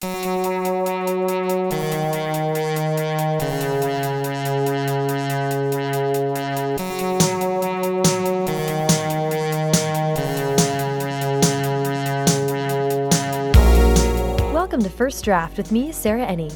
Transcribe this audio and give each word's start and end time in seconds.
Welcome 0.00 0.12
to 14.82 14.88
First 14.88 15.24
Draft 15.24 15.56
with 15.56 15.72
me, 15.72 15.90
Sarah 15.90 16.24
Enni. 16.24 16.54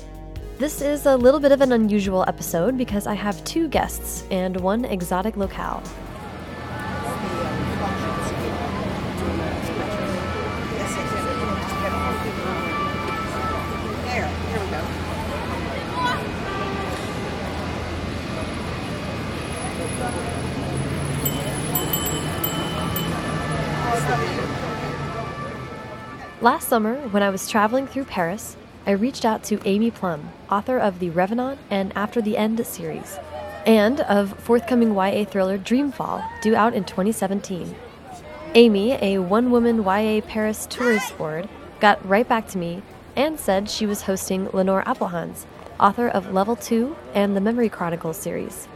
This 0.58 0.80
is 0.80 1.06
a 1.06 1.16
little 1.16 1.40
bit 1.40 1.50
of 1.50 1.62
an 1.62 1.72
unusual 1.72 2.24
episode 2.28 2.78
because 2.78 3.08
I 3.08 3.14
have 3.14 3.42
two 3.42 3.66
guests 3.66 4.24
and 4.30 4.60
one 4.60 4.84
exotic 4.84 5.36
locale. 5.36 5.82
Last 26.42 26.66
summer, 26.66 26.96
when 27.10 27.22
I 27.22 27.30
was 27.30 27.48
traveling 27.48 27.86
through 27.86 28.06
Paris, 28.06 28.56
I 28.84 28.90
reached 28.90 29.24
out 29.24 29.44
to 29.44 29.60
Amy 29.64 29.92
Plum, 29.92 30.30
author 30.50 30.76
of 30.76 30.98
the 30.98 31.10
Revenant 31.10 31.60
and 31.70 31.92
After 31.96 32.20
the 32.20 32.36
End 32.36 32.66
series, 32.66 33.16
and 33.64 34.00
of 34.00 34.36
forthcoming 34.40 34.92
YA 34.96 35.24
thriller 35.24 35.56
Dreamfall, 35.56 36.28
due 36.40 36.56
out 36.56 36.74
in 36.74 36.82
2017. 36.82 37.76
Amy, 38.56 38.94
a 39.00 39.18
one 39.18 39.52
woman 39.52 39.84
YA 39.84 40.20
Paris 40.20 40.66
tourist 40.68 41.16
board, 41.16 41.48
got 41.78 42.04
right 42.04 42.28
back 42.28 42.48
to 42.48 42.58
me 42.58 42.82
and 43.14 43.38
said 43.38 43.70
she 43.70 43.86
was 43.86 44.02
hosting 44.02 44.48
Lenore 44.52 44.82
Appelhans, 44.82 45.44
author 45.78 46.08
of 46.08 46.32
Level 46.32 46.56
2 46.56 46.96
and 47.14 47.36
the 47.36 47.40
Memory 47.40 47.68
Chronicles 47.68 48.16
series. 48.16 48.66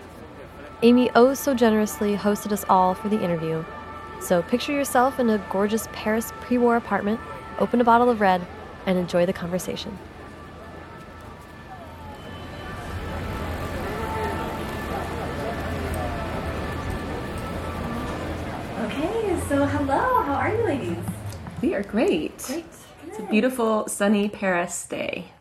Amy 0.82 1.10
oh 1.16 1.34
so 1.34 1.52
generously 1.52 2.14
hosted 2.14 2.52
us 2.52 2.64
all 2.68 2.94
for 2.94 3.08
the 3.08 3.24
interview. 3.24 3.64
So 4.20 4.42
picture 4.42 4.72
yourself 4.72 5.18
in 5.18 5.28
a 5.30 5.44
gorgeous 5.50 5.88
Paris 5.92 6.32
pre 6.42 6.58
war 6.58 6.76
apartment, 6.76 7.18
open 7.58 7.80
a 7.80 7.84
bottle 7.84 8.10
of 8.10 8.20
red, 8.20 8.46
and 8.86 8.98
enjoy 8.98 9.26
the 9.26 9.32
conversation. 9.32 9.98
Okay, 18.84 19.40
so 19.48 19.64
hello, 19.66 20.22
how 20.22 20.34
are 20.34 20.54
you 20.54 20.64
ladies? 20.64 20.96
We 21.62 21.74
are 21.74 21.82
great. 21.82 22.38
Great. 22.46 22.64
It's 23.06 23.18
a 23.18 23.22
beautiful 23.22 23.88
sunny 23.88 24.28
Paris 24.28 24.86
day. 24.86 25.32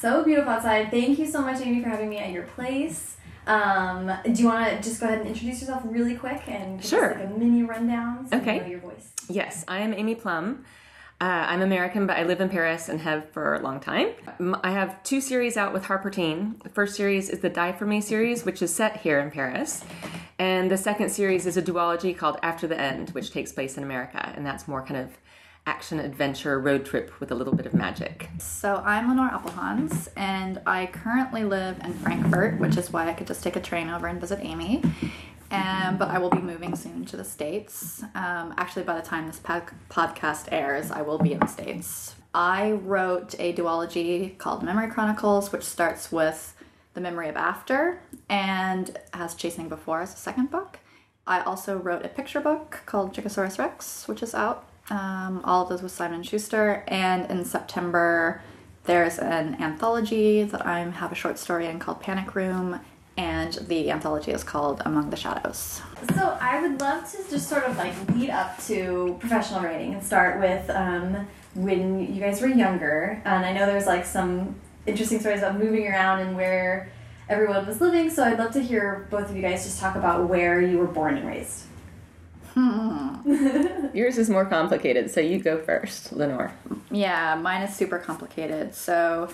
So 0.00 0.22
beautiful 0.22 0.52
outside. 0.52 0.90
Thank 0.92 1.18
you 1.18 1.26
so 1.26 1.42
much, 1.42 1.60
Amy, 1.60 1.82
for 1.82 1.88
having 1.88 2.08
me 2.08 2.18
at 2.18 2.30
your 2.30 2.44
place. 2.44 3.16
Um, 3.48 4.12
do 4.24 4.32
you 4.42 4.46
want 4.46 4.70
to 4.70 4.76
just 4.88 5.00
go 5.00 5.06
ahead 5.06 5.18
and 5.20 5.28
introduce 5.28 5.60
yourself 5.60 5.82
really 5.84 6.14
quick 6.14 6.42
and 6.46 6.80
give 6.80 6.88
Sure. 6.88 7.14
us 7.14 7.18
like 7.20 7.26
a 7.26 7.38
mini 7.38 7.64
rundown? 7.64 8.28
So 8.28 8.36
we 8.36 8.42
Okay. 8.42 8.58
know 8.60 8.66
your 8.66 8.80
voice. 8.80 9.12
Yes, 9.28 9.64
I 9.66 9.78
am 9.80 9.92
Amy 9.92 10.14
Plum. 10.14 10.64
Uh, 11.20 11.46
I'm 11.48 11.62
American, 11.62 12.06
but 12.06 12.16
I 12.16 12.22
live 12.22 12.40
in 12.40 12.48
Paris 12.48 12.88
and 12.88 13.00
have 13.00 13.28
for 13.30 13.56
a 13.56 13.60
long 13.60 13.80
time. 13.80 14.10
I 14.62 14.70
have 14.70 15.02
two 15.02 15.20
series 15.20 15.56
out 15.56 15.72
with 15.72 15.84
Harper 15.86 16.10
Teen. 16.10 16.60
The 16.62 16.68
first 16.68 16.94
series 16.94 17.28
is 17.28 17.40
the 17.40 17.48
Die 17.48 17.72
For 17.72 17.86
Me 17.86 18.00
series, 18.00 18.44
which 18.44 18.62
is 18.62 18.72
set 18.72 18.98
here 18.98 19.18
in 19.18 19.32
Paris. 19.32 19.82
And 20.38 20.70
the 20.70 20.76
second 20.76 21.10
series 21.10 21.44
is 21.44 21.56
a 21.56 21.62
duology 21.62 22.16
called 22.16 22.38
After 22.40 22.68
the 22.68 22.80
End, 22.80 23.10
which 23.10 23.32
takes 23.32 23.50
place 23.50 23.76
in 23.76 23.82
America. 23.82 24.32
And 24.36 24.46
that's 24.46 24.68
more 24.68 24.80
kind 24.80 25.00
of 25.00 25.18
action 25.66 25.98
adventure 25.98 26.60
road 26.60 26.86
trip 26.86 27.12
with 27.18 27.32
a 27.32 27.34
little 27.34 27.54
bit 27.54 27.66
of 27.66 27.74
magic. 27.74 28.28
So 28.38 28.76
I'm 28.86 29.08
Lenore 29.08 29.28
Appelhans, 29.30 30.08
and 30.16 30.60
I 30.66 30.86
currently 30.86 31.42
live 31.42 31.80
in 31.84 31.94
Frankfurt, 31.94 32.60
which 32.60 32.76
is 32.76 32.92
why 32.92 33.08
I 33.08 33.12
could 33.12 33.26
just 33.26 33.42
take 33.42 33.56
a 33.56 33.60
train 33.60 33.90
over 33.90 34.06
and 34.06 34.20
visit 34.20 34.38
Amy. 34.40 34.82
Um, 35.50 35.96
but 35.96 36.08
I 36.08 36.18
will 36.18 36.30
be 36.30 36.40
moving 36.40 36.76
soon 36.76 37.04
to 37.06 37.16
the 37.16 37.24
States. 37.24 38.02
Um, 38.14 38.54
actually, 38.58 38.82
by 38.82 38.96
the 38.96 39.06
time 39.06 39.26
this 39.26 39.38
pod- 39.38 39.70
podcast 39.88 40.48
airs, 40.52 40.90
I 40.90 41.02
will 41.02 41.18
be 41.18 41.32
in 41.32 41.40
the 41.40 41.46
States. 41.46 42.14
I 42.34 42.72
wrote 42.72 43.34
a 43.38 43.54
duology 43.54 44.36
called 44.36 44.62
Memory 44.62 44.90
Chronicles, 44.90 45.50
which 45.50 45.62
starts 45.64 46.12
with 46.12 46.54
The 46.94 47.00
Memory 47.00 47.28
of 47.30 47.36
After 47.36 48.00
and 48.28 48.98
has 49.14 49.34
Chasing 49.34 49.68
Before 49.68 50.02
as 50.02 50.12
a 50.12 50.18
second 50.18 50.50
book. 50.50 50.80
I 51.26 51.40
also 51.40 51.76
wrote 51.76 52.04
a 52.04 52.08
picture 52.08 52.40
book 52.40 52.80
called 52.86 53.14
Gigasaurus 53.14 53.58
Rex, 53.58 54.06
which 54.08 54.22
is 54.22 54.34
out. 54.34 54.66
Um, 54.90 55.42
all 55.44 55.62
of 55.62 55.68
those 55.68 55.82
with 55.82 55.92
Simon 55.92 56.22
Schuster. 56.22 56.84
And 56.88 57.30
in 57.30 57.44
September, 57.44 58.42
there's 58.84 59.18
an 59.18 59.60
anthology 59.62 60.42
that 60.44 60.66
I 60.66 60.80
have 60.80 61.12
a 61.12 61.14
short 61.14 61.38
story 61.38 61.66
in 61.66 61.78
called 61.78 62.00
Panic 62.00 62.34
Room, 62.34 62.80
and 63.18 63.54
the 63.66 63.90
anthology 63.90 64.30
is 64.30 64.44
called 64.44 64.80
Among 64.86 65.10
the 65.10 65.16
Shadows. 65.16 65.82
So 66.14 66.38
I 66.40 66.62
would 66.62 66.80
love 66.80 67.10
to 67.10 67.18
just 67.28 67.48
sort 67.48 67.64
of 67.64 67.76
like 67.76 67.92
lead 68.14 68.30
up 68.30 68.62
to 68.66 69.16
professional 69.18 69.60
writing 69.60 69.94
and 69.94 70.02
start 70.02 70.40
with 70.40 70.70
um, 70.70 71.26
when 71.54 72.14
you 72.14 72.20
guys 72.20 72.40
were 72.40 72.48
younger. 72.48 73.20
And 73.24 73.44
I 73.44 73.52
know 73.52 73.66
there's 73.66 73.86
like 73.86 74.06
some 74.06 74.54
interesting 74.86 75.18
stories 75.18 75.40
about 75.40 75.58
moving 75.58 75.88
around 75.88 76.20
and 76.20 76.36
where 76.36 76.92
everyone 77.28 77.66
was 77.66 77.80
living. 77.80 78.08
So 78.08 78.22
I'd 78.22 78.38
love 78.38 78.52
to 78.52 78.62
hear 78.62 79.08
both 79.10 79.28
of 79.28 79.34
you 79.36 79.42
guys 79.42 79.64
just 79.64 79.80
talk 79.80 79.96
about 79.96 80.28
where 80.28 80.62
you 80.62 80.78
were 80.78 80.86
born 80.86 81.18
and 81.18 81.26
raised. 81.26 81.64
Yours 83.94 84.18
is 84.18 84.28
more 84.28 84.44
complicated, 84.44 85.10
so 85.10 85.20
you 85.20 85.38
go 85.38 85.58
first, 85.58 86.12
Lenore. 86.12 86.52
Yeah, 86.90 87.36
mine 87.36 87.62
is 87.62 87.74
super 87.74 87.98
complicated. 87.98 88.74
So, 88.74 89.28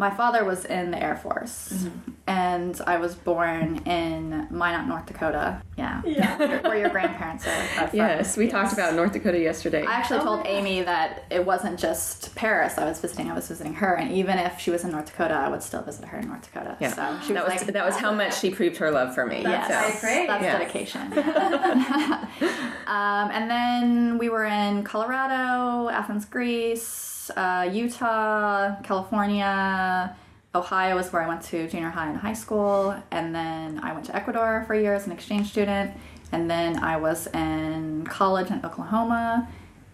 my 0.00 0.08
father 0.08 0.44
was 0.46 0.64
in 0.64 0.90
the 0.90 1.00
Air 1.00 1.14
Force, 1.14 1.86
and 2.26 2.80
I 2.86 2.96
was 2.96 3.14
born 3.14 3.76
in 3.84 4.48
Minot, 4.50 4.88
North 4.88 5.04
Dakota. 5.04 5.60
Yeah, 5.76 6.00
Yeah. 6.06 6.38
where, 6.38 6.58
where 6.62 6.78
your 6.78 6.88
grandparents 6.88 7.46
are. 7.46 7.90
Yes, 7.92 8.34
we 8.34 8.48
talked 8.48 8.72
about 8.72 8.94
North 8.94 9.12
Dakota 9.12 9.38
yesterday. 9.38 9.84
I 9.84 9.92
actually 9.96 10.20
Oh 10.20 10.24
told 10.24 10.46
Amy 10.46 10.80
that 10.82 11.24
it 11.28 11.44
wasn't 11.44 11.78
just 11.78 12.34
Paris 12.34 12.78
I 12.78 12.86
was 12.86 12.98
visiting, 12.98 13.30
I 13.30 13.34
was 13.34 13.46
visiting 13.48 13.74
her. 13.74 13.94
And 13.94 14.10
even 14.12 14.38
if 14.38 14.58
she 14.58 14.70
was 14.70 14.84
in 14.84 14.90
North 14.90 15.06
Dakota, 15.06 15.34
I 15.34 15.48
would 15.50 15.62
still 15.62 15.82
visit 15.82 16.06
her 16.06 16.18
in 16.18 16.28
North 16.28 16.42
Dakota. 16.50 16.78
Yeah. 16.80 16.94
So 16.94 17.26
she 17.26 17.34
was, 17.34 17.42
that 17.42 17.52
was 17.52 17.62
like, 17.62 17.72
that 17.74 17.84
was 17.84 17.96
how 17.96 18.12
much 18.12 18.40
she 18.40 18.50
proved 18.50 18.78
her 18.78 18.90
love 18.90 19.14
for 19.14 19.26
me. 19.26 19.42
That's 19.42 19.68
so. 19.68 19.74
high 19.74 20.00
praise. 20.00 20.26
That's 20.28 20.42
Yeah. 20.42 20.58
dedication. 20.58 21.12
um, 22.86 23.30
and 23.32 23.50
then 23.50 24.16
we 24.16 24.30
were 24.30 24.46
in 24.46 24.82
Colorado, 24.82 25.90
Athens, 25.90 26.24
Greece, 26.24 27.09
uh, 27.36 27.68
Utah, 27.70 28.80
California. 28.82 30.16
Ohio 30.54 30.98
is 30.98 31.12
where 31.12 31.22
I 31.22 31.28
went 31.28 31.42
to 31.42 31.68
junior 31.68 31.90
high 31.90 32.08
and 32.08 32.16
high 32.16 32.32
school. 32.32 32.96
And 33.10 33.34
then 33.34 33.80
I 33.82 33.92
went 33.92 34.06
to 34.06 34.16
Ecuador 34.16 34.64
for 34.66 34.74
a 34.74 34.80
year 34.80 34.94
as 34.94 35.06
an 35.06 35.12
exchange 35.12 35.50
student. 35.50 35.92
And 36.32 36.50
then 36.50 36.78
I 36.82 36.96
was 36.96 37.26
in 37.28 38.06
college 38.06 38.50
in 38.50 38.64
Oklahoma. 38.64 39.48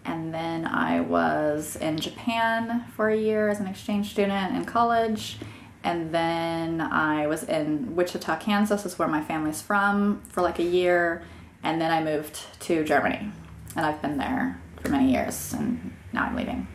And 0.05 0.33
then 0.33 0.65
I 0.65 1.01
was 1.01 1.75
in 1.75 1.97
Japan 1.97 2.85
for 2.95 3.09
a 3.09 3.17
year 3.17 3.49
as 3.49 3.59
an 3.59 3.67
exchange 3.67 4.11
student 4.11 4.55
in 4.55 4.63
college. 4.63 5.37
And 5.83 6.13
then 6.13 6.81
I 6.81 7.27
was 7.27 7.43
in 7.43 7.95
Wichita, 7.95 8.37
Kansas, 8.39 8.85
is 8.85 8.97
where 8.97 9.07
my 9.07 9.23
family's 9.23 9.61
from, 9.61 10.21
for 10.29 10.41
like 10.41 10.59
a 10.59 10.63
year. 10.63 11.23
And 11.63 11.81
then 11.81 11.91
I 11.91 12.03
moved 12.03 12.39
to 12.61 12.83
Germany. 12.83 13.31
And 13.75 13.85
I've 13.85 14.01
been 14.01 14.17
there 14.17 14.59
for 14.81 14.89
many 14.89 15.11
years. 15.11 15.53
And 15.53 15.93
now 16.13 16.23
I'm 16.23 16.35
leaving. 16.35 16.67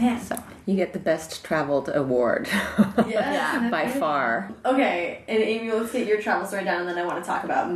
Man. 0.00 0.20
So, 0.20 0.36
You 0.66 0.76
get 0.76 0.92
the 0.92 0.98
best 0.98 1.44
traveled 1.44 1.88
award 1.92 2.48
Yeah. 3.08 3.68
by 3.70 3.88
far. 3.88 4.52
Okay, 4.64 5.22
and 5.28 5.42
Amy, 5.42 5.70
let's 5.72 5.92
get 5.92 6.06
your 6.06 6.20
travel 6.20 6.46
story 6.46 6.64
down, 6.64 6.80
and 6.80 6.88
then 6.88 6.98
I 6.98 7.04
want 7.04 7.22
to 7.22 7.28
talk 7.28 7.44
about 7.44 7.70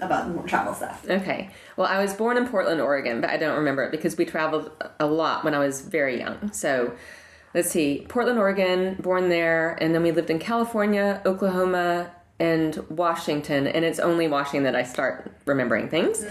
about 0.00 0.30
more 0.30 0.46
travel 0.46 0.72
stuff. 0.72 1.04
Okay. 1.08 1.50
Well, 1.76 1.86
I 1.86 2.00
was 2.00 2.14
born 2.14 2.38
in 2.38 2.46
Portland, 2.48 2.80
Oregon, 2.80 3.20
but 3.20 3.28
I 3.28 3.36
don't 3.36 3.56
remember 3.56 3.82
it 3.84 3.90
because 3.90 4.16
we 4.16 4.24
traveled 4.24 4.70
a 4.98 5.06
lot 5.06 5.44
when 5.44 5.54
I 5.54 5.58
was 5.58 5.82
very 5.82 6.18
young. 6.18 6.52
So, 6.52 6.94
let's 7.54 7.70
see. 7.70 8.06
Portland, 8.08 8.38
Oregon, 8.38 8.94
born 9.00 9.28
there, 9.28 9.76
and 9.80 9.94
then 9.94 10.02
we 10.02 10.10
lived 10.12 10.30
in 10.30 10.38
California, 10.38 11.20
Oklahoma, 11.26 12.12
and 12.40 12.76
Washington, 12.88 13.66
and 13.66 13.84
it's 13.84 13.98
only 13.98 14.26
Washington 14.26 14.64
that 14.64 14.74
I 14.74 14.82
start 14.82 15.30
remembering 15.44 15.88
things. 15.88 16.24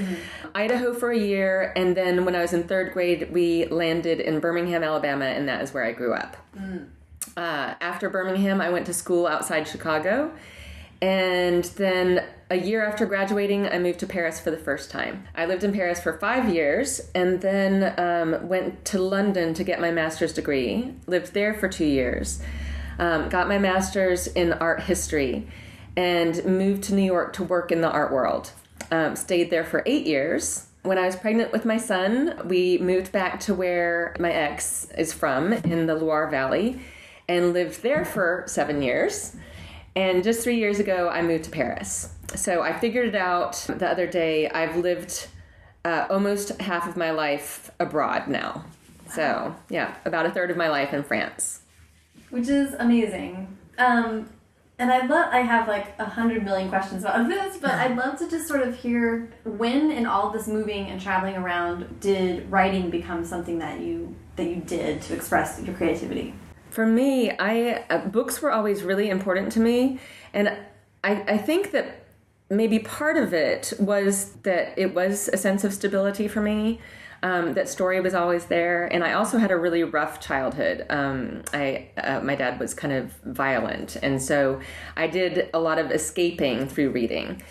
Idaho 0.55 0.93
for 0.93 1.11
a 1.11 1.17
year, 1.17 1.71
and 1.75 1.95
then 1.95 2.25
when 2.25 2.35
I 2.35 2.41
was 2.41 2.51
in 2.51 2.63
third 2.63 2.91
grade, 2.93 3.31
we 3.31 3.67
landed 3.67 4.19
in 4.19 4.39
Birmingham, 4.39 4.83
Alabama, 4.83 5.25
and 5.25 5.47
that 5.47 5.61
is 5.61 5.73
where 5.73 5.85
I 5.85 5.91
grew 5.91 6.13
up. 6.13 6.35
Uh, 7.37 7.75
after 7.79 8.09
Birmingham, 8.09 8.59
I 8.59 8.69
went 8.69 8.87
to 8.87 8.93
school 8.93 9.27
outside 9.27 9.67
Chicago. 9.67 10.31
And 11.01 11.63
then 11.63 12.25
a 12.49 12.57
year 12.57 12.83
after 12.85 13.05
graduating, 13.05 13.67
I 13.67 13.79
moved 13.79 13.99
to 13.99 14.07
Paris 14.07 14.39
for 14.39 14.51
the 14.51 14.57
first 14.57 14.91
time. 14.91 15.25
I 15.33 15.45
lived 15.45 15.63
in 15.63 15.71
Paris 15.71 16.01
for 16.01 16.17
five 16.17 16.53
years 16.53 16.99
and 17.15 17.39
then 17.39 17.97
um, 17.97 18.49
went 18.49 18.83
to 18.85 18.99
London 18.99 19.53
to 19.53 19.63
get 19.63 19.79
my 19.79 19.91
master's 19.91 20.33
degree. 20.33 20.93
Lived 21.07 21.33
there 21.33 21.53
for 21.53 21.69
two 21.69 21.85
years. 21.85 22.41
Um, 22.97 23.29
got 23.29 23.47
my 23.47 23.57
master's 23.59 24.27
in 24.27 24.51
art 24.51 24.81
history 24.81 25.47
and 25.95 26.43
moved 26.45 26.83
to 26.83 26.95
New 26.95 27.03
York 27.03 27.33
to 27.33 27.43
work 27.43 27.71
in 27.71 27.81
the 27.81 27.89
art 27.89 28.11
world. 28.11 28.51
Um, 28.91 29.15
stayed 29.15 29.49
there 29.49 29.63
for 29.63 29.83
eight 29.85 30.05
years 30.07 30.69
when 30.83 30.97
I 30.97 31.05
was 31.05 31.15
pregnant 31.15 31.51
with 31.51 31.65
my 31.65 31.77
son, 31.77 32.39
we 32.45 32.77
moved 32.77 33.11
back 33.11 33.39
to 33.41 33.53
where 33.53 34.15
my 34.19 34.31
ex 34.31 34.87
is 34.97 35.11
from 35.11 35.51
in 35.53 35.87
the 35.87 35.95
Loire 35.95 36.29
Valley 36.29 36.79
and 37.27 37.53
lived 37.53 37.83
there 37.83 38.05
for 38.05 38.43
seven 38.47 38.81
years. 38.81 39.35
And 39.95 40.23
just 40.23 40.41
three 40.43 40.57
years 40.57 40.79
ago, 40.79 41.09
I 41.09 41.21
moved 41.21 41.43
to 41.45 41.51
Paris. 41.51 42.13
So 42.35 42.61
I 42.61 42.77
figured 42.77 43.09
it 43.09 43.15
out 43.15 43.53
the 43.67 43.89
other 43.89 44.07
day. 44.07 44.49
I've 44.49 44.77
lived 44.77 45.27
uh, 45.83 46.07
almost 46.09 46.59
half 46.61 46.87
of 46.87 46.95
my 46.95 47.11
life 47.11 47.71
abroad 47.79 48.27
now. 48.27 48.63
So, 49.09 49.55
yeah, 49.69 49.95
about 50.05 50.27
a 50.27 50.31
third 50.31 50.51
of 50.51 50.57
my 50.57 50.69
life 50.69 50.93
in 50.93 51.03
France. 51.03 51.61
which 52.29 52.47
is 52.47 52.73
amazing. 52.75 53.57
Um, 53.77 54.29
and 54.79 54.91
I'd 54.91 55.09
love, 55.09 55.27
I 55.31 55.41
have 55.41 55.67
like 55.67 55.93
a 55.99 56.05
hundred 56.05 56.43
million 56.43 56.69
questions 56.69 57.03
about 57.03 57.27
this, 57.29 57.57
but 57.57 57.71
I'd 57.71 57.97
love 57.97 58.17
to 58.19 58.29
just 58.29 58.47
sort 58.47 58.61
of 58.61 58.75
hear 58.75 59.29
when 59.43 59.91
in 59.91 60.05
all 60.05 60.31
this 60.31 60.47
moving 60.47 60.87
and 60.87 60.99
traveling 60.99 61.35
around 61.35 61.99
did 61.99 62.49
writing 62.49 62.89
become 62.89 63.25
something 63.25 63.59
that 63.59 63.81
you 63.81 64.15
that 64.37 64.45
you 64.45 64.55
did 64.55 65.01
to 65.03 65.13
express 65.13 65.61
your 65.61 65.75
creativity? 65.75 66.33
For 66.69 66.85
me, 66.85 67.31
I 67.31 67.83
uh, 67.89 68.07
books 68.07 68.41
were 68.41 68.51
always 68.51 68.83
really 68.83 69.09
important 69.09 69.51
to 69.53 69.59
me, 69.59 69.99
and 70.33 70.57
I, 71.03 71.23
I 71.27 71.37
think 71.37 71.71
that 71.71 72.05
maybe 72.49 72.79
part 72.79 73.17
of 73.17 73.33
it 73.33 73.73
was 73.79 74.31
that 74.43 74.77
it 74.77 74.95
was 74.95 75.29
a 75.33 75.37
sense 75.37 75.63
of 75.63 75.73
stability 75.73 76.27
for 76.27 76.41
me. 76.41 76.79
Um, 77.21 77.53
that 77.53 77.67
story 77.67 77.99
was 77.99 78.13
always 78.13 78.45
there, 78.45 78.85
and 78.85 79.03
I 79.03 79.13
also 79.13 79.37
had 79.37 79.51
a 79.51 79.57
really 79.57 79.83
rough 79.83 80.19
childhood. 80.19 80.85
Um, 80.89 81.43
I 81.53 81.89
uh, 81.97 82.21
my 82.21 82.35
dad 82.35 82.59
was 82.59 82.73
kind 82.73 82.93
of 82.93 83.11
violent, 83.23 83.97
and 83.97 84.21
so 84.21 84.61
I 84.95 85.07
did 85.07 85.49
a 85.53 85.59
lot 85.59 85.79
of 85.79 85.91
escaping 85.91 86.67
through 86.67 86.91
reading. 86.91 87.41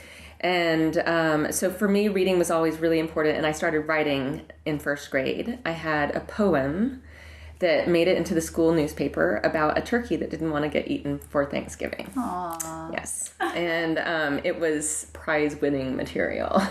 And 0.40 0.98
um, 0.98 1.52
so 1.52 1.70
for 1.70 1.88
me, 1.88 2.08
reading 2.08 2.38
was 2.38 2.50
always 2.50 2.78
really 2.78 2.98
important, 2.98 3.36
and 3.36 3.46
I 3.46 3.52
started 3.52 3.80
writing 3.80 4.42
in 4.64 4.78
first 4.78 5.10
grade. 5.10 5.58
I 5.64 5.72
had 5.72 6.14
a 6.14 6.20
poem 6.20 7.02
that 7.60 7.88
made 7.88 8.06
it 8.06 8.16
into 8.16 8.34
the 8.34 8.40
school 8.40 8.72
newspaper 8.72 9.40
about 9.42 9.76
a 9.76 9.80
turkey 9.80 10.16
that 10.16 10.30
didn't 10.30 10.50
want 10.50 10.64
to 10.64 10.68
get 10.68 10.88
eaten 10.88 11.18
for 11.18 11.44
Thanksgiving. 11.44 12.10
Aww. 12.16 12.92
Yes. 12.92 13.32
And 13.40 13.98
um, 13.98 14.40
it 14.44 14.60
was 14.60 15.10
prize 15.12 15.60
winning 15.60 15.96
material. 15.96 16.62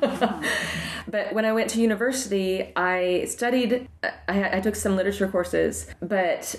but 0.00 1.32
when 1.32 1.44
I 1.44 1.52
went 1.52 1.70
to 1.70 1.80
university, 1.80 2.72
I 2.74 3.26
studied, 3.26 3.88
I, 4.02 4.58
I 4.58 4.60
took 4.60 4.74
some 4.74 4.96
literature 4.96 5.28
courses, 5.28 5.86
but 6.00 6.56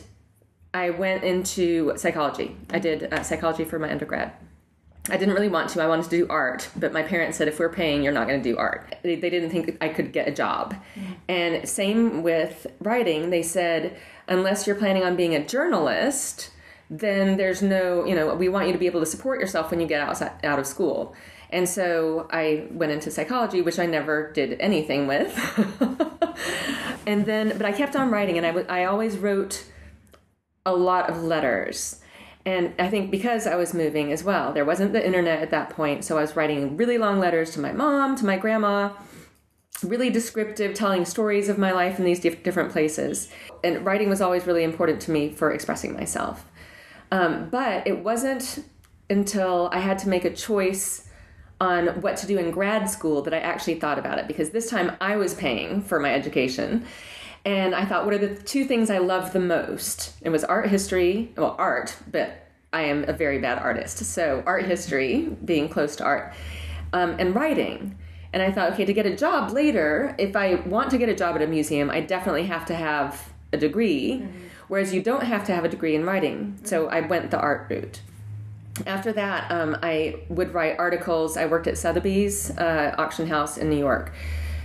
I 0.74 0.90
went 0.90 1.24
into 1.24 1.94
psychology. 1.98 2.56
I 2.72 2.80
did 2.80 3.14
uh, 3.14 3.22
psychology 3.24 3.66
for 3.66 3.80
my 3.80 3.92
undergrad. 3.92 4.32
I 5.10 5.18
didn't 5.18 5.34
really 5.34 5.50
want 5.50 5.70
to. 5.72 5.84
I 5.84 5.88
wanted 5.88 6.06
to 6.06 6.10
do 6.10 6.28
art, 6.30 6.70
but 6.78 6.94
my 6.94 7.04
parents 7.04 7.38
said 7.38 7.50
if 7.50 7.60
we're 7.60 7.68
paying, 7.68 8.04
you're 8.04 8.14
not 8.14 8.28
going 8.28 8.42
to 8.42 8.50
do 8.50 8.58
art. 8.58 8.96
They, 9.04 9.16
they 9.16 9.30
didn't 9.30 9.50
think 9.50 9.78
I 9.82 9.90
could 9.90 10.14
get 10.14 10.30
a 10.30 10.32
job. 10.32 10.76
Mm-hmm. 10.96 11.14
And 11.28 11.68
same 11.68 12.24
with 12.24 12.68
writing. 12.80 13.30
They 13.30 13.44
said 13.44 13.98
unless 14.28 14.66
you're 14.66 14.78
planning 14.78 15.04
on 15.04 15.16
being 15.16 15.36
a 15.36 15.46
journalist, 15.46 16.52
then 16.90 17.38
there's 17.38 17.62
no, 17.62 18.06
you 18.06 18.16
know, 18.16 18.34
we 18.36 18.48
want 18.50 18.68
you 18.68 18.74
to 18.74 18.80
be 18.80 18.86
able 18.86 19.00
to 19.00 19.06
support 19.06 19.40
yourself 19.40 19.72
when 19.72 19.80
you 19.80 19.88
get 19.88 20.02
outside, 20.02 20.32
out 20.44 20.60
of 20.60 20.66
school. 20.68 21.16
And 21.50 21.70
so 21.70 22.28
I 22.32 22.68
went 22.72 22.92
into 22.92 23.12
psychology, 23.12 23.62
which 23.62 23.80
I 23.80 23.86
never 23.86 24.32
did 24.32 24.60
anything 24.60 25.06
with. 25.06 25.38
and 27.06 27.26
then, 27.26 27.50
but 27.58 27.66
I 27.66 27.72
kept 27.72 27.96
on 27.96 28.10
writing, 28.10 28.38
and 28.38 28.46
I, 28.46 28.50
w- 28.50 28.66
I 28.68 28.86
always 28.86 29.18
wrote 29.18 29.64
a 30.66 30.74
lot 30.74 31.10
of 31.10 31.24
letters. 31.24 32.00
And 32.46 32.74
I 32.78 32.90
think 32.90 33.10
because 33.10 33.48
I 33.48 33.56
was 33.56 33.74
moving 33.74 34.12
as 34.12 34.24
well, 34.24 34.52
there 34.52 34.66
wasn't 34.66 34.92
the 34.92 35.06
internet 35.06 35.42
at 35.42 35.52
that 35.52 35.70
point. 35.70 36.04
So 36.04 36.18
I 36.18 36.22
was 36.22 36.36
writing 36.36 36.76
really 36.76 36.98
long 36.98 37.20
letters 37.20 37.52
to 37.52 37.60
my 37.60 37.72
mom, 37.72 38.18
to 38.18 38.26
my 38.26 38.38
grandma, 38.38 38.92
really 39.82 40.10
descriptive, 40.10 40.74
telling 40.74 41.06
stories 41.06 41.48
of 41.48 41.58
my 41.58 41.72
life 41.72 42.00
in 42.00 42.06
these 42.06 42.20
dif- 42.20 42.44
different 42.44 42.72
places. 42.72 43.30
And 43.64 43.86
writing 43.86 44.10
was 44.10 44.22
always 44.22 44.46
really 44.46 44.64
important 44.64 45.02
to 45.02 45.12
me 45.12 45.30
for 45.30 45.52
expressing 45.52 45.94
myself. 45.94 46.46
Um, 47.12 47.50
but 47.50 47.88
it 47.88 48.04
wasn't 48.04 48.66
until 49.10 49.70
I 49.72 49.80
had 49.80 50.00
to 50.00 50.10
make 50.10 50.26
a 50.26 50.34
choice 50.34 51.08
on 51.62 52.02
what 52.02 52.18
to 52.18 52.28
do 52.28 52.38
in 52.38 52.52
grad 52.52 52.90
school 52.90 53.22
that 53.22 53.34
I 53.34 53.40
actually 53.40 53.76
thought 53.76 53.98
about 53.98 54.20
it 54.20 54.28
because 54.28 54.50
this 54.50 54.70
time 54.70 54.98
I 55.00 55.16
was 55.16 55.34
paying 55.34 55.82
for 55.82 56.00
my 56.00 56.14
education. 56.14 56.86
And 57.46 57.76
I 57.76 57.86
thought, 57.86 58.06
what 58.06 58.14
are 58.14 58.20
the 58.20 58.36
two 58.36 58.66
things 58.66 58.90
I 58.90 59.00
love 59.00 59.34
the 59.34 59.40
most? 59.40 60.14
It 60.22 60.30
was 60.30 60.44
art 60.44 60.70
history, 60.70 61.34
well, 61.36 61.56
art, 61.60 61.96
but 62.10 62.48
I 62.72 62.84
am 62.84 63.04
a 63.08 63.14
very 63.14 63.40
bad 63.40 63.60
artist. 63.60 63.98
So, 64.00 64.44
art 64.46 64.66
history, 64.66 65.30
being 65.44 65.68
close 65.68 65.96
to 65.98 66.06
art, 66.06 66.34
um, 66.94 67.16
and 67.20 67.36
writing. 67.36 67.98
And 68.32 68.42
I 68.42 68.52
thought, 68.52 68.74
okay, 68.74 68.86
to 68.86 68.94
get 68.94 69.06
a 69.06 69.16
job 69.16 69.52
later, 69.52 70.16
if 70.18 70.36
I 70.36 70.56
want 70.56 70.90
to 70.92 70.98
get 70.98 71.10
a 71.10 71.16
job 71.16 71.36
at 71.36 71.42
a 71.42 71.48
museum, 71.48 71.90
I 71.90 72.00
definitely 72.00 72.46
have 72.48 72.66
to 72.68 72.76
have 72.76 73.34
a 73.52 73.58
degree, 73.58 74.26
whereas 74.70 74.94
you 74.94 75.04
don't 75.04 75.24
have 75.24 75.46
to 75.46 75.54
have 75.54 75.66
a 75.66 75.70
degree 75.70 75.96
in 75.96 76.06
writing. 76.06 76.58
So, 76.64 76.88
I 76.88 77.02
went 77.02 77.30
the 77.30 77.40
art 77.40 77.68
route. 77.70 78.02
After 78.88 79.12
that, 79.14 79.52
um, 79.52 79.78
I 79.84 80.22
would 80.30 80.54
write 80.54 80.80
articles. 80.80 81.38
I 81.38 81.46
worked 81.46 81.68
at 81.68 81.78
Sotheby's 81.78 82.50
uh, 82.58 82.96
auction 82.98 83.28
house 83.28 83.58
in 83.58 83.70
New 83.70 83.78
York. 83.78 84.14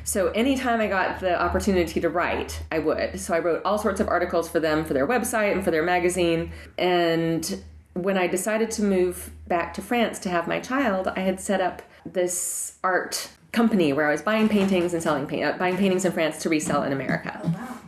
So 0.09 0.29
anytime 0.29 0.81
I 0.81 0.87
got 0.87 1.21
the 1.21 1.39
opportunity 1.39 2.01
to 2.01 2.09
write, 2.09 2.63
I 2.73 2.79
would. 2.79 3.21
So 3.21 3.35
I 3.35 3.41
wrote 3.41 3.61
all 3.67 3.77
sorts 3.77 4.01
of 4.01 4.09
articles 4.09 4.49
for 4.49 4.59
them 4.59 4.87
for 4.87 4.95
their 4.95 5.07
website 5.07 5.53
and 5.53 5.63
for 5.63 5.71
their 5.71 5.83
magazine. 5.83 6.51
And 6.79 7.63
when 7.93 8.17
I 8.17 8.27
decided 8.27 8.71
to 8.71 8.83
move 8.83 9.31
back 9.49 9.75
to 9.75 9.83
France 9.83 10.19
to 10.21 10.31
have 10.31 10.49
my 10.49 10.61
child, 10.61 11.09
I 11.09 11.21
had 11.21 11.41
set 11.41 11.61
up 11.61 11.83
this 12.07 12.79
art 12.83 13.29
company 13.53 13.93
where 13.93 14.09
I 14.09 14.13
was 14.13 14.23
buying 14.23 14.49
paintings 14.49 14.95
and 14.95 15.03
selling 15.03 15.27
paint, 15.27 15.45
uh, 15.45 15.59
buying 15.59 15.77
paintings 15.77 16.07
in 16.07 16.13
France 16.13 16.39
to 16.39 16.49
resell 16.49 16.85
in 16.85 16.93
America. 16.93 17.39
Oh 17.45 17.49
wow. 17.49 17.79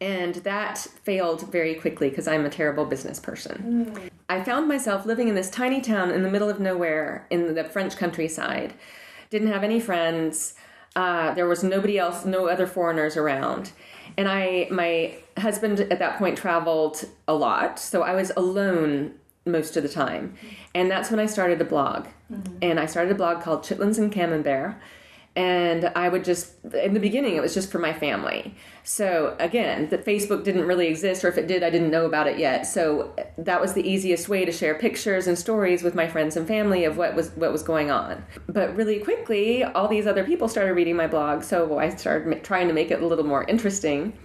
And 0.00 0.34
that 0.34 0.78
failed 1.04 1.52
very 1.52 1.76
quickly 1.76 2.08
because 2.10 2.26
I'm 2.26 2.44
a 2.44 2.50
terrible 2.50 2.84
business 2.84 3.20
person. 3.20 4.10
I 4.28 4.42
found 4.42 4.66
myself 4.66 5.06
living 5.06 5.28
in 5.28 5.36
this 5.36 5.50
tiny 5.50 5.80
town 5.80 6.10
in 6.10 6.24
the 6.24 6.30
middle 6.30 6.50
of 6.50 6.58
nowhere 6.58 7.28
in 7.30 7.54
the 7.54 7.62
French 7.62 7.96
countryside. 7.96 8.74
Didn't 9.30 9.52
have 9.52 9.62
any 9.62 9.78
friends. 9.78 10.54
Uh, 10.96 11.34
there 11.34 11.46
was 11.46 11.64
nobody 11.64 11.98
else, 11.98 12.24
no 12.24 12.46
other 12.48 12.66
foreigners 12.66 13.16
around. 13.16 13.72
And 14.16 14.28
I, 14.28 14.68
my 14.70 15.16
husband 15.38 15.80
at 15.80 15.98
that 15.98 16.18
point 16.18 16.38
traveled 16.38 17.04
a 17.26 17.34
lot, 17.34 17.78
so 17.78 18.02
I 18.02 18.14
was 18.14 18.30
alone 18.36 19.14
most 19.44 19.76
of 19.76 19.82
the 19.82 19.88
time. 19.88 20.36
And 20.74 20.90
that's 20.90 21.10
when 21.10 21.20
I 21.20 21.26
started 21.26 21.60
a 21.60 21.64
blog. 21.64 22.06
And 22.62 22.80
I 22.80 22.86
started 22.86 23.12
a 23.12 23.14
blog 23.16 23.42
called 23.42 23.62
Chitlins 23.62 23.98
and 23.98 24.12
Camembert. 24.12 24.76
And 25.36 25.90
I 25.96 26.08
would 26.08 26.24
just, 26.24 26.52
in 26.74 26.94
the 26.94 27.00
beginning, 27.00 27.34
it 27.34 27.40
was 27.40 27.54
just 27.54 27.72
for 27.72 27.80
my 27.80 27.92
family. 27.92 28.54
So 28.84 29.34
again, 29.40 29.88
that 29.88 30.04
Facebook 30.04 30.44
didn't 30.44 30.64
really 30.64 30.86
exist, 30.86 31.24
or 31.24 31.28
if 31.28 31.36
it 31.36 31.48
did, 31.48 31.64
I 31.64 31.70
didn't 31.70 31.90
know 31.90 32.06
about 32.06 32.28
it 32.28 32.38
yet. 32.38 32.66
So 32.66 33.14
that 33.38 33.60
was 33.60 33.72
the 33.72 33.88
easiest 33.88 34.28
way 34.28 34.44
to 34.44 34.52
share 34.52 34.76
pictures 34.76 35.26
and 35.26 35.36
stories 35.36 35.82
with 35.82 35.96
my 35.96 36.06
friends 36.06 36.36
and 36.36 36.46
family 36.46 36.84
of 36.84 36.96
what 36.96 37.16
was 37.16 37.30
what 37.30 37.50
was 37.50 37.64
going 37.64 37.90
on. 37.90 38.24
But 38.48 38.76
really 38.76 39.00
quickly, 39.00 39.64
all 39.64 39.88
these 39.88 40.06
other 40.06 40.22
people 40.22 40.46
started 40.46 40.74
reading 40.74 40.94
my 40.94 41.08
blog, 41.08 41.42
so 41.42 41.78
I 41.78 41.88
started 41.88 42.44
trying 42.44 42.68
to 42.68 42.74
make 42.74 42.92
it 42.92 43.02
a 43.02 43.06
little 43.06 43.24
more 43.24 43.42
interesting 43.44 44.16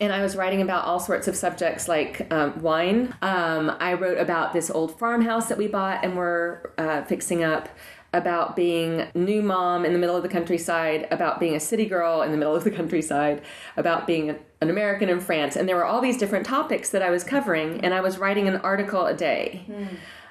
and 0.00 0.12
I 0.12 0.22
was 0.22 0.36
writing 0.36 0.60
about 0.60 0.84
all 0.84 1.00
sorts 1.00 1.28
of 1.28 1.36
subjects 1.36 1.88
like 1.88 2.30
um, 2.32 2.60
wine. 2.60 3.14
Um, 3.22 3.74
I 3.80 3.94
wrote 3.94 4.18
about 4.18 4.52
this 4.52 4.70
old 4.70 4.98
farmhouse 4.98 5.48
that 5.48 5.56
we 5.56 5.66
bought 5.66 6.04
and 6.04 6.16
we're 6.16 6.72
uh, 6.76 7.02
fixing 7.04 7.42
up. 7.42 7.68
About 8.12 8.56
being 8.56 9.06
new 9.14 9.42
mom 9.42 9.84
in 9.84 9.92
the 9.92 9.98
middle 9.98 10.16
of 10.16 10.22
the 10.22 10.28
countryside, 10.28 11.06
about 11.10 11.38
being 11.38 11.54
a 11.54 11.60
city 11.60 11.84
girl 11.84 12.22
in 12.22 12.30
the 12.30 12.38
middle 12.38 12.56
of 12.56 12.64
the 12.64 12.70
countryside, 12.70 13.42
about 13.76 14.06
being 14.06 14.30
an 14.60 14.70
American 14.70 15.08
in 15.08 15.20
France, 15.20 15.56
and 15.56 15.68
there 15.68 15.76
were 15.76 15.84
all 15.84 16.00
these 16.00 16.16
different 16.16 16.46
topics 16.46 16.88
that 16.90 17.02
I 17.02 17.10
was 17.10 17.22
covering, 17.22 17.80
and 17.82 17.92
I 17.92 18.00
was 18.00 18.18
writing 18.18 18.48
an 18.48 18.56
article 18.56 19.06
a 19.06 19.14
day, 19.14 19.66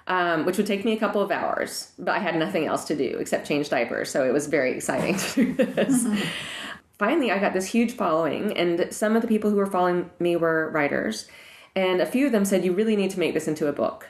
um, 0.07 0.45
which 0.45 0.57
would 0.57 0.65
take 0.65 0.83
me 0.85 0.93
a 0.93 0.99
couple 0.99 1.21
of 1.21 1.31
hours, 1.31 1.91
but 1.99 2.15
I 2.15 2.19
had 2.19 2.35
nothing 2.35 2.65
else 2.65 2.85
to 2.85 2.95
do 2.95 3.17
except 3.19 3.47
change 3.47 3.69
diapers, 3.69 4.09
so 4.09 4.25
it 4.25 4.33
was 4.33 4.47
very 4.47 4.71
exciting 4.75 5.17
to 5.33 5.53
do 5.53 5.63
this. 5.63 6.07
Finally 6.97 7.31
I 7.31 7.37
got 7.37 7.53
this 7.53 7.67
huge 7.67 7.93
following, 7.93 8.57
and 8.57 8.91
some 8.91 9.15
of 9.15 9.21
the 9.21 9.27
people 9.27 9.51
who 9.51 9.57
were 9.57 9.67
following 9.67 10.09
me 10.19 10.35
were 10.35 10.71
writers, 10.71 11.27
and 11.75 12.01
a 12.01 12.07
few 12.07 12.25
of 12.25 12.31
them 12.31 12.43
said, 12.43 12.65
You 12.65 12.73
really 12.73 12.95
need 12.95 13.11
to 13.11 13.19
make 13.19 13.35
this 13.35 13.47
into 13.47 13.67
a 13.67 13.71
book. 13.71 14.07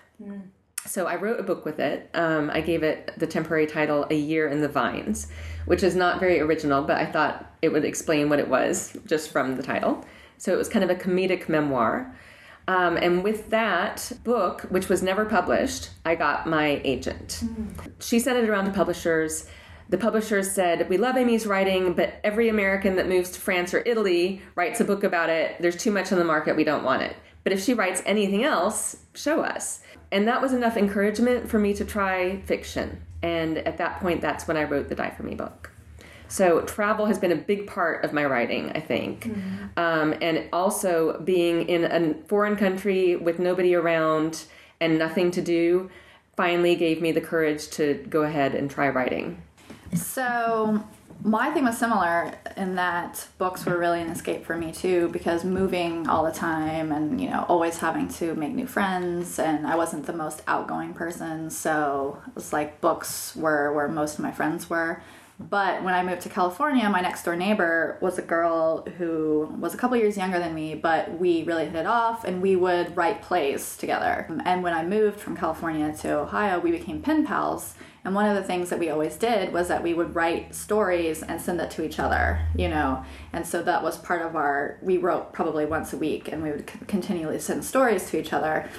So 0.88 1.06
I 1.06 1.16
wrote 1.16 1.40
a 1.40 1.44
book 1.44 1.66
with 1.66 1.80
it. 1.80 2.10
Um, 2.14 2.50
I 2.50 2.62
gave 2.62 2.82
it 2.82 3.12
the 3.18 3.28
temporary 3.28 3.68
title 3.68 4.08
A 4.10 4.16
Year 4.16 4.48
in 4.48 4.62
the 4.62 4.70
Vines, 4.70 5.28
which 5.66 5.84
is 5.84 5.96
not 5.96 6.20
very 6.20 6.40
original, 6.40 6.82
but 6.82 6.98
I 6.98 7.06
thought 7.06 7.54
it 7.62 7.70
would 7.70 7.84
explain 7.84 8.30
what 8.30 8.40
it 8.40 8.48
was 8.48 8.96
just 9.06 9.30
from 9.30 9.58
the 9.58 9.64
title. 9.64 10.06
So 10.38 10.54
it 10.54 10.58
was 10.58 10.70
kind 10.70 10.84
of 10.84 10.90
a 10.90 10.96
comedic 10.96 11.50
memoir. 11.50 12.16
Um, 12.70 12.98
and 12.98 13.24
with 13.24 13.50
that 13.50 14.12
book, 14.24 14.62
which 14.70 14.90
was 14.90 15.02
never 15.02 15.26
published, 15.26 15.90
I 16.06 16.16
got 16.16 16.48
my 16.48 16.82
agent. 16.84 17.44
She 18.00 18.20
sent 18.20 18.38
it 18.38 18.50
around 18.50 18.66
to 18.66 18.72
publishers. 18.72 19.48
The 19.90 19.98
publishers 19.98 20.52
said, 20.52 20.90
We 20.90 20.98
love 20.98 21.18
Amy's 21.18 21.48
writing, 21.48 21.94
but 21.94 22.20
every 22.24 22.50
American 22.50 22.98
that 22.98 23.08
moves 23.08 23.32
to 23.32 23.40
France 23.40 23.74
or 23.74 23.80
Italy 23.86 24.42
writes 24.56 24.82
a 24.82 24.86
book 24.86 25.04
about 25.04 25.30
it. 25.30 25.62
There's 25.62 25.78
too 25.78 25.92
much 25.92 26.12
on 26.12 26.18
the 26.18 26.26
market. 26.26 26.58
We 26.58 26.66
don't 26.66 26.84
want 26.84 27.04
it. 27.04 27.16
But 27.48 27.54
if 27.54 27.64
she 27.64 27.74
writes 27.74 28.04
anything 28.06 28.44
else, 28.44 28.98
show 29.14 29.40
us. 29.40 29.80
And 30.12 30.28
that 30.28 30.42
was 30.42 30.52
enough 30.52 30.76
encouragement 30.76 31.50
for 31.50 31.58
me 31.58 31.74
to 31.76 31.86
try 31.86 32.42
fiction. 32.42 33.02
And 33.22 33.60
at 33.60 33.78
that 33.78 34.02
point, 34.02 34.20
that's 34.20 34.50
when 34.50 34.58
I 34.58 34.66
wrote 34.66 34.90
the 34.90 34.96
Die 34.96 35.12
For 35.12 35.24
Me 35.24 35.34
book. 35.34 35.72
So 36.28 36.60
travel 36.64 37.06
has 37.06 37.18
been 37.18 37.32
a 37.32 37.38
big 37.38 37.66
part 37.66 38.04
of 38.04 38.12
my 38.12 38.26
writing, 38.26 38.74
I 38.76 38.82
think. 38.82 39.28
Um, 39.78 40.14
and 40.22 40.50
also 40.52 41.22
being 41.22 41.70
in 41.70 41.86
a 41.86 42.16
foreign 42.28 42.58
country 42.58 43.16
with 43.16 43.40
nobody 43.40 43.76
around 43.76 44.44
and 44.82 45.00
nothing 45.00 45.32
to 45.32 45.42
do 45.42 45.90
finally 46.36 46.76
gave 46.76 47.02
me 47.02 47.14
the 47.14 47.22
courage 47.22 47.70
to 47.70 48.06
go 48.10 48.24
ahead 48.24 48.56
and 48.56 48.70
try 48.70 48.90
writing. 48.90 49.42
So 49.96 50.84
my 51.24 51.52
thing 51.52 51.64
was 51.64 51.78
similar 51.78 52.34
in 52.56 52.76
that 52.76 53.28
books 53.38 53.66
were 53.66 53.78
really 53.78 54.02
an 54.02 54.10
escape 54.10 54.46
for 54.46 54.58
me 54.58 54.72
too 54.72 55.10
because 55.10 55.44
moving 55.44 56.08
all 56.08 56.24
the 56.24 56.32
time 56.32 56.92
and 56.92 57.20
you 57.20 57.30
know 57.30 57.46
always 57.48 57.78
having 57.78 58.08
to 58.08 58.36
make 58.36 58.54
new 58.54 58.68
friends 58.68 59.40
and 59.40 59.66
I 59.66 59.76
wasn't 59.76 60.06
the 60.06 60.14
most 60.14 60.42
outgoing 60.48 60.94
person 60.94 61.50
so 61.50 62.22
it 62.28 62.36
was 62.36 62.54
like 62.54 62.82
books 62.82 63.36
were 63.36 63.74
where 63.74 63.88
most 63.88 64.16
of 64.16 64.20
my 64.20 64.32
friends 64.32 64.70
were. 64.70 65.02
But 65.40 65.84
when 65.84 65.94
I 65.94 66.02
moved 66.02 66.22
to 66.22 66.30
California 66.30 66.88
my 66.90 67.02
next 67.02 67.24
door 67.24 67.36
neighbor 67.36 67.98
was 68.02 68.18
a 68.18 68.24
girl 68.24 68.86
who 68.98 69.54
was 69.60 69.74
a 69.74 69.78
couple 69.78 69.98
years 69.98 70.18
younger 70.18 70.40
than 70.40 70.54
me 70.54 70.76
but 70.76 71.20
we 71.20 71.44
really 71.44 71.66
hit 71.66 71.76
it 71.76 71.86
off 71.88 72.24
and 72.26 72.42
we 72.42 72.56
would 72.56 72.96
write 72.96 73.22
plays 73.22 73.76
together. 73.78 74.28
And 74.46 74.64
when 74.64 74.74
I 74.74 74.84
moved 74.86 75.20
from 75.20 75.36
California 75.36 75.96
to 75.98 76.20
Ohio 76.20 76.60
we 76.60 76.72
became 76.72 77.02
pen 77.02 77.26
pals 77.26 77.76
and 78.08 78.16
one 78.16 78.26
of 78.26 78.38
the 78.38 78.44
things 78.44 78.70
that 78.70 78.80
we 78.80 78.90
always 78.90 79.18
did 79.18 79.52
was 79.52 79.68
that 79.68 79.84
we 79.84 79.94
would 79.94 80.16
write 80.16 80.56
stories 80.56 81.24
and 81.24 81.42
send 81.42 81.60
it 81.60 81.70
to 81.72 81.84
each 81.84 82.00
other, 82.00 82.40
you 82.56 82.70
know. 82.70 83.04
And 83.34 83.46
so 83.46 83.62
that 83.64 83.84
was 83.84 83.98
part 83.98 84.22
of 84.22 84.34
our, 84.34 84.80
we 84.82 84.98
wrote 84.98 85.34
probably 85.34 85.66
once 85.66 85.92
a 85.92 85.98
week 85.98 86.30
and 86.30 86.42
we 86.42 86.52
would 86.52 86.72
continually 86.88 87.38
send 87.40 87.66
stories 87.66 88.10
to 88.10 88.18
each 88.18 88.32
other. 88.32 88.70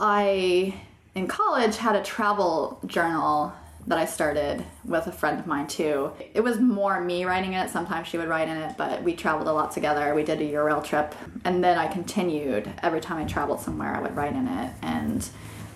I, 0.00 0.74
in 1.14 1.28
college, 1.28 1.76
had 1.76 1.94
a 1.94 2.02
travel 2.02 2.80
journal 2.84 3.52
that 3.86 3.98
I 3.98 4.04
started 4.04 4.64
with 4.84 5.06
a 5.06 5.12
friend 5.12 5.38
of 5.38 5.46
mine 5.46 5.68
too. 5.68 6.10
It 6.34 6.40
was 6.40 6.58
more 6.58 7.00
me 7.00 7.24
writing 7.24 7.52
in 7.52 7.60
it. 7.60 7.70
Sometimes 7.70 8.08
she 8.08 8.18
would 8.18 8.28
write 8.28 8.48
in 8.48 8.56
it, 8.56 8.76
but 8.76 9.00
we 9.04 9.14
traveled 9.14 9.46
a 9.46 9.52
lot 9.52 9.70
together. 9.70 10.12
We 10.12 10.24
did 10.24 10.40
a 10.40 10.44
Eurail 10.44 10.82
trip. 10.82 11.14
And 11.44 11.62
then 11.62 11.78
I 11.78 11.86
continued. 11.86 12.68
Every 12.82 13.00
time 13.00 13.18
I 13.18 13.26
traveled 13.26 13.60
somewhere, 13.60 13.94
I 13.94 14.00
would 14.00 14.16
write 14.16 14.34
in 14.34 14.48
it. 14.48 14.72
And 14.82 15.24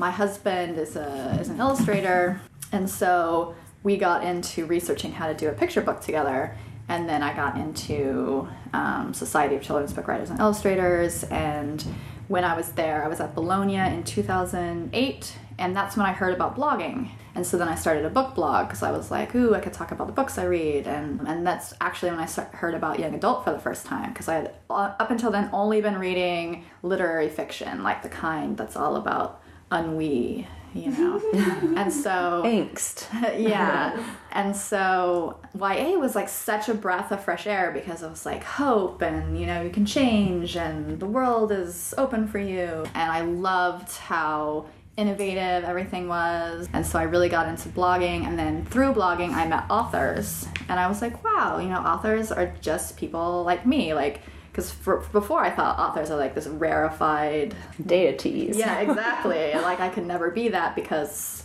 my 0.01 0.11
husband 0.11 0.77
is 0.77 0.97
a 0.97 1.39
is 1.41 1.49
an 1.49 1.61
illustrator 1.61 2.41
and 2.77 2.89
so 2.89 3.55
we 3.83 3.97
got 3.97 4.23
into 4.23 4.67
researching 4.67 5.13
how 5.13 5.27
to 5.29 5.35
do 5.35 5.49
a 5.49 5.53
picture 5.53 5.81
book 5.81 6.01
together. 6.01 6.57
And 6.89 7.09
then 7.09 7.23
I 7.23 7.35
got 7.35 7.57
into 7.57 8.49
um, 8.73 9.15
Society 9.15 9.57
of 9.57 9.63
Children's 9.63 9.93
Book 9.93 10.07
Writers 10.07 10.31
and 10.31 10.39
Illustrators. 10.39 11.25
And 11.25 11.85
when 12.29 12.45
I 12.45 12.55
was 12.57 12.73
there, 12.73 13.05
I 13.05 13.09
was 13.09 13.19
at 13.19 13.35
Bologna 13.35 13.77
in 13.77 14.05
2008. 14.05 15.33
And 15.59 15.75
that's 15.75 15.97
when 15.97 16.05
I 16.05 16.13
heard 16.13 16.35
about 16.35 16.57
blogging. 16.57 17.11
And 17.35 17.47
so 17.47 17.57
then 17.57 17.69
I 17.69 17.75
started 17.75 18.05
a 18.05 18.11
book 18.11 18.35
blog 18.35 18.69
because 18.69 18.83
I 18.83 18.93
was 18.93 19.11
like, 19.11 19.35
ooh, 19.35 19.55
I 19.55 19.61
could 19.61 19.73
talk 19.73 19.91
about 19.91 20.07
the 20.07 20.13
books 20.13 20.37
I 20.37 20.45
read. 20.45 20.87
And, 20.87 21.27
and 21.27 21.47
that's 21.47 21.73
actually 21.81 22.11
when 22.11 22.21
I 22.21 22.27
start, 22.27 22.49
heard 22.55 22.75
about 22.75 22.99
young 22.99 23.15
adult 23.15 23.45
for 23.45 23.53
the 23.53 23.59
first 23.59 23.87
time 23.87 24.13
because 24.13 24.29
I 24.29 24.35
had, 24.35 24.55
uh, 24.69 24.95
up 25.01 25.11
until 25.11 25.31
then, 25.31 25.49
only 25.53 25.81
been 25.81 25.99
reading 25.99 26.65
literary 26.83 27.29
fiction, 27.31 27.83
like 27.83 28.03
the 28.03 28.09
kind 28.09 28.57
that's 28.57 28.77
all 28.77 28.97
about 28.97 29.43
ennui 29.73 30.47
you 30.77 30.91
know? 30.91 31.21
And 31.77 31.93
so 31.93 32.43
Angst. 32.45 33.07
yeah. 33.39 34.15
And 34.33 34.55
so 34.55 35.39
ya 35.59 35.99
was 35.99 36.15
like 36.15 36.29
such 36.29 36.69
a 36.69 36.75
breath 36.75 37.11
of 37.13 37.25
fresh 37.25 37.47
air 37.47 37.71
because 37.73 38.03
it 38.03 38.11
was 38.11 38.27
like 38.27 38.45
hope 38.45 39.03
and 39.03 39.39
you 39.39 39.47
know 39.47 39.63
you 39.63 39.71
can 39.71 39.87
change 39.87 40.57
and 40.57 41.01
the 41.01 41.07
world 41.07 41.53
is 41.53 41.95
open 41.99 42.27
for 42.27 42.39
you. 42.39 42.85
And 42.95 43.11
i 43.11 43.23
loved 43.23 43.93
how 43.97 44.67
innovative 44.97 45.65
everything 45.65 46.09
was. 46.09 46.69
And 46.73 46.87
so 46.87 46.99
i 46.99 47.03
really 47.03 47.29
got 47.29 47.49
into 47.49 47.69
blogging. 47.69 48.27
And 48.27 48.39
then 48.39 48.65
through 48.67 48.93
blogging 48.93 49.33
i 49.33 49.47
met 49.47 49.65
authors. 49.71 50.49
And 50.69 50.79
i 50.79 50.87
was 50.89 51.01
like 51.03 51.23
wow 51.25 51.59
you 51.59 51.69
know 51.69 51.81
authors 51.81 52.31
are 52.33 52.55
just 52.61 52.97
people 52.97 53.43
like 53.45 53.67
me. 53.67 53.95
Like 53.95 54.23
because 54.57 54.73
before 55.13 55.41
I 55.41 55.51
thought 55.51 55.79
authors 55.79 56.11
are 56.11 56.17
like 56.17 56.35
this 56.35 56.47
rarefied 56.47 57.55
Deities. 57.85 58.57
yeah, 58.57 58.81
exactly. 58.81 59.53
like 59.55 59.81
I 59.81 59.91
could 59.91 60.07
never 60.07 60.31
be 60.31 60.49
that 60.49 60.75
because 60.75 61.45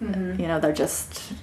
you 0.00 0.06
know 0.06 0.58
they're 0.58 0.72
just 0.72 1.34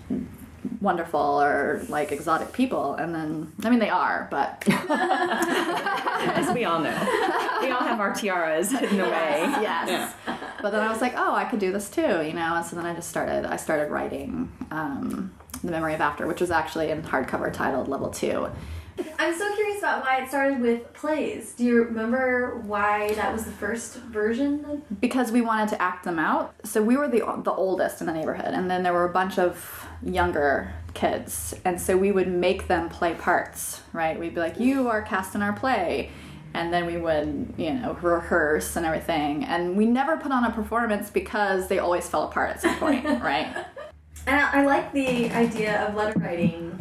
wonderful 0.81 1.39
or 1.39 1.83
like 1.87 2.11
exotic 2.11 2.51
people 2.51 2.95
and 2.95 3.13
then 3.13 3.53
I 3.63 3.69
mean 3.69 3.77
they 3.77 3.91
are, 3.91 4.27
but 4.31 4.63
As 4.67 6.51
we 6.53 6.65
all 6.65 6.79
know. 6.79 7.59
We 7.61 7.69
all 7.69 7.83
have 7.83 7.99
our 7.99 8.13
tiaras 8.13 8.71
hidden 8.71 8.99
away. 8.99 9.41
yes. 9.61 10.15
But 10.61 10.71
then 10.71 10.81
I 10.81 10.91
was 10.91 10.99
like, 10.99 11.13
oh, 11.15 11.35
I 11.35 11.45
could 11.45 11.59
do 11.59 11.71
this 11.71 11.91
too, 11.91 12.01
you 12.01 12.33
know. 12.33 12.55
And 12.55 12.65
so 12.65 12.75
then 12.75 12.87
I 12.87 12.95
just 12.95 13.09
started. 13.09 13.45
I 13.45 13.57
started 13.57 13.91
writing 13.91 14.51
um, 14.71 15.31
the 15.63 15.69
memory 15.69 15.93
of 15.93 16.01
after, 16.01 16.25
which 16.25 16.41
was 16.41 16.49
actually 16.49 16.89
in 16.89 17.03
hardcover 17.03 17.53
titled 17.53 17.87
Level 17.87 18.09
Two. 18.09 18.49
I'm 19.19 19.37
so 19.37 19.53
curious 19.55 19.79
about 19.79 20.03
why 20.03 20.21
it 20.23 20.29
started 20.29 20.59
with 20.59 20.91
plays. 20.93 21.53
Do 21.53 21.63
you 21.63 21.83
remember 21.83 22.57
why 22.65 23.13
that 23.13 23.31
was 23.33 23.45
the 23.45 23.51
first 23.51 23.95
version? 23.95 24.83
because 24.99 25.31
we 25.31 25.41
wanted 25.41 25.69
to 25.69 25.81
act 25.81 26.03
them 26.03 26.19
out. 26.19 26.55
So 26.63 26.81
we 26.81 26.97
were 26.97 27.07
the 27.07 27.23
the 27.43 27.53
oldest 27.53 28.01
in 28.01 28.07
the 28.07 28.13
neighborhood, 28.13 28.53
and 28.53 28.69
then 28.69 28.83
there 28.83 28.93
were 28.93 29.05
a 29.05 29.13
bunch 29.13 29.37
of 29.37 29.85
younger 30.03 30.73
kids, 30.93 31.53
and 31.65 31.79
so 31.79 31.97
we 31.97 32.11
would 32.11 32.27
make 32.27 32.67
them 32.67 32.89
play 32.89 33.13
parts. 33.13 33.81
Right? 33.93 34.19
We'd 34.19 34.35
be 34.35 34.41
like, 34.41 34.59
"You 34.59 34.87
are 34.89 35.01
cast 35.01 35.35
in 35.35 35.41
our 35.41 35.53
play." 35.53 36.11
And 36.53 36.73
then 36.73 36.87
we 36.87 36.97
would, 36.97 37.53
you 37.57 37.73
know, 37.73 37.93
rehearse 38.01 38.77
and 38.77 38.85
everything. 38.85 39.43
And 39.43 39.77
we 39.77 39.85
never 39.85 40.17
put 40.17 40.31
on 40.31 40.43
a 40.43 40.49
performance 40.49 41.11
because 41.11 41.67
they 41.67 41.77
always 41.77 42.09
fell 42.09 42.23
apart 42.23 42.49
at 42.51 42.61
some 42.61 42.75
point, 42.77 43.05
right? 43.21 43.53
And 44.25 44.35
I, 44.35 44.61
I 44.61 44.65
like 44.65 44.91
the 44.91 45.29
idea 45.29 45.85
of 45.85 45.93
letter 45.93 46.17
writing 46.17 46.79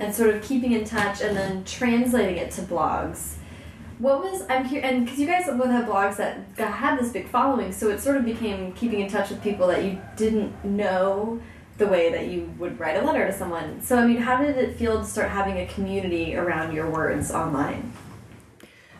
and 0.00 0.14
sort 0.14 0.34
of 0.34 0.42
keeping 0.42 0.72
in 0.72 0.84
touch 0.84 1.20
and 1.20 1.36
then 1.36 1.64
translating 1.64 2.36
it 2.36 2.50
to 2.52 2.62
blogs. 2.62 3.34
What 3.98 4.22
was 4.22 4.44
I'm 4.48 4.64
here 4.64 4.80
and 4.84 5.04
because 5.04 5.18
you 5.18 5.26
guys 5.26 5.46
both 5.46 5.66
have 5.66 5.86
blogs 5.86 6.16
that 6.16 6.56
had 6.56 6.98
this 6.98 7.10
big 7.10 7.28
following, 7.28 7.72
so 7.72 7.90
it 7.90 8.00
sort 8.00 8.16
of 8.16 8.24
became 8.24 8.72
keeping 8.72 9.00
in 9.00 9.10
touch 9.10 9.30
with 9.30 9.42
people 9.42 9.66
that 9.68 9.84
you 9.84 10.00
didn't 10.16 10.64
know 10.64 11.40
the 11.78 11.86
way 11.86 12.10
that 12.10 12.28
you 12.28 12.52
would 12.58 12.78
write 12.78 12.96
a 12.96 13.04
letter 13.04 13.26
to 13.26 13.32
someone. 13.32 13.80
So 13.80 13.98
I 13.98 14.06
mean, 14.06 14.18
how 14.18 14.40
did 14.40 14.56
it 14.56 14.76
feel 14.76 15.00
to 15.00 15.04
start 15.04 15.30
having 15.30 15.58
a 15.58 15.66
community 15.66 16.36
around 16.36 16.74
your 16.74 16.88
words 16.90 17.30
online? 17.32 17.92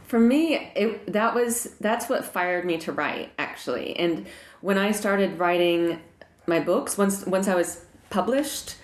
For 0.07 0.19
me, 0.19 0.73
it, 0.75 1.13
that 1.13 1.35
was 1.35 1.75
that's 1.81 2.09
what 2.09 2.25
fired 2.25 2.65
me 2.65 2.79
to 2.79 2.93
write 2.93 3.33
actually. 3.39 3.97
And 3.97 4.27
when 4.63 4.79
I 4.79 4.91
started 4.91 5.39
writing 5.39 6.01
my 6.47 6.59
books, 6.59 6.99
once 6.99 7.25
once 7.27 7.47
I 7.47 7.55
was 7.55 7.85
published 8.11 8.77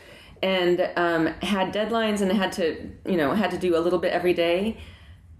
and 0.45 0.91
um, 0.97 1.27
had 1.43 1.73
deadlines 1.73 2.21
and 2.21 2.31
had 2.31 2.53
to 2.53 2.91
you 3.07 3.17
know 3.17 3.33
had 3.33 3.51
to 3.51 3.59
do 3.59 3.77
a 3.77 3.81
little 3.81 3.99
bit 3.99 4.13
every 4.13 4.35
day 4.35 4.77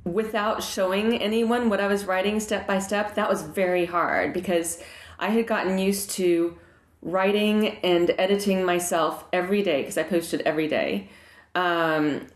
without 0.05 0.63
showing 0.63 1.17
anyone 1.21 1.71
what 1.71 1.81
I 1.81 1.87
was 1.87 2.05
writing 2.05 2.39
step 2.41 2.67
by 2.67 2.79
step, 2.79 3.15
that 3.15 3.29
was 3.29 3.43
very 3.43 3.87
hard 3.87 4.33
because 4.33 4.83
I 5.19 5.31
had 5.31 5.47
gotten 5.47 5.79
used 5.79 6.11
to 6.13 6.59
writing 7.01 7.69
and 7.79 8.15
editing 8.19 8.65
myself 8.65 9.25
every 9.33 9.63
day 9.63 9.83
because 9.83 9.97
I 9.99 10.03
posted 10.03 10.43
every 10.43 10.69
day. 10.69 11.09
Um, 11.55 12.27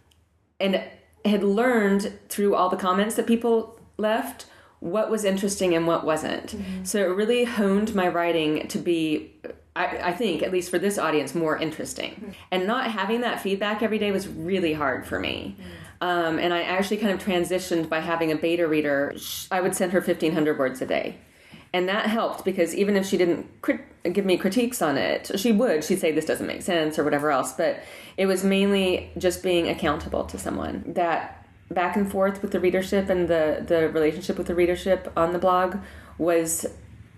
and 0.61 0.83
had 1.25 1.43
learned 1.43 2.19
through 2.29 2.55
all 2.55 2.69
the 2.69 2.77
comments 2.77 3.17
that 3.17 3.27
people 3.27 3.79
left 3.99 4.47
what 4.81 5.11
was 5.11 5.25
interesting 5.25 5.75
and 5.75 5.87
what 5.87 6.05
wasn't. 6.05 6.55
So 6.85 7.01
it 7.01 7.09
really 7.15 7.45
honed 7.45 7.95
my 7.95 8.09
writing 8.09 8.69
to 8.69 8.79
be, 8.79 9.35
I, 9.79 10.09
I 10.09 10.13
think, 10.13 10.43
at 10.43 10.51
least 10.51 10.71
for 10.71 10.79
this 10.79 10.99
audience, 10.99 11.37
more 11.37 11.57
interesting. 11.57 12.35
And 12.51 12.67
not 12.67 12.91
having 12.91 13.21
that 13.21 13.41
feedback 13.41 13.81
every 13.81 13.99
day 13.99 14.11
was 14.11 14.27
really 14.27 14.73
hard 14.73 15.07
for 15.07 15.21
me. 15.21 15.57
Um, 16.01 16.39
and 16.41 16.53
I 16.53 16.63
actually 16.63 16.97
kind 16.97 17.13
of 17.13 17.25
transitioned 17.25 17.89
by 17.89 18.01
having 18.01 18.33
a 18.33 18.37
beta 18.37 18.67
reader. 18.67 19.15
I 19.53 19.61
would 19.61 19.77
send 19.77 19.93
her 19.93 20.01
1,500 20.01 20.59
words 20.59 20.83
a 20.83 20.87
day. 20.87 21.19
And 21.73 21.89
that 21.89 22.07
helped 22.07 22.45
because 22.45 22.75
even 22.75 22.97
if 22.97 23.07
she 23.07 23.17
didn't 23.17 23.47
crit- 23.63 24.13
give 24.13 24.25
me 24.25 24.37
critiques 24.37 24.83
on 24.83 24.97
it, 24.97 25.31
she 25.39 25.53
would. 25.53 25.85
She'd 25.85 26.01
say 26.01 26.11
this 26.11 26.25
doesn't 26.25 26.47
make 26.47 26.63
sense 26.63 26.99
or 26.99 27.05
whatever 27.05 27.31
else. 27.31 27.53
But 27.53 27.81
it 28.17 28.27
was 28.27 28.43
mainly 28.43 29.13
just 29.17 29.45
being 29.45 29.69
accountable 29.69 30.25
to 30.25 30.39
someone. 30.39 30.83
That 30.87 31.47
back 31.71 31.97
and 31.97 32.11
forth 32.11 32.43
with 32.43 32.51
the 32.51 32.59
readership 32.59 33.09
and 33.09 33.29
the, 33.29 33.63
the 33.65 33.91
relationship 33.91 34.39
with 34.39 34.49
the 34.49 34.55
readership 34.55 35.13
on 35.17 35.33
the 35.33 35.39
blog 35.39 35.77
was 36.17 36.67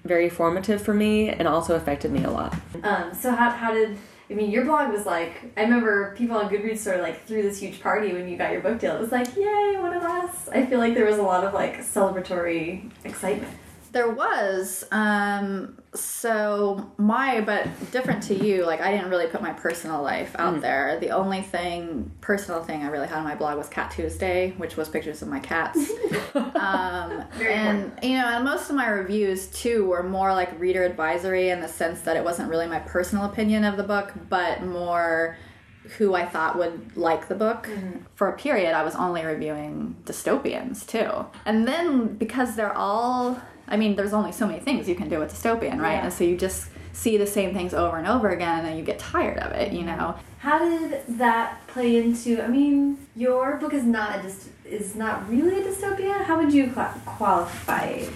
very 0.05 0.29
formative 0.29 0.83
for 0.83 0.95
me 0.95 1.29
and 1.29 1.47
also 1.47 1.77
affected 1.77 2.11
me 2.11 2.25
a 2.25 2.31
lot. 2.31 2.55
Um, 2.83 3.13
so 3.15 3.31
how, 3.33 3.51
how 3.51 3.73
did 3.73 3.97
I 4.31 4.35
mean 4.35 4.51
your 4.51 4.65
blog 4.65 4.93
was 4.93 5.07
like 5.07 5.53
I 5.57 5.63
remember 5.63 6.15
people 6.17 6.37
on 6.37 6.49
Goodreads 6.49 6.79
sort 6.79 6.97
of 6.97 7.03
like 7.03 7.25
threw 7.27 7.43
this 7.43 7.59
huge 7.61 7.81
party 7.83 8.13
when 8.13 8.29
you 8.29 8.37
got 8.37 8.53
your 8.53 8.61
book 8.61 8.79
deal. 8.79 8.95
It 8.95 9.01
was 9.01 9.13
like 9.13 9.35
yay 9.37 9.77
one 9.79 9.93
of 9.93 10.03
us. 10.03 10.49
I 10.49 10.65
feel 10.67 10.79
like 10.79 10.95
there 10.95 11.07
was 11.07 11.19
a 11.19 11.23
lot 11.23 11.45
of 11.45 11.53
like 11.53 11.79
celebratory 11.81 12.91
excitement. 13.05 13.53
There 13.93 14.11
was. 14.11 14.85
Um, 14.93 15.77
so 15.95 16.93
my, 16.97 17.41
but 17.41 17.67
different 17.91 18.23
to 18.25 18.35
you, 18.35 18.65
like 18.65 18.81
I 18.81 18.93
didn't 18.93 19.11
really 19.11 19.27
put 19.27 19.43
my 19.43 19.53
personal 19.53 20.03
life 20.03 20.35
out 20.39 20.61
there. 20.61 20.99
The 21.01 21.11
only 21.11 21.43
thing, 21.43 22.11
personal 22.21 22.63
thing 22.63 22.83
I 22.83 22.89
really 22.89 23.09
had 23.09 23.19
on 23.19 23.25
my 23.25 23.35
blog 23.35 23.59
was 23.59 23.69
Cat 23.69 23.91
Tuesday, 23.91 24.53
which 24.57 24.77
was 24.77 24.89
pictures 24.89 25.23
of 25.23 25.29
my 25.29 25.41
cats. 25.41 25.91
um, 26.35 27.25
and, 27.41 27.93
you 28.03 28.19
know, 28.19 28.27
and 28.27 28.45
most 28.45 28.71
of 28.71 28.77
my 28.77 28.89
reviews 28.89 29.49
too 29.49 29.85
were 29.87 30.03
more 30.03 30.33
like 30.33 30.59
reader 30.61 30.85
advisory 30.85 31.51
in 31.51 31.61
the 31.61 31.69
sense 31.69 32.03
that 32.03 32.17
it 32.17 32.25
wasn't 32.25 32.49
really 32.49 32.67
my 32.67 32.79
personal 32.81 33.25
opinion 33.25 33.65
of 33.65 33.77
the 33.77 33.83
book, 33.83 34.13
but 34.29 34.63
more 34.63 35.37
who 35.97 36.15
I 36.15 36.27
thought 36.27 36.59
would 36.59 36.97
like 36.97 37.29
the 37.29 37.35
book. 37.35 37.69
For 38.15 38.29
a 38.29 38.37
period, 38.37 38.75
I 38.75 38.83
was 38.83 38.95
only 38.95 39.25
reviewing 39.25 39.97
dystopians 40.05 40.87
too. 40.87 41.27
And 41.47 41.67
then 41.67 42.17
because 42.17 42.55
they're 42.55 42.77
all, 42.77 43.41
I 43.71 43.77
mean, 43.77 43.97
there's 43.97 44.13
only 44.13 44.33
so 44.33 44.47
many 44.47 44.61
things 44.61 44.89
you 44.89 44.95
can 44.95 45.09
do 45.09 45.19
with 45.19 45.33
dystopian, 45.33 45.81
right? 45.81 45.93
Yeah. 45.93 46.05
And 46.05 46.13
so 46.13 46.25
you 46.25 46.37
just 46.37 46.69
see 46.93 47.17
the 47.17 47.27
same 47.27 47.55
things 47.55 47.73
over 47.73 47.97
and 47.97 48.07
over 48.07 48.31
again 48.31 48.67
and 48.67 48.77
you 48.79 48.85
get 48.85 48.99
tired 48.99 49.39
of 49.39 49.53
it, 49.53 49.73
you 49.73 49.85
know? 49.85 50.17
How 50.39 50.59
did 50.59 51.03
that 51.19 51.67
play 51.69 51.97
into? 51.97 52.43
I 52.43 52.49
mean, 52.49 52.99
your 53.15 53.57
book 53.57 53.73
is 53.73 53.85
not 53.85 54.25
a 54.25 54.33
is 54.65 54.95
not 54.95 55.29
really 55.29 55.61
a 55.61 55.63
dystopia. 55.63 56.25
How 56.25 56.39
would 56.39 56.53
you 56.53 56.73
qualify? 57.05 57.85
it? 57.87 58.11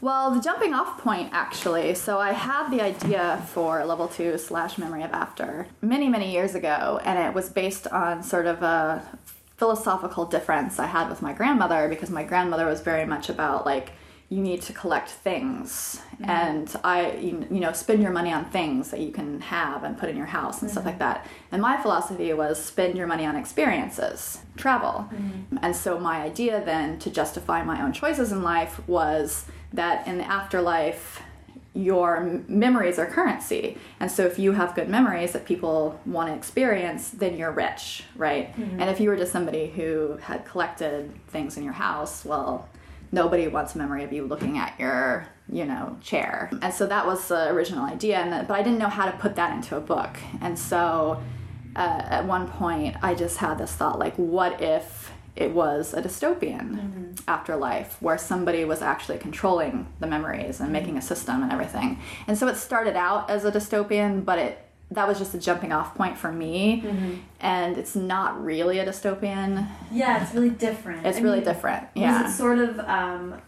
Well, 0.00 0.32
the 0.32 0.40
jumping 0.40 0.74
off 0.74 1.00
point 1.00 1.30
actually. 1.32 1.94
So 1.94 2.18
I 2.18 2.32
had 2.32 2.68
the 2.70 2.82
idea 2.82 3.42
for 3.48 3.84
level 3.84 4.06
two 4.06 4.36
slash 4.36 4.76
memory 4.76 5.02
of 5.02 5.12
after 5.12 5.66
many, 5.80 6.08
many 6.08 6.30
years 6.30 6.54
ago, 6.54 7.00
and 7.04 7.18
it 7.18 7.34
was 7.34 7.48
based 7.48 7.86
on 7.86 8.22
sort 8.22 8.46
of 8.46 8.62
a 8.62 9.02
philosophical 9.56 10.26
difference 10.26 10.78
I 10.78 10.86
had 10.86 11.08
with 11.08 11.22
my 11.22 11.32
grandmother 11.32 11.88
because 11.88 12.10
my 12.10 12.22
grandmother 12.22 12.66
was 12.66 12.82
very 12.82 13.06
much 13.06 13.28
about 13.28 13.64
like 13.64 13.92
you 14.34 14.40
need 14.40 14.60
to 14.60 14.72
collect 14.72 15.10
things 15.10 16.00
mm-hmm. 16.14 16.28
and 16.28 16.74
I 16.82 17.12
you, 17.12 17.46
you 17.50 17.60
know 17.60 17.72
spend 17.72 18.02
your 18.02 18.10
money 18.10 18.32
on 18.32 18.44
things 18.46 18.90
that 18.90 18.98
you 18.98 19.12
can 19.12 19.40
have 19.40 19.84
and 19.84 19.96
put 19.96 20.08
in 20.08 20.16
your 20.16 20.26
house 20.26 20.60
and 20.60 20.68
stuff 20.68 20.82
mm-hmm. 20.82 20.90
like 20.90 20.98
that. 20.98 21.26
And 21.52 21.62
my 21.62 21.76
philosophy 21.80 22.32
was 22.32 22.62
spend 22.62 22.96
your 22.98 23.06
money 23.06 23.24
on 23.24 23.36
experiences, 23.36 24.40
travel. 24.56 25.08
Mm-hmm. 25.12 25.58
And 25.62 25.76
so 25.76 26.00
my 26.00 26.16
idea 26.22 26.64
then 26.64 26.98
to 26.98 27.10
justify 27.10 27.62
my 27.62 27.80
own 27.80 27.92
choices 27.92 28.32
in 28.32 28.42
life 28.42 28.86
was 28.88 29.46
that 29.72 30.06
in 30.08 30.18
the 30.18 30.24
afterlife 30.24 31.22
your 31.76 32.42
memories 32.48 32.98
are 32.98 33.06
currency. 33.06 33.76
And 34.00 34.10
so 34.10 34.24
if 34.26 34.38
you 34.38 34.52
have 34.52 34.74
good 34.74 34.88
memories 34.88 35.32
that 35.32 35.44
people 35.44 36.00
want 36.06 36.28
to 36.28 36.34
experience, 36.34 37.10
then 37.10 37.36
you're 37.36 37.50
rich, 37.50 38.04
right? 38.16 38.54
And 38.56 38.90
if 38.90 39.00
you 39.00 39.08
were 39.10 39.16
just 39.16 39.32
somebody 39.32 39.70
who 39.70 40.18
had 40.22 40.44
collected 40.44 41.12
things 41.28 41.56
in 41.56 41.64
your 41.64 41.72
house, 41.72 42.24
well, 42.24 42.68
nobody 43.14 43.48
wants 43.48 43.74
a 43.74 43.78
memory 43.78 44.04
of 44.04 44.12
you 44.12 44.26
looking 44.26 44.58
at 44.58 44.78
your, 44.78 45.26
you 45.48 45.64
know, 45.64 45.96
chair. 46.02 46.50
And 46.60 46.74
so 46.74 46.86
that 46.86 47.06
was 47.06 47.28
the 47.28 47.48
original 47.48 47.84
idea 47.86 48.18
and 48.18 48.32
that, 48.32 48.48
but 48.48 48.54
I 48.54 48.62
didn't 48.62 48.78
know 48.78 48.88
how 48.88 49.06
to 49.06 49.16
put 49.16 49.36
that 49.36 49.54
into 49.54 49.76
a 49.76 49.80
book. 49.80 50.16
And 50.40 50.58
so 50.58 51.22
uh, 51.76 52.02
at 52.04 52.26
one 52.26 52.48
point 52.48 52.96
I 53.02 53.14
just 53.14 53.38
had 53.38 53.58
this 53.58 53.72
thought 53.72 53.98
like 53.98 54.14
what 54.16 54.60
if 54.60 55.12
it 55.36 55.50
was 55.50 55.94
a 55.94 56.00
dystopian 56.00 57.18
afterlife 57.26 58.00
where 58.00 58.16
somebody 58.16 58.64
was 58.64 58.82
actually 58.82 59.18
controlling 59.18 59.88
the 59.98 60.06
memories 60.06 60.60
and 60.60 60.72
making 60.72 60.96
a 60.96 61.02
system 61.02 61.42
and 61.42 61.50
everything. 61.50 61.98
And 62.28 62.38
so 62.38 62.46
it 62.46 62.56
started 62.56 62.94
out 62.94 63.28
as 63.30 63.44
a 63.44 63.50
dystopian, 63.50 64.24
but 64.24 64.38
it 64.38 64.63
that 64.90 65.08
was 65.08 65.18
just 65.18 65.34
a 65.34 65.38
jumping 65.38 65.72
off 65.72 65.94
point 65.94 66.16
for 66.16 66.32
me. 66.32 66.82
And 67.40 67.76
it's 67.76 67.96
not 67.96 68.42
really 68.42 68.78
a 68.78 68.86
dystopian. 68.86 69.68
Yeah, 69.92 70.22
it's 70.22 70.34
really 70.34 70.50
different. 70.50 71.06
It's 71.06 71.18
I 71.18 71.20
really 71.20 71.36
mean, 71.38 71.44
different. 71.44 71.88
Yeah. 71.94 72.22
Was 72.22 72.32
it 72.32 72.36
sort 72.36 72.58
of 72.58 72.78
um, 72.80 73.40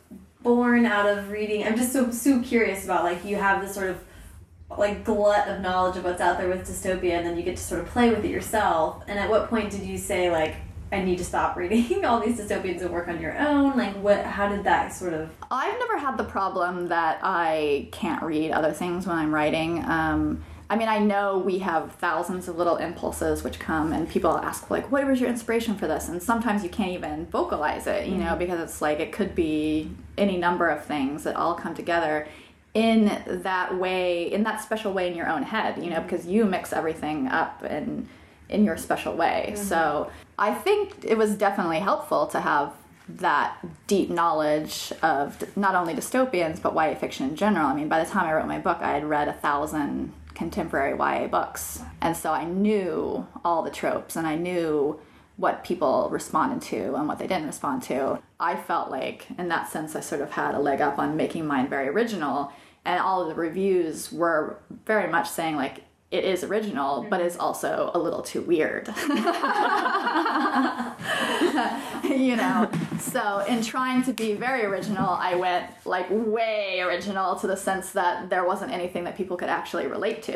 born 0.43 0.87
out 0.87 1.07
of 1.07 1.31
reading? 1.31 1.65
I'm 1.65 1.77
just 1.77 1.93
so 1.93 2.11
so 2.11 2.43
curious 2.43 2.85
about 2.85 3.05
like 3.05 3.25
you 3.25 3.37
have 3.37 3.63
this 3.63 3.75
sort 3.75 3.91
of 3.91 3.99
like 4.77 5.05
glut 5.05 5.49
of 5.49 5.61
knowledge 5.61 5.97
of 5.97 6.05
what's 6.05 6.21
out 6.21 6.39
there 6.39 6.49
with 6.49 6.69
dystopia, 6.69 7.13
and 7.13 7.27
then 7.27 7.37
you 7.37 7.43
get 7.43 7.57
to 7.57 7.63
sort 7.63 7.81
of 7.81 7.87
play 7.89 8.11
with 8.11 8.25
it 8.25 8.31
yourself. 8.31 9.03
And 9.07 9.19
at 9.19 9.31
what 9.31 9.49
point 9.49 9.71
did 9.71 9.83
you 9.83 9.99
say 9.99 10.31
like? 10.31 10.57
I 10.93 11.03
need 11.03 11.19
to 11.19 11.25
stop 11.25 11.57
reading 11.57 12.05
all 12.05 12.21
these 12.21 12.39
dystopians 12.39 12.81
and 12.81 12.91
work 12.91 13.09
on 13.09 13.21
your 13.21 13.37
own. 13.37 13.77
Like, 13.77 13.97
what? 13.97 14.25
How 14.25 14.49
did 14.49 14.63
that 14.65 14.95
sort 14.95 15.15
of? 15.15 15.31
I've 15.51 15.77
never 15.81 15.99
had 15.99 16.17
the 16.17 16.25
problem 16.25 16.87
that 16.89 17.19
I 17.25 17.89
can't 17.91 18.23
read 18.23 18.53
other 18.53 18.73
things 18.73 19.05
when 19.05 19.17
I'm 19.17 19.35
writing. 19.35 19.85
Um, 19.85 20.45
I 20.69 20.77
mean, 20.77 20.89
I 20.89 20.99
know 20.99 21.39
we 21.39 21.59
have 21.59 21.93
thousands 21.93 22.49
of 22.49 22.57
little 22.57 22.77
impulses 22.77 23.45
which 23.45 23.59
come, 23.61 23.93
and 23.93 24.09
people 24.09 24.37
ask, 24.37 24.69
like, 24.69 24.91
what 24.91 25.07
was 25.07 25.21
your 25.21 25.31
inspiration 25.31 25.77
for 25.77 25.87
this? 25.87 26.09
And 26.09 26.21
sometimes 26.21 26.65
you 26.65 26.71
can't 26.71 26.91
even 26.91 27.27
vocalize 27.27 27.87
it, 27.87 28.07
you 28.09 28.17
know, 28.17 28.31
mm-hmm. 28.31 28.39
because 28.39 28.61
it's 28.61 28.83
like 28.83 28.99
it 28.99 29.13
could 29.13 29.35
be 29.35 29.91
any 30.19 30.37
number 30.37 30.69
of 30.69 30.85
things 30.85 31.23
that 31.23 31.37
all 31.37 31.55
come 31.55 31.75
together 31.75 32.27
in 32.75 33.23
that 33.27 33.79
way, 33.79 34.31
in 34.33 34.43
that 34.43 34.61
special 34.61 34.93
way 34.93 35.09
in 35.09 35.17
your 35.17 35.29
own 35.29 35.45
head, 35.45 35.83
you 35.83 35.89
know, 35.89 35.97
mm-hmm. 35.97 36.09
because 36.09 36.27
you 36.27 36.45
mix 36.45 36.73
everything 36.73 37.29
up 37.29 37.63
and 37.63 38.09
in 38.49 38.65
your 38.65 38.77
special 38.77 39.15
way. 39.15 39.53
Mm-hmm. 39.53 39.65
So 39.65 40.11
I 40.39 40.53
think 40.53 41.05
it 41.05 41.17
was 41.17 41.37
definitely 41.37 41.79
helpful 41.79 42.27
to 42.29 42.41
have 42.41 42.73
that 43.09 43.57
deep 43.87 44.11
knowledge 44.11 44.93
of 45.01 45.57
not 45.57 45.77
only 45.77 45.95
dystopians 45.95 46.61
but 46.61 46.75
YA 46.75 46.95
fiction 46.97 47.29
in 47.29 47.37
general. 47.37 47.67
I 47.67 47.75
mean, 47.75 47.89
by 47.89 48.03
the 48.03 48.11
time 48.11 48.27
I 48.27 48.35
wrote 48.35 48.49
my 48.49 48.59
book, 48.59 48.79
I 48.81 48.93
had 48.93 49.05
read 49.05 49.29
a 49.29 49.33
thousand 49.33 50.13
contemporary 50.37 50.97
YA 50.97 51.27
books, 51.27 51.83
and 52.01 52.17
so 52.17 52.33
I 52.33 52.45
knew 52.45 53.27
all 53.45 53.63
the 53.63 53.71
tropes 53.71 54.15
and 54.15 54.27
I 54.27 54.37
knew 54.37 55.01
what 55.37 55.65
people 55.65 56.09
responded 56.11 56.63
to 56.69 56.95
and 56.95 57.09
what 57.09 57.19
they 57.19 57.27
didn't 57.27 57.47
respond 57.47 57.83
to. 57.85 58.23
I 58.39 58.57
felt 58.57 58.91
like, 58.91 59.27
in 59.39 59.49
that 59.49 59.69
sense, 59.69 59.97
I 59.97 60.01
sort 60.01 60.21
of 60.21 60.31
had 60.31 60.55
a 60.55 60.61
leg 60.61 60.81
up 60.81 60.99
on 60.99 61.17
making 61.17 61.47
mine 61.47 61.69
very 61.69 61.89
original, 61.89 62.53
and 62.85 63.01
all 63.01 63.23
of 63.23 63.29
the 63.29 63.35
reviews 63.35 64.13
were 64.13 64.61
very 64.87 65.11
much 65.11 65.29
saying 65.29 65.57
like. 65.57 65.83
It 66.09 66.25
is 66.25 66.45
original, 66.45 67.05
but 67.11 67.21
it's 67.21 67.37
also 67.37 67.91
a 67.93 67.99
little 67.99 68.23
too 68.23 68.41
weird. 68.41 68.87
you 72.29 72.37
know 72.37 72.71
so 72.99 73.39
in 73.49 73.63
trying 73.63 74.03
to 74.03 74.13
be 74.13 74.33
very 74.35 74.65
original 74.65 75.11
i 75.11 75.35
went 75.35 75.67
like 75.85 76.07
way 76.11 76.81
original 76.81 77.37
to 77.37 77.47
the 77.47 77.57
sense 77.57 77.93
that 77.93 78.29
there 78.31 78.45
wasn't 78.45 78.71
anything 78.73 79.05
that 79.05 79.17
people 79.17 79.37
could 79.37 79.49
actually 79.49 79.87
relate 79.87 80.23
to 80.23 80.33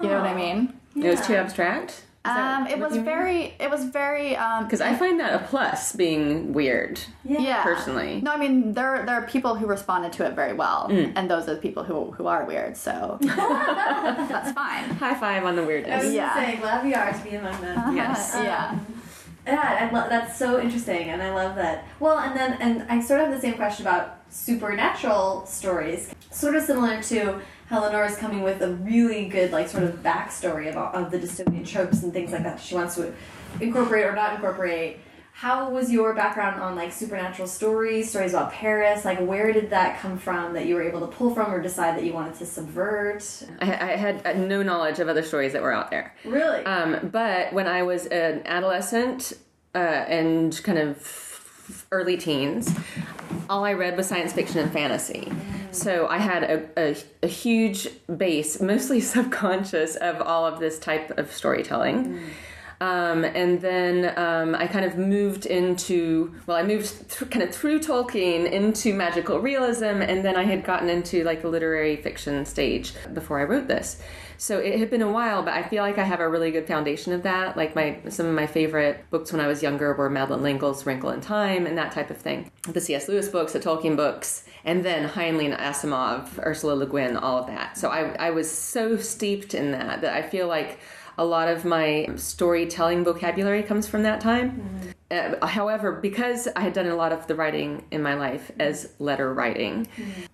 you 0.00 0.08
know 0.08 0.20
what 0.20 0.30
i 0.30 0.34
mean 0.34 0.72
It 0.96 1.10
was 1.10 1.26
too 1.26 1.34
abstract. 1.34 2.02
um, 2.24 2.66
it 2.66 2.78
was 2.78 2.96
very 2.96 3.54
it 3.60 3.70
was 3.70 3.84
very 3.84 4.34
um 4.36 4.64
because 4.64 4.80
I 4.80 4.94
find 4.96 5.20
that 5.20 5.32
a 5.40 5.44
plus 5.46 5.92
being 5.94 6.52
weird. 6.52 6.98
yeah 7.24 7.62
personally. 7.62 8.20
no 8.20 8.32
i 8.32 8.36
mean 8.36 8.72
there 8.72 9.04
there 9.06 9.14
are 9.20 9.26
people 9.34 9.54
who 9.54 9.66
responded 9.66 10.12
to 10.14 10.26
it 10.26 10.32
very 10.34 10.52
well 10.62 10.88
Mm. 10.90 11.12
and 11.16 11.30
those 11.30 11.44
are 11.48 11.54
the 11.54 11.60
people 11.60 11.82
who 11.84 12.10
who 12.16 12.26
are 12.26 12.44
weird 12.44 12.76
so 12.76 13.18
that's 13.22 14.50
fine 14.52 14.84
High 15.04 15.14
five 15.14 15.44
on 15.44 15.54
the 15.56 15.62
I 15.62 15.66
weirdness. 15.66 16.04
was 16.04 16.12
Yeah. 16.14 16.26
just 16.26 16.36
saying, 16.36 16.60
glad 16.60 16.84
we 16.84 16.94
are 16.94 17.12
to 17.12 17.22
be 17.24 17.34
among 17.36 17.60
them. 17.60 17.96
Yes. 17.96 18.32
yeah 18.34 18.78
Yeah, 19.46 19.88
that's 20.08 20.36
so 20.36 20.60
interesting, 20.60 21.10
and 21.10 21.22
I 21.22 21.32
love 21.32 21.54
that. 21.56 21.86
Well, 22.00 22.18
and 22.18 22.36
then 22.36 22.54
and 22.60 22.82
I 22.90 23.00
sort 23.00 23.20
of 23.20 23.28
have 23.28 23.34
the 23.36 23.40
same 23.40 23.54
question 23.54 23.86
about 23.86 24.18
supernatural 24.28 25.46
stories, 25.46 26.12
sort 26.32 26.56
of 26.56 26.64
similar 26.64 27.00
to 27.04 27.40
how 27.66 27.84
is 28.04 28.16
coming 28.16 28.42
with 28.42 28.60
a 28.62 28.72
really 28.74 29.26
good 29.26 29.52
like 29.52 29.68
sort 29.68 29.84
of 29.84 30.02
backstory 30.02 30.68
of, 30.68 30.76
of 30.76 31.10
the 31.10 31.18
dystopian 31.18 31.66
tropes 31.66 32.02
and 32.02 32.12
things 32.12 32.32
like 32.32 32.42
that. 32.42 32.60
She 32.60 32.74
wants 32.74 32.96
to 32.96 33.12
incorporate 33.60 34.04
or 34.04 34.14
not 34.14 34.34
incorporate. 34.34 34.98
How 35.36 35.68
was 35.68 35.92
your 35.92 36.14
background 36.14 36.62
on 36.62 36.76
like 36.76 36.94
supernatural 36.94 37.46
stories, 37.46 38.08
stories 38.08 38.32
about 38.32 38.52
Paris? 38.52 39.04
Like, 39.04 39.20
where 39.20 39.52
did 39.52 39.68
that 39.68 40.00
come 40.00 40.16
from 40.16 40.54
that 40.54 40.64
you 40.64 40.74
were 40.74 40.82
able 40.82 41.00
to 41.00 41.08
pull 41.08 41.34
from, 41.34 41.52
or 41.52 41.60
decide 41.60 41.94
that 41.94 42.04
you 42.04 42.14
wanted 42.14 42.36
to 42.36 42.46
subvert? 42.46 43.42
I, 43.60 43.66
I 43.66 43.96
had 43.96 44.26
uh, 44.26 44.32
no 44.32 44.62
knowledge 44.62 44.98
of 44.98 45.08
other 45.08 45.22
stories 45.22 45.52
that 45.52 45.60
were 45.60 45.74
out 45.74 45.90
there. 45.90 46.14
Really? 46.24 46.64
Um, 46.64 47.10
but 47.12 47.52
when 47.52 47.66
I 47.66 47.82
was 47.82 48.06
an 48.06 48.46
adolescent 48.46 49.34
uh, 49.74 49.78
and 49.78 50.58
kind 50.64 50.78
of 50.78 51.86
early 51.92 52.16
teens, 52.16 52.74
all 53.50 53.62
I 53.62 53.74
read 53.74 53.94
was 53.94 54.06
science 54.06 54.32
fiction 54.32 54.60
and 54.60 54.72
fantasy. 54.72 55.30
So 55.70 56.06
I 56.06 56.16
had 56.16 56.44
a, 56.44 56.66
a, 56.78 56.96
a 57.22 57.28
huge 57.28 57.88
base, 58.16 58.62
mostly 58.62 59.00
subconscious, 59.02 59.96
of 59.96 60.22
all 60.22 60.46
of 60.46 60.60
this 60.60 60.78
type 60.78 61.18
of 61.18 61.30
storytelling. 61.30 62.22
Um, 62.80 63.24
and 63.24 63.60
then 63.60 64.18
um, 64.18 64.54
I 64.54 64.66
kind 64.66 64.84
of 64.84 64.98
moved 64.98 65.46
into, 65.46 66.34
well, 66.46 66.56
I 66.56 66.62
moved 66.62 67.10
th- 67.10 67.30
kind 67.30 67.42
of 67.42 67.54
through 67.54 67.80
Tolkien 67.80 68.50
into 68.50 68.92
magical 68.92 69.40
realism, 69.40 69.84
and 70.02 70.24
then 70.24 70.36
I 70.36 70.44
had 70.44 70.64
gotten 70.64 70.88
into 70.88 71.24
like 71.24 71.42
the 71.42 71.48
literary 71.48 71.96
fiction 71.96 72.44
stage 72.44 72.92
before 73.14 73.40
I 73.40 73.44
wrote 73.44 73.68
this. 73.68 74.02
So 74.38 74.58
it 74.58 74.78
had 74.78 74.90
been 74.90 75.02
a 75.02 75.10
while, 75.10 75.42
but 75.42 75.54
I 75.54 75.62
feel 75.62 75.82
like 75.82 75.98
I 75.98 76.04
have 76.04 76.20
a 76.20 76.28
really 76.28 76.50
good 76.50 76.66
foundation 76.66 77.12
of 77.12 77.22
that. 77.22 77.56
Like 77.56 77.74
my 77.74 77.98
some 78.08 78.26
of 78.26 78.34
my 78.34 78.46
favorite 78.46 79.04
books 79.10 79.32
when 79.32 79.40
I 79.40 79.46
was 79.46 79.62
younger 79.62 79.94
were 79.94 80.10
Madeleine 80.10 80.42
L'Engle's 80.42 80.84
Wrinkle 80.84 81.10
in 81.10 81.20
Time 81.20 81.66
and 81.66 81.78
that 81.78 81.92
type 81.92 82.10
of 82.10 82.18
thing. 82.18 82.50
The 82.68 82.80
C.S. 82.80 83.08
Lewis 83.08 83.28
books, 83.28 83.54
the 83.54 83.60
Tolkien 83.60 83.96
books, 83.96 84.44
and 84.64 84.84
then 84.84 85.08
Heinlein, 85.08 85.58
Asimov, 85.58 86.38
Ursula 86.44 86.74
Le 86.74 86.86
Guin, 86.86 87.16
all 87.16 87.38
of 87.38 87.46
that. 87.46 87.78
So 87.78 87.88
I, 87.88 88.14
I 88.16 88.30
was 88.30 88.50
so 88.50 88.96
steeped 88.96 89.54
in 89.54 89.72
that 89.72 90.02
that 90.02 90.12
I 90.12 90.22
feel 90.22 90.48
like 90.48 90.78
a 91.18 91.24
lot 91.24 91.48
of 91.48 91.64
my 91.64 92.08
storytelling 92.16 93.04
vocabulary 93.04 93.62
comes 93.62 93.86
from 93.88 94.02
that 94.02 94.20
time. 94.20 94.50
Mm-hmm. 94.50 94.90
Uh, 95.10 95.46
however, 95.46 95.92
because 95.92 96.48
I 96.56 96.60
had 96.60 96.72
done 96.72 96.86
a 96.86 96.96
lot 96.96 97.12
of 97.12 97.26
the 97.26 97.34
writing 97.34 97.84
in 97.90 98.02
my 98.02 98.14
life 98.14 98.50
as 98.58 98.92
letter 98.98 99.32
writing, 99.32 99.86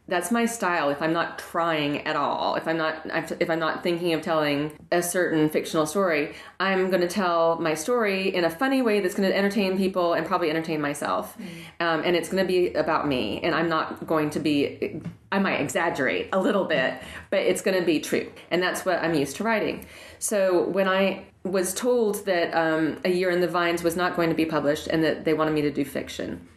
that's 0.09 0.31
my 0.31 0.47
style. 0.47 0.91
If 0.91 1.03
i'm 1.03 1.13
not 1.13 1.39
trying 1.39 2.07
at 2.07 2.17
all 2.17 2.55
if 2.55 2.67
i'm 2.67 2.77
not 2.77 3.07
if 3.41 3.51
i'm 3.51 3.59
not 3.59 3.83
thinking 3.83 4.13
of 4.15 4.23
telling 4.23 4.73
a 4.91 5.03
certain 5.03 5.49
fictional 5.51 5.87
story 5.87 6.35
i'm 6.61 6.89
going 6.91 7.01
to 7.01 7.09
tell 7.09 7.59
my 7.61 7.75
story 7.75 8.35
in 8.35 8.45
a 8.45 8.51
funny 8.51 8.83
way 8.83 9.01
that's 9.01 9.15
going 9.15 9.29
to 9.29 9.37
entertain 9.37 9.77
people 9.77 10.15
and 10.15 10.27
probably 10.27 10.51
entertain 10.51 10.81
myself. 10.81 11.37
Um, 11.81 12.03
and 12.05 12.17
it's 12.17 12.29
going 12.29 12.43
to 12.43 12.49
be 12.49 12.73
about 12.75 13.07
me 13.07 13.41
and 13.43 13.55
i'm 13.55 13.69
not 13.69 14.07
going 14.07 14.31
to 14.31 14.41
be 14.41 15.01
i 15.31 15.39
might 15.39 15.61
exaggerate 15.61 16.29
a 16.33 16.41
little 16.41 16.65
bit 16.65 16.95
but 17.31 17.41
it's 17.41 17.63
going 17.63 17.79
to 17.79 17.85
be 17.85 18.01
true. 18.01 18.31
And 18.51 18.63
that's 18.63 18.85
what 18.85 19.03
i'm 19.03 19.15
used 19.15 19.37
to 19.37 19.45
writing. 19.45 19.87
So 20.19 20.69
when 20.69 20.89
i 20.89 21.25
was 21.45 21.75
told 21.75 22.25
that 22.27 22.53
um, 22.55 23.01
a 23.05 23.11
year 23.11 23.31
in 23.31 23.41
the 23.41 23.49
vines 23.49 23.83
was 23.83 23.97
not 23.97 24.15
going 24.15 24.29
to 24.29 24.35
be 24.35 24.47
published 24.47 24.87
and 24.87 25.03
that 25.03 25.25
they 25.25 25.35
wanted 25.35 25.53
me 25.53 25.63
to 25.63 25.71
do 25.71 25.85
fiction 25.85 26.49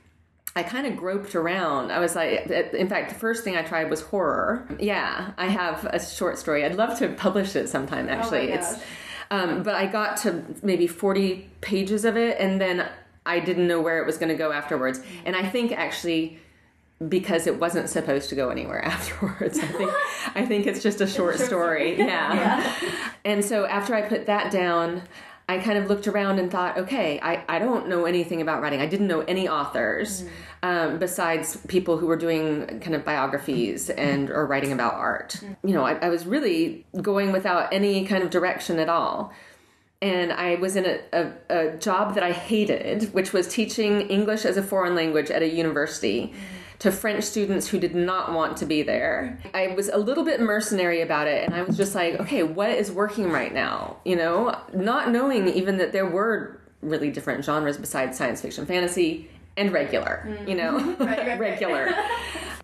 I 0.57 0.63
kind 0.63 0.87
of 0.87 0.95
groped 0.95 1.35
around. 1.35 1.91
I 1.91 1.99
was 1.99 2.15
like, 2.15 2.49
in 2.49 2.87
fact, 2.87 3.09
the 3.09 3.19
first 3.19 3.43
thing 3.43 3.57
I 3.57 3.61
tried 3.61 3.89
was 3.89 4.01
horror. 4.01 4.65
Yeah, 4.79 5.31
I 5.37 5.47
have 5.47 5.83
a 5.85 5.99
short 5.99 6.37
story. 6.37 6.63
I'd 6.63 6.75
love 6.75 6.97
to 6.99 7.09
publish 7.09 7.57
it 7.57 7.67
sometime. 7.67 8.07
Actually, 8.07 8.53
Oh 8.53 8.55
it's, 8.55 8.79
um, 9.31 9.63
but 9.63 9.75
I 9.75 9.85
got 9.85 10.15
to 10.17 10.43
maybe 10.63 10.87
forty 10.87 11.49
pages 11.59 12.05
of 12.05 12.15
it, 12.15 12.37
and 12.39 12.61
then 12.61 12.87
I 13.25 13.41
didn't 13.41 13.67
know 13.67 13.81
where 13.81 14.01
it 14.01 14.05
was 14.05 14.17
going 14.17 14.29
to 14.29 14.35
go 14.35 14.53
afterwards. 14.53 15.01
And 15.25 15.35
I 15.35 15.47
think 15.47 15.73
actually. 15.73 16.39
Because 17.07 17.45
it 17.45 17.59
wasn't 17.59 17.89
supposed 17.89 18.29
to 18.29 18.35
go 18.35 18.49
anywhere 18.49 18.83
afterwards, 18.85 19.59
I 19.59 19.67
think 19.67 19.91
I 20.33 20.45
think 20.45 20.65
it's 20.67 20.81
just 20.81 21.01
a 21.01 21.07
short 21.17 21.39
story. 21.39 21.95
Yeah. 22.05 22.73
And 23.23 23.43
so 23.43 23.65
after 23.65 23.95
I 23.95 24.03
put 24.03 24.27
that 24.27 24.51
down, 24.51 25.01
I 25.47 25.59
kind 25.59 25.77
of 25.77 25.87
looked 25.87 26.07
around 26.07 26.39
and 26.39 26.51
thought, 26.51 26.77
okay, 26.77 27.19
I, 27.21 27.43
I 27.47 27.59
don't 27.59 27.87
know 27.87 28.05
anything 28.05 28.41
about 28.41 28.61
writing. 28.61 28.81
I 28.81 28.87
didn't 28.87 29.07
know 29.07 29.21
any 29.21 29.47
authors 29.47 30.25
um, 30.63 30.97
besides 30.97 31.57
people 31.67 31.97
who 31.97 32.07
were 32.07 32.15
doing 32.15 32.79
kind 32.79 32.95
of 32.95 33.05
biographies 33.05 33.91
and 33.91 34.31
or 34.31 34.47
writing 34.47 34.71
about 34.71 34.95
art. 34.95 35.39
You 35.63 35.73
know, 35.73 35.83
I, 35.83 35.93
I 35.93 36.09
was 36.09 36.25
really 36.25 36.85
going 36.99 37.31
without 37.31 37.71
any 37.71 38.05
kind 38.05 38.23
of 38.23 38.31
direction 38.31 38.79
at 38.79 38.89
all. 38.89 39.33
And 40.01 40.33
I 40.33 40.55
was 40.55 40.75
in 40.75 40.85
a, 40.85 40.99
a, 41.13 41.33
a 41.49 41.77
job 41.77 42.15
that 42.15 42.23
I 42.23 42.31
hated, 42.31 43.13
which 43.13 43.31
was 43.31 43.47
teaching 43.47 44.01
English 44.01 44.45
as 44.45 44.57
a 44.57 44.63
foreign 44.63 44.95
language 44.95 45.29
at 45.29 45.41
a 45.43 45.49
university 45.49 46.33
to 46.79 46.91
French 46.91 47.23
students 47.23 47.67
who 47.67 47.79
did 47.79 47.95
not 47.95 48.33
want 48.33 48.57
to 48.57 48.65
be 48.65 48.81
there. 48.81 49.39
I 49.53 49.67
was 49.67 49.89
a 49.89 49.97
little 49.97 50.23
bit 50.23 50.39
mercenary 50.41 51.01
about 51.01 51.27
it, 51.27 51.45
and 51.45 51.53
I 51.53 51.61
was 51.61 51.77
just 51.77 51.95
like, 51.95 52.19
okay, 52.19 52.43
what 52.43 52.69
is 52.69 52.91
working 52.91 53.31
right 53.31 53.53
now? 53.53 53.97
You 54.05 54.15
know, 54.15 54.59
not 54.73 55.11
knowing 55.11 55.47
even 55.47 55.77
that 55.77 55.91
there 55.93 56.05
were 56.05 56.59
really 56.81 57.11
different 57.11 57.43
genres 57.43 57.77
besides 57.77 58.17
science 58.17 58.41
fiction, 58.41 58.65
fantasy, 58.65 59.29
and 59.57 59.71
regular, 59.71 60.25
mm. 60.27 60.47
you 60.47 60.55
know, 60.55 60.95
regular. 61.39 61.93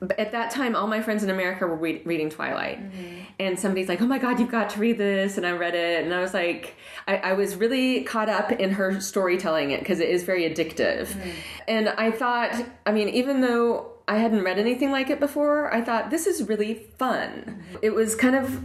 But 0.03 0.17
at 0.17 0.31
that 0.31 0.49
time, 0.49 0.75
all 0.75 0.87
my 0.87 0.99
friends 0.99 1.21
in 1.23 1.29
America 1.29 1.67
were 1.67 1.75
read, 1.75 2.01
reading 2.07 2.31
Twilight, 2.31 2.79
mm-hmm. 2.79 3.19
and 3.39 3.59
somebody's 3.59 3.87
like, 3.87 4.01
"Oh 4.01 4.07
my 4.07 4.17
God, 4.17 4.39
you've 4.39 4.49
got 4.49 4.71
to 4.71 4.79
read 4.79 4.97
this!" 4.97 5.37
And 5.37 5.45
I 5.45 5.51
read 5.51 5.75
it, 5.75 6.03
and 6.03 6.11
I 6.11 6.21
was 6.21 6.33
like, 6.33 6.75
I, 7.07 7.17
I 7.17 7.33
was 7.33 7.55
really 7.55 8.01
caught 8.01 8.27
up 8.27 8.51
in 8.51 8.71
her 8.71 8.99
storytelling 8.99 9.69
it 9.69 9.79
because 9.79 9.99
it 9.99 10.09
is 10.09 10.23
very 10.23 10.49
addictive, 10.49 11.05
mm. 11.05 11.31
and 11.67 11.89
I 11.89 12.09
thought, 12.09 12.65
I 12.87 12.91
mean, 12.91 13.09
even 13.09 13.41
though 13.41 13.90
I 14.11 14.15
hadn't 14.15 14.43
read 14.43 14.59
anything 14.59 14.91
like 14.91 15.09
it 15.09 15.21
before, 15.21 15.73
I 15.73 15.81
thought 15.81 16.09
this 16.09 16.27
is 16.27 16.49
really 16.49 16.73
fun. 16.99 17.63
It 17.81 17.91
was 17.91 18.13
kind 18.13 18.35
of 18.35 18.61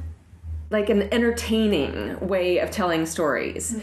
like 0.71 0.91
an 0.91 1.03
entertaining 1.15 2.19
way 2.19 2.59
of 2.59 2.73
telling 2.73 3.07
stories. 3.07 3.81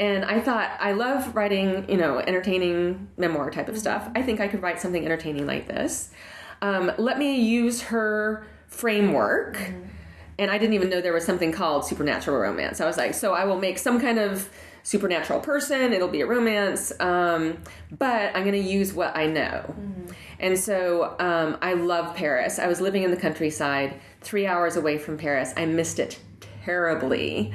And 0.00 0.24
I 0.24 0.40
thought, 0.40 0.76
I 0.80 0.90
love 0.90 1.36
writing, 1.36 1.88
you 1.88 1.96
know, 1.96 2.18
entertaining 2.18 3.06
memoir 3.16 3.52
type 3.52 3.68
of 3.68 3.78
stuff. 3.78 4.10
I 4.16 4.22
think 4.22 4.40
I 4.40 4.48
could 4.48 4.60
write 4.60 4.80
something 4.80 5.04
entertaining 5.04 5.46
like 5.46 5.68
this. 5.68 6.10
Um, 6.60 6.90
let 6.98 7.16
me 7.16 7.36
use 7.36 7.82
her 7.82 8.44
framework. 8.66 9.56
And 10.36 10.50
I 10.50 10.58
didn't 10.58 10.74
even 10.74 10.90
know 10.90 11.00
there 11.00 11.12
was 11.12 11.24
something 11.24 11.52
called 11.52 11.86
supernatural 11.86 12.38
romance. 12.38 12.80
I 12.80 12.86
was 12.86 12.96
like, 12.96 13.14
so 13.14 13.34
I 13.34 13.44
will 13.44 13.60
make 13.60 13.78
some 13.78 14.00
kind 14.00 14.18
of 14.18 14.50
supernatural 14.84 15.40
person, 15.40 15.92
it'll 15.92 16.08
be 16.08 16.20
a 16.20 16.26
romance, 16.26 16.92
um, 17.00 17.56
but 17.98 18.36
I'm 18.36 18.44
going 18.44 18.62
to 18.62 18.70
use 18.70 18.92
what 18.92 19.16
I 19.16 19.26
know. 19.26 19.74
And 20.40 20.58
so 20.58 21.16
um, 21.18 21.56
I 21.62 21.74
love 21.74 22.14
Paris. 22.16 22.58
I 22.58 22.66
was 22.66 22.80
living 22.80 23.02
in 23.02 23.10
the 23.10 23.16
countryside, 23.16 24.00
three 24.20 24.46
hours 24.46 24.76
away 24.76 24.98
from 24.98 25.16
Paris. 25.16 25.52
I 25.56 25.66
missed 25.66 25.98
it 25.98 26.18
terribly. 26.64 27.52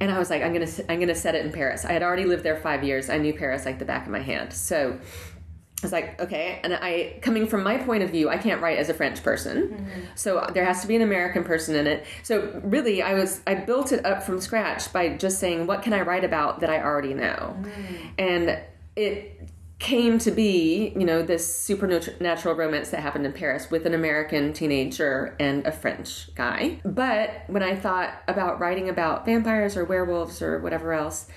And 0.00 0.10
I 0.10 0.18
was 0.18 0.30
like, 0.30 0.42
I'm 0.42 0.52
gonna, 0.52 0.70
I'm 0.88 1.00
gonna 1.00 1.14
set 1.14 1.34
it 1.34 1.44
in 1.44 1.52
Paris. 1.52 1.84
I 1.84 1.92
had 1.92 2.02
already 2.02 2.24
lived 2.24 2.42
there 2.42 2.56
five 2.56 2.82
years. 2.82 3.10
I 3.10 3.18
knew 3.18 3.34
Paris 3.34 3.64
like 3.64 3.78
the 3.78 3.84
back 3.84 4.06
of 4.06 4.12
my 4.12 4.20
hand. 4.20 4.52
So 4.52 4.98
I 5.82 5.86
was 5.86 5.92
like, 5.92 6.20
okay. 6.20 6.60
And 6.64 6.74
I, 6.74 7.18
coming 7.20 7.46
from 7.46 7.62
my 7.62 7.76
point 7.76 8.02
of 8.02 8.10
view, 8.10 8.30
I 8.30 8.38
can't 8.38 8.62
write 8.62 8.78
as 8.78 8.88
a 8.88 8.94
French 8.94 9.22
person. 9.22 9.68
Mm-hmm. 9.68 10.00
So 10.14 10.38
uh, 10.38 10.50
there 10.50 10.64
has 10.64 10.80
to 10.80 10.88
be 10.88 10.96
an 10.96 11.02
American 11.02 11.44
person 11.44 11.76
in 11.76 11.86
it. 11.86 12.06
So 12.22 12.60
really, 12.64 13.02
I 13.02 13.14
was, 13.14 13.42
I 13.46 13.54
built 13.54 13.92
it 13.92 14.04
up 14.06 14.22
from 14.22 14.40
scratch 14.40 14.92
by 14.92 15.10
just 15.10 15.38
saying, 15.38 15.66
what 15.66 15.82
can 15.82 15.92
I 15.92 16.00
write 16.00 16.24
about 16.24 16.60
that 16.60 16.70
I 16.70 16.82
already 16.82 17.12
know? 17.12 17.56
Mm. 17.60 18.10
And 18.18 18.58
it 18.96 19.48
came 19.84 20.18
to 20.18 20.30
be, 20.30 20.94
you 20.96 21.04
know, 21.04 21.22
this 21.22 21.46
supernatural 21.54 22.54
romance 22.54 22.88
that 22.88 23.00
happened 23.00 23.26
in 23.26 23.34
Paris 23.34 23.70
with 23.70 23.84
an 23.84 23.92
American 23.92 24.54
teenager 24.54 25.36
and 25.38 25.66
a 25.66 25.72
French 25.72 26.34
guy. 26.34 26.80
But 26.86 27.44
when 27.48 27.62
I 27.62 27.76
thought 27.76 28.14
about 28.26 28.60
writing 28.60 28.88
about 28.88 29.26
vampires 29.26 29.76
or 29.76 29.84
werewolves 29.84 30.40
or 30.40 30.58
whatever 30.60 30.94
else, 30.94 31.28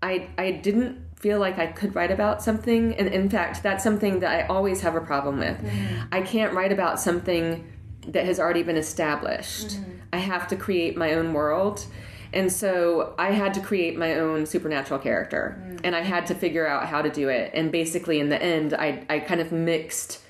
I 0.00 0.28
I 0.38 0.52
didn't 0.52 1.06
feel 1.16 1.40
like 1.40 1.58
I 1.58 1.66
could 1.66 1.96
write 1.96 2.12
about 2.12 2.40
something 2.40 2.94
and 2.94 3.08
in 3.08 3.28
fact 3.28 3.64
that's 3.64 3.82
something 3.82 4.20
that 4.20 4.30
I 4.30 4.46
always 4.46 4.80
have 4.82 4.94
a 4.94 5.00
problem 5.00 5.40
with. 5.40 5.60
Mm. 5.60 6.06
I 6.12 6.22
can't 6.22 6.54
write 6.54 6.70
about 6.70 7.00
something 7.00 7.66
that 8.06 8.24
has 8.24 8.38
already 8.38 8.62
been 8.62 8.76
established. 8.76 9.70
Mm. 9.70 9.98
I 10.12 10.18
have 10.18 10.46
to 10.48 10.56
create 10.56 10.96
my 10.96 11.14
own 11.14 11.32
world. 11.32 11.84
And 12.32 12.52
so 12.52 13.14
I 13.18 13.30
had 13.30 13.54
to 13.54 13.60
create 13.60 13.96
my 13.96 14.14
own 14.14 14.46
supernatural 14.46 15.00
character 15.00 15.56
mm. 15.60 15.80
and 15.84 15.96
I 15.96 16.02
had 16.02 16.26
to 16.26 16.34
figure 16.34 16.66
out 16.66 16.86
how 16.86 17.02
to 17.02 17.10
do 17.10 17.28
it. 17.28 17.50
And 17.54 17.72
basically 17.72 18.20
in 18.20 18.28
the 18.28 18.42
end 18.42 18.74
I 18.74 19.04
I 19.08 19.18
kind 19.20 19.40
of 19.40 19.52
mixed 19.52 20.22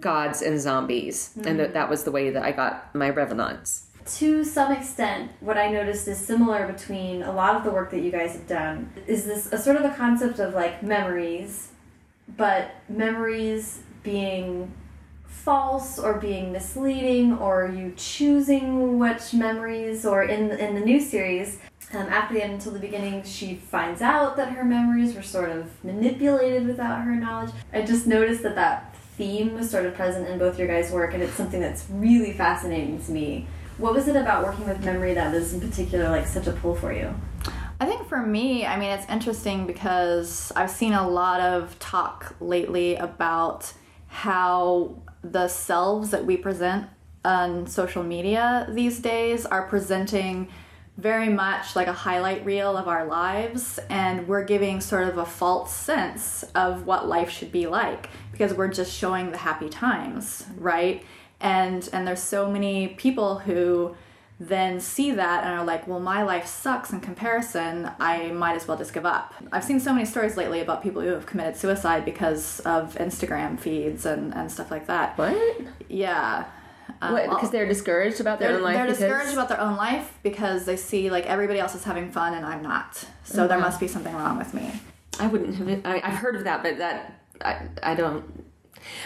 gods 0.00 0.42
and 0.42 0.60
zombies 0.60 1.30
and 1.36 1.46
mm. 1.46 1.56
that 1.58 1.74
that 1.74 1.88
was 1.88 2.04
the 2.04 2.10
way 2.10 2.30
that 2.30 2.42
I 2.42 2.52
got 2.52 2.94
my 2.94 3.10
revenants. 3.10 3.86
to 4.18 4.44
some 4.44 4.72
extent, 4.72 5.32
what 5.40 5.58
I 5.58 5.70
noticed 5.70 6.06
is 6.08 6.18
similar 6.18 6.66
between 6.66 7.22
a 7.22 7.32
lot 7.32 7.56
of 7.56 7.64
the 7.64 7.70
work 7.70 7.90
that 7.90 8.00
you 8.00 8.10
guys 8.10 8.32
have 8.34 8.46
done. 8.46 8.92
Is 9.06 9.24
this 9.24 9.52
a 9.52 9.58
sort 9.58 9.76
of 9.76 9.84
a 9.84 9.94
concept 9.94 10.38
of 10.38 10.54
like 10.54 10.82
memories, 10.82 11.70
but 12.36 12.70
memories 12.88 13.80
being 14.02 14.72
false 15.28 15.98
or 15.98 16.14
being 16.14 16.52
misleading, 16.52 17.34
or 17.38 17.72
you 17.74 17.92
choosing 17.96 18.98
which 18.98 19.32
memories, 19.32 20.04
or 20.04 20.22
in 20.22 20.50
in 20.50 20.74
the 20.74 20.80
new 20.80 21.00
series. 21.00 21.58
Um, 21.92 22.08
after 22.08 22.34
the 22.34 22.42
end 22.42 22.54
until 22.54 22.72
the 22.72 22.80
beginning, 22.80 23.22
she 23.22 23.54
finds 23.54 24.02
out 24.02 24.36
that 24.36 24.50
her 24.50 24.64
memories 24.64 25.14
were 25.14 25.22
sort 25.22 25.50
of 25.50 25.84
manipulated 25.84 26.66
without 26.66 27.02
her 27.02 27.14
knowledge. 27.14 27.50
I 27.72 27.82
just 27.82 28.08
noticed 28.08 28.42
that 28.42 28.56
that 28.56 28.96
theme 29.16 29.54
was 29.54 29.70
sort 29.70 29.86
of 29.86 29.94
present 29.94 30.28
in 30.28 30.38
both 30.38 30.58
your 30.58 30.66
guys' 30.66 30.90
work, 30.90 31.14
and 31.14 31.22
it's 31.22 31.34
something 31.34 31.60
that's 31.60 31.86
really 31.88 32.32
fascinating 32.32 33.00
to 33.04 33.12
me. 33.12 33.46
What 33.78 33.94
was 33.94 34.08
it 34.08 34.16
about 34.16 34.44
working 34.44 34.66
with 34.66 34.84
memory 34.84 35.14
that 35.14 35.32
was 35.32 35.52
in 35.54 35.60
particular 35.60 36.08
like 36.08 36.26
such 36.26 36.46
a 36.46 36.52
pull 36.52 36.74
for 36.74 36.92
you? 36.92 37.14
I 37.78 37.84
think 37.84 38.08
for 38.08 38.18
me, 38.18 38.64
I 38.64 38.78
mean, 38.78 38.90
it's 38.90 39.08
interesting 39.08 39.66
because 39.66 40.50
I've 40.56 40.70
seen 40.70 40.94
a 40.94 41.06
lot 41.06 41.40
of 41.40 41.78
talk 41.78 42.34
lately 42.40 42.96
about 42.96 43.72
how 44.08 44.96
the 45.22 45.48
selves 45.48 46.10
that 46.10 46.24
we 46.24 46.36
present 46.36 46.88
on 47.24 47.66
social 47.66 48.02
media 48.02 48.68
these 48.70 49.00
days 49.00 49.44
are 49.44 49.62
presenting 49.62 50.48
very 50.96 51.28
much 51.28 51.76
like 51.76 51.88
a 51.88 51.92
highlight 51.92 52.44
reel 52.46 52.76
of 52.76 52.88
our 52.88 53.06
lives, 53.06 53.78
and 53.90 54.26
we're 54.26 54.44
giving 54.44 54.80
sort 54.80 55.06
of 55.08 55.18
a 55.18 55.26
false 55.26 55.72
sense 55.72 56.42
of 56.54 56.86
what 56.86 57.06
life 57.06 57.28
should 57.28 57.52
be 57.52 57.66
like 57.66 58.08
because 58.32 58.54
we're 58.54 58.68
just 58.68 58.92
showing 58.96 59.30
the 59.30 59.36
happy 59.36 59.68
times, 59.68 60.46
right? 60.56 61.04
And 61.40 61.86
and 61.92 62.06
there's 62.06 62.22
so 62.22 62.50
many 62.50 62.88
people 62.88 63.38
who 63.38 63.94
then 64.38 64.80
see 64.80 65.12
that 65.12 65.44
and 65.44 65.54
are 65.58 65.64
like, 65.64 65.88
well, 65.88 66.00
my 66.00 66.22
life 66.22 66.46
sucks 66.46 66.92
in 66.92 67.00
comparison. 67.00 67.90
I 67.98 68.28
might 68.32 68.54
as 68.56 68.68
well 68.68 68.76
just 68.76 68.92
give 68.92 69.06
up. 69.06 69.32
I've 69.50 69.64
seen 69.64 69.80
so 69.80 69.92
many 69.94 70.04
stories 70.04 70.36
lately 70.36 70.60
about 70.60 70.82
people 70.82 71.00
who 71.00 71.08
have 71.08 71.24
committed 71.24 71.56
suicide 71.56 72.04
because 72.04 72.60
of 72.60 72.94
Instagram 72.96 73.58
feeds 73.58 74.04
and, 74.04 74.34
and 74.34 74.52
stuff 74.52 74.70
like 74.70 74.86
that. 74.88 75.16
What? 75.16 75.36
Yeah. 75.88 76.44
Um, 77.00 77.14
What? 77.14 77.30
Because 77.30 77.50
they're 77.50 77.66
discouraged 77.66 78.20
about 78.20 78.38
their 78.38 78.48
they're, 78.48 78.56
own 78.58 78.62
life. 78.64 78.74
they're 78.74 78.84
because- 78.86 78.98
discouraged 78.98 79.32
about 79.32 79.48
their 79.48 79.60
own 79.60 79.76
life 79.76 80.18
because 80.22 80.66
they 80.66 80.76
see 80.76 81.08
like 81.10 81.24
everybody 81.26 81.58
else 81.58 81.74
is 81.74 81.84
having 81.84 82.10
fun 82.12 82.34
and 82.34 82.44
I'm 82.44 82.62
not. 82.62 83.04
So 83.24 83.48
there 83.48 83.58
must 83.58 83.80
be 83.80 83.88
something 83.88 84.14
wrong 84.14 84.36
with 84.36 84.52
me. 84.52 84.70
I 85.18 85.28
wouldn't 85.28 85.54
have. 85.56 85.86
I, 85.86 86.00
I've 86.04 86.18
heard 86.18 86.36
of 86.36 86.44
that, 86.44 86.62
but 86.62 86.76
that 86.76 87.22
I, 87.42 87.62
I 87.82 87.94
don't. 87.94 88.44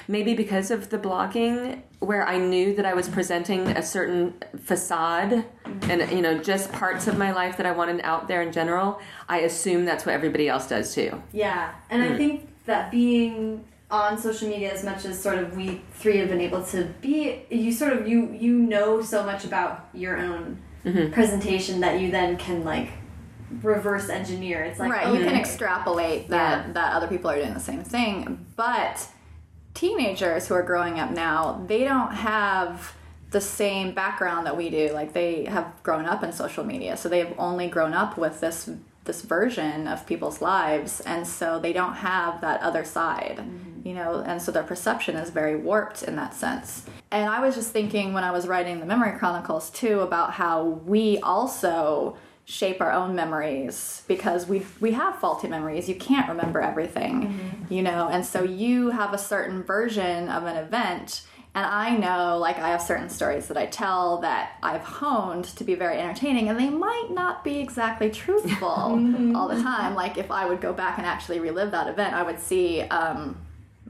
Maybe 0.09 0.35
because 0.35 0.73
of 0.73 0.90
the 0.90 0.99
blogging, 0.99 1.83
where 2.00 2.26
I 2.26 2.38
knew 2.38 2.74
that 2.76 2.86
I 2.86 2.94
was 2.94 3.08
presenting 3.08 3.68
a 3.68 3.82
certain 3.82 4.34
facade, 4.62 5.44
and 5.82 6.10
you 6.10 6.22
know, 6.22 6.38
just 6.38 6.72
parts 6.72 7.06
of 7.06 7.16
my 7.16 7.32
life 7.32 7.56
that 7.58 7.66
I 7.66 7.72
wanted 7.72 8.00
out 8.02 8.26
there 8.26 8.42
in 8.42 8.52
general. 8.52 9.00
I 9.28 9.40
assume 9.40 9.84
that's 9.84 10.04
what 10.06 10.14
everybody 10.14 10.48
else 10.48 10.66
does 10.68 10.94
too. 10.94 11.22
Yeah, 11.32 11.72
and 11.90 12.02
I 12.02 12.16
think 12.16 12.48
that 12.66 12.90
being 12.90 13.64
on 13.90 14.16
social 14.16 14.48
media 14.48 14.72
as 14.72 14.84
much 14.84 15.04
as 15.04 15.20
sort 15.20 15.36
of 15.38 15.56
we 15.56 15.82
three 15.94 16.16
have 16.18 16.28
been 16.28 16.40
able 16.40 16.62
to 16.62 16.84
be 17.00 17.42
you 17.50 17.72
sort 17.72 17.92
of 17.92 18.06
you 18.06 18.30
you 18.32 18.52
know 18.56 19.02
so 19.02 19.24
much 19.24 19.44
about 19.44 19.88
your 19.92 20.16
own 20.16 20.58
Mm-hmm. 20.84 21.12
presentation 21.12 21.80
that 21.80 22.00
you 22.00 22.10
then 22.10 22.38
can 22.38 22.64
like 22.64 22.88
reverse 23.62 24.08
engineer 24.08 24.62
it's 24.62 24.78
like 24.78 24.90
right, 24.90 25.06
okay. 25.08 25.18
you 25.18 25.24
can 25.26 25.34
extrapolate 25.38 26.28
that 26.28 26.66
Yeah. 26.68 26.72
that 26.72 26.92
other 26.94 27.06
people 27.06 27.28
are 27.30 27.36
doing 27.36 27.52
the 27.52 27.60
same 27.60 27.82
thing, 27.84 28.46
but 28.56 29.06
teenagers 29.74 30.48
who 30.48 30.54
are 30.54 30.62
growing 30.62 30.98
up 30.98 31.11
now, 31.11 31.64
they 31.66 31.85
don't 31.85 32.12
have 32.12 32.94
the 33.30 33.40
same 33.40 33.92
background 33.92 34.46
that 34.46 34.56
we 34.56 34.70
do. 34.70 34.90
Like 34.92 35.12
they 35.12 35.44
have 35.44 35.72
grown 35.83 36.06
up 36.06 36.22
in 36.22 36.33
social 36.33 36.64
media, 36.64 36.96
so 36.96 37.09
they've 37.09 37.33
only 37.38 37.68
grown 37.68 37.94
up 37.94 38.16
with 38.16 38.40
this 38.40 38.70
this 39.04 39.22
version 39.22 39.88
of 39.88 40.06
people's 40.06 40.42
lives, 40.42 41.00
and 41.00 41.26
so 41.26 41.59
they 41.59 41.72
don't 41.72 41.94
have 41.94 42.40
that 42.42 42.61
other 42.61 42.85
side. 42.85 43.38
Mm-hmm. 43.38 43.88
You 43.88 43.94
know, 43.94 44.22
and 44.26 44.42
so 44.42 44.52
their 44.52 44.62
perception 44.62 45.16
is 45.16 45.30
very 45.30 45.56
warped 45.56 46.02
in 46.02 46.14
that 46.16 46.35
sense. 46.35 46.85
And 47.11 47.30
I 47.30 47.40
was 47.40 47.54
just 47.54 47.70
thinking 47.70 48.12
when 48.12 48.24
I 48.24 48.30
was 48.30 48.46
writing 48.46 48.78
the 48.78 48.87
Memory 48.87 49.18
Chronicles 49.18 49.70
too 49.70 50.00
about 50.00 50.33
how 50.33 50.64
we 50.64 51.18
also 51.20 52.16
shape 52.50 52.80
our 52.80 52.90
own 52.90 53.14
memories 53.14 54.02
because 54.08 54.46
we 54.46 54.66
we 54.80 54.92
have 54.92 55.16
faulty 55.16 55.48
memories. 55.48 55.88
You 55.88 55.94
can't 55.94 56.28
remember 56.28 56.60
everything, 56.60 57.66
you 57.68 57.82
know, 57.82 58.08
and 58.08 58.26
so 58.26 58.42
you 58.42 58.90
have 58.90 59.14
a 59.14 59.18
certain 59.18 59.62
version 59.62 60.28
of 60.28 60.44
an 60.44 60.56
event. 60.56 61.22
And 61.52 61.66
I 61.66 61.96
know, 61.96 62.38
like, 62.38 62.58
I 62.58 62.68
have 62.68 62.80
certain 62.80 63.08
stories 63.08 63.48
that 63.48 63.56
I 63.56 63.66
tell 63.66 64.18
that 64.18 64.52
I've 64.62 64.82
honed 64.82 65.46
to 65.56 65.64
be 65.64 65.74
very 65.74 65.98
entertaining, 65.98 66.48
and 66.48 66.56
they 66.56 66.70
might 66.70 67.08
not 67.10 67.42
be 67.42 67.58
exactly 67.58 68.08
truthful 68.08 68.68
all 69.36 69.48
the 69.48 69.60
time. 69.60 69.96
Like, 69.96 70.16
if 70.16 70.30
I 70.30 70.46
would 70.46 70.60
go 70.60 70.72
back 70.72 70.98
and 70.98 71.06
actually 71.06 71.40
relive 71.40 71.72
that 71.72 71.88
event, 71.88 72.14
I 72.14 72.22
would 72.22 72.38
see 72.38 72.82
um, 72.82 73.36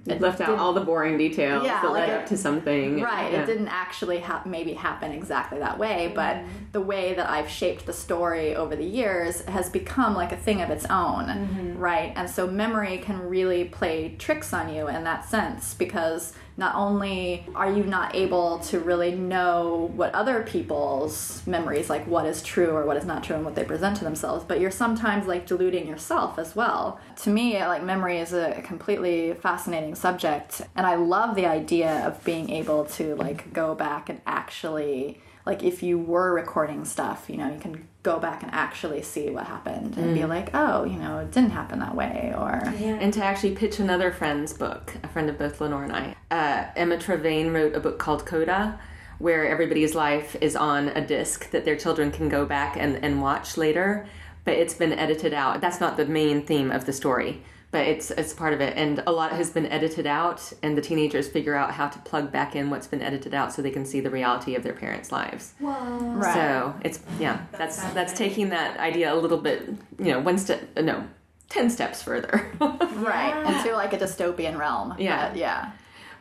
It 0.06 0.20
left 0.20 0.40
out 0.40 0.58
all 0.58 0.72
the 0.72 0.80
boring 0.80 1.18
details 1.18 1.64
Yeah, 1.64 1.82
that 1.82 1.90
like 1.90 2.08
led 2.08 2.08
it- 2.08 2.22
up 2.22 2.26
to 2.26 2.36
something. 2.36 3.00
Right. 3.02 3.32
Yeah. 3.32 3.42
It 3.42 3.46
didn't 3.46 3.68
actually 3.68 4.20
ha- 4.20 4.42
maybe 4.46 4.72
happen 4.72 5.12
exactly 5.12 5.58
that 5.58 5.78
way, 5.78 6.10
but 6.14 6.36
mm-hmm. 6.36 6.48
the 6.72 6.80
way 6.80 7.14
that 7.14 7.28
I've 7.28 7.50
shaped 7.50 7.86
the 7.86 7.92
story 7.92 8.56
over 8.56 8.74
the 8.74 8.84
years 8.84 9.42
has 9.42 9.68
become 9.68 10.14
like 10.14 10.32
a 10.32 10.36
thing 10.36 10.62
of 10.62 10.70
its 10.70 10.86
own, 10.86 11.26
mm-hmm. 11.26 11.78
right? 11.78 12.12
And 12.16 12.30
so 12.30 12.46
memory 12.46 12.98
can 12.98 13.20
really 13.20 13.64
play 13.64 14.16
tricks 14.18 14.52
on 14.52 14.72
you 14.72 14.88
in 14.88 15.04
that 15.04 15.28
sense 15.28 15.74
because 15.74 16.32
not 16.56 16.74
only 16.74 17.46
are 17.54 17.72
you 17.72 17.84
not 17.84 18.14
able 18.14 18.58
to 18.58 18.78
really 18.80 19.14
know 19.14 19.90
what 19.94 20.14
other 20.14 20.42
people's 20.42 21.42
memories, 21.46 21.88
like 21.88 22.06
what 22.06 22.26
is 22.26 22.42
true 22.42 22.70
or 22.70 22.84
what 22.84 22.96
is 22.96 23.04
not 23.04 23.24
true 23.24 23.36
and 23.36 23.44
what 23.44 23.54
they 23.54 23.64
present 23.64 23.96
to 23.98 24.04
themselves, 24.04 24.44
but 24.44 24.60
you're 24.60 24.70
sometimes 24.70 25.26
like 25.26 25.46
deluding 25.46 25.86
yourself 25.86 26.38
as 26.38 26.54
well. 26.54 27.00
To 27.22 27.30
me, 27.30 27.58
like 27.58 27.82
memory 27.82 28.18
is 28.18 28.32
a 28.32 28.62
completely 28.62 29.34
fascinating 29.34 29.94
subject, 29.94 30.62
and 30.76 30.86
I 30.86 30.96
love 30.96 31.34
the 31.34 31.46
idea 31.46 32.06
of 32.06 32.22
being 32.24 32.50
able 32.50 32.84
to 32.86 33.14
like 33.16 33.52
go 33.52 33.74
back 33.74 34.08
and 34.08 34.20
actually 34.26 35.20
like 35.50 35.64
if 35.64 35.82
you 35.82 35.98
were 35.98 36.32
recording 36.32 36.84
stuff, 36.84 37.24
you 37.28 37.36
know, 37.36 37.52
you 37.52 37.58
can 37.58 37.88
go 38.04 38.20
back 38.20 38.44
and 38.44 38.52
actually 38.54 39.02
see 39.02 39.30
what 39.30 39.48
happened 39.48 39.96
and 39.96 40.14
be 40.14 40.24
like, 40.24 40.48
oh, 40.54 40.84
you 40.84 40.96
know, 40.96 41.18
it 41.18 41.32
didn't 41.32 41.50
happen 41.50 41.80
that 41.80 41.96
way, 41.96 42.32
or 42.38 42.62
And 43.00 43.12
to 43.14 43.24
actually 43.24 43.56
pitch 43.56 43.80
another 43.80 44.12
friend's 44.12 44.52
book, 44.52 44.94
a 45.02 45.08
friend 45.08 45.28
of 45.28 45.36
both 45.36 45.60
Lenore 45.60 45.82
and 45.82 45.92
I, 45.92 46.14
uh, 46.30 46.66
Emma 46.76 46.98
Trevayne 46.98 47.52
wrote 47.52 47.74
a 47.74 47.80
book 47.80 47.98
called 47.98 48.24
Coda, 48.24 48.78
where 49.18 49.44
everybody's 49.44 49.96
life 49.96 50.36
is 50.40 50.54
on 50.54 50.86
a 50.90 51.04
disc 51.04 51.50
that 51.50 51.64
their 51.64 51.76
children 51.76 52.12
can 52.12 52.28
go 52.28 52.46
back 52.46 52.76
and, 52.76 53.04
and 53.04 53.20
watch 53.20 53.56
later, 53.56 54.06
but 54.44 54.54
it's 54.54 54.74
been 54.74 54.92
edited 54.92 55.34
out. 55.34 55.60
That's 55.60 55.80
not 55.80 55.96
the 55.96 56.06
main 56.06 56.46
theme 56.46 56.70
of 56.70 56.86
the 56.86 56.92
story, 56.92 57.42
but 57.70 57.86
it's 57.86 58.10
it's 58.10 58.32
part 58.32 58.52
of 58.52 58.60
it. 58.60 58.76
And 58.76 59.02
a 59.06 59.12
lot 59.12 59.32
has 59.32 59.50
been 59.50 59.66
edited 59.66 60.06
out, 60.06 60.52
and 60.62 60.76
the 60.76 60.82
teenagers 60.82 61.28
figure 61.28 61.54
out 61.54 61.72
how 61.72 61.88
to 61.88 61.98
plug 62.00 62.32
back 62.32 62.56
in 62.56 62.70
what's 62.70 62.86
been 62.86 63.02
edited 63.02 63.34
out 63.34 63.52
so 63.52 63.62
they 63.62 63.70
can 63.70 63.84
see 63.84 64.00
the 64.00 64.10
reality 64.10 64.54
of 64.54 64.62
their 64.62 64.72
parents' 64.72 65.12
lives. 65.12 65.54
right. 65.60 66.34
So 66.34 66.74
it's 66.82 67.00
yeah, 67.18 67.42
that's 67.52 67.82
that's 67.92 68.12
taking 68.12 68.50
that 68.50 68.78
idea 68.78 69.12
a 69.12 69.16
little 69.16 69.38
bit, 69.38 69.68
you 69.98 70.12
know, 70.12 70.20
one 70.20 70.38
step 70.38 70.76
no, 70.76 71.06
ten 71.48 71.70
steps 71.70 72.02
further. 72.02 72.50
right 72.60 73.44
into 73.46 73.74
like 73.74 73.92
a 73.92 73.98
dystopian 73.98 74.58
realm. 74.58 74.94
Yeah. 74.98 75.28
But, 75.28 75.36
yeah. 75.36 75.72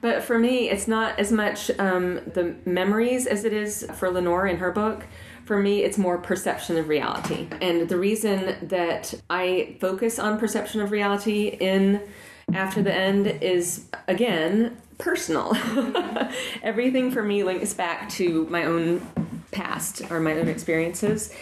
But 0.02 0.24
for 0.24 0.40
me, 0.40 0.70
it's 0.70 0.88
not 0.88 1.20
as 1.20 1.32
much 1.32 1.70
um, 1.78 2.22
the 2.34 2.56
memories 2.66 3.28
as 3.28 3.44
it 3.44 3.52
is 3.52 3.86
for 3.96 4.10
Lenore 4.10 4.48
in 4.48 4.58
her 4.58 4.72
book. 4.72 5.04
For 5.46 5.60
me, 5.60 5.84
it's 5.84 5.98
more 5.98 6.18
perception 6.18 6.78
of 6.78 6.88
reality. 6.88 7.48
And 7.62 7.90
the 7.90 7.98
reason 7.98 8.56
that 8.68 9.14
I 9.30 9.78
focus 9.80 10.20
on 10.20 10.40
perception 10.40 10.82
of 10.82 10.92
reality 10.92 11.48
in 11.48 12.02
After 12.54 12.82
the 12.82 12.94
End 12.94 13.28
is, 13.28 13.86
again, 14.08 14.78
personal. 15.00 15.56
Everything 16.64 17.10
for 17.12 17.24
me 17.24 17.44
links 17.44 17.74
back 17.74 18.10
to 18.12 18.46
my 18.50 18.66
own 18.66 19.02
past 19.52 20.12
or 20.12 20.20
my 20.20 20.34
own 20.34 20.48
experiences. 20.48 21.34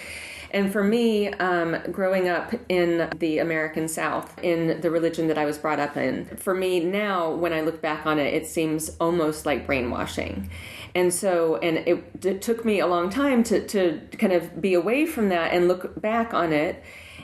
And 0.51 0.71
for 0.71 0.83
me, 0.83 1.29
um, 1.29 1.77
growing 1.91 2.29
up 2.29 2.53
in 2.69 3.09
the 3.17 3.39
American 3.39 3.87
South, 3.87 4.33
in 4.41 4.79
the 4.81 4.89
religion 4.89 5.27
that 5.27 5.37
I 5.37 5.45
was 5.45 5.57
brought 5.57 5.79
up 5.79 5.97
in, 5.97 6.25
for 6.37 6.53
me 6.53 6.79
now, 6.79 7.31
when 7.31 7.51
I 7.51 7.61
look 7.61 7.81
back 7.81 8.05
on 8.05 8.17
it, 8.17 8.33
it 8.33 8.47
seems 8.47 8.95
almost 8.99 9.45
like 9.45 9.67
brainwashing. 9.67 10.49
And 10.95 11.13
so, 11.13 11.57
and 11.57 11.77
it, 11.77 12.25
it 12.25 12.41
took 12.41 12.65
me 12.65 12.79
a 12.79 12.87
long 12.87 13.09
time 13.09 13.43
to, 13.45 13.65
to 13.67 14.01
kind 14.17 14.33
of 14.33 14.61
be 14.61 14.73
away 14.73 15.05
from 15.05 15.29
that 15.29 15.53
and 15.53 15.67
look 15.67 15.99
back 16.01 16.33
on 16.33 16.53
it 16.53 16.83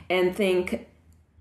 and 0.09 0.35
think, 0.35 0.87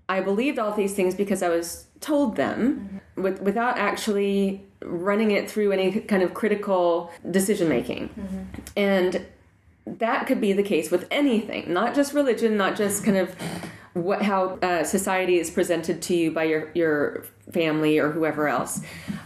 I 0.09 0.21
believed 0.21 0.59
all 0.59 0.73
these 0.73 0.93
things 0.93 1.15
because 1.15 1.41
I 1.41 1.49
was 1.49 1.85
told 1.99 2.35
them 2.35 3.01
mm-hmm. 3.15 3.21
with, 3.21 3.41
without 3.41 3.77
actually 3.77 4.65
running 4.83 5.31
it 5.31 5.49
through 5.49 5.71
any 5.71 6.01
kind 6.01 6.23
of 6.23 6.33
critical 6.33 7.11
decision 7.29 7.69
making. 7.69 8.09
Mm-hmm. 8.09 8.43
And 8.75 9.25
that 9.85 10.27
could 10.27 10.41
be 10.41 10.53
the 10.53 10.63
case 10.63 10.91
with 10.91 11.07
anything, 11.11 11.71
not 11.73 11.95
just 11.95 12.13
religion, 12.13 12.57
not 12.57 12.75
just 12.75 13.03
kind 13.03 13.17
of 13.17 13.35
what 13.93 14.21
how 14.21 14.57
uh, 14.61 14.83
society 14.83 15.37
is 15.37 15.49
presented 15.49 16.01
to 16.03 16.15
you 16.15 16.31
by 16.31 16.43
your 16.43 16.71
your 16.73 17.25
family 17.51 17.99
or 17.99 18.11
whoever 18.11 18.47
else, 18.47 18.81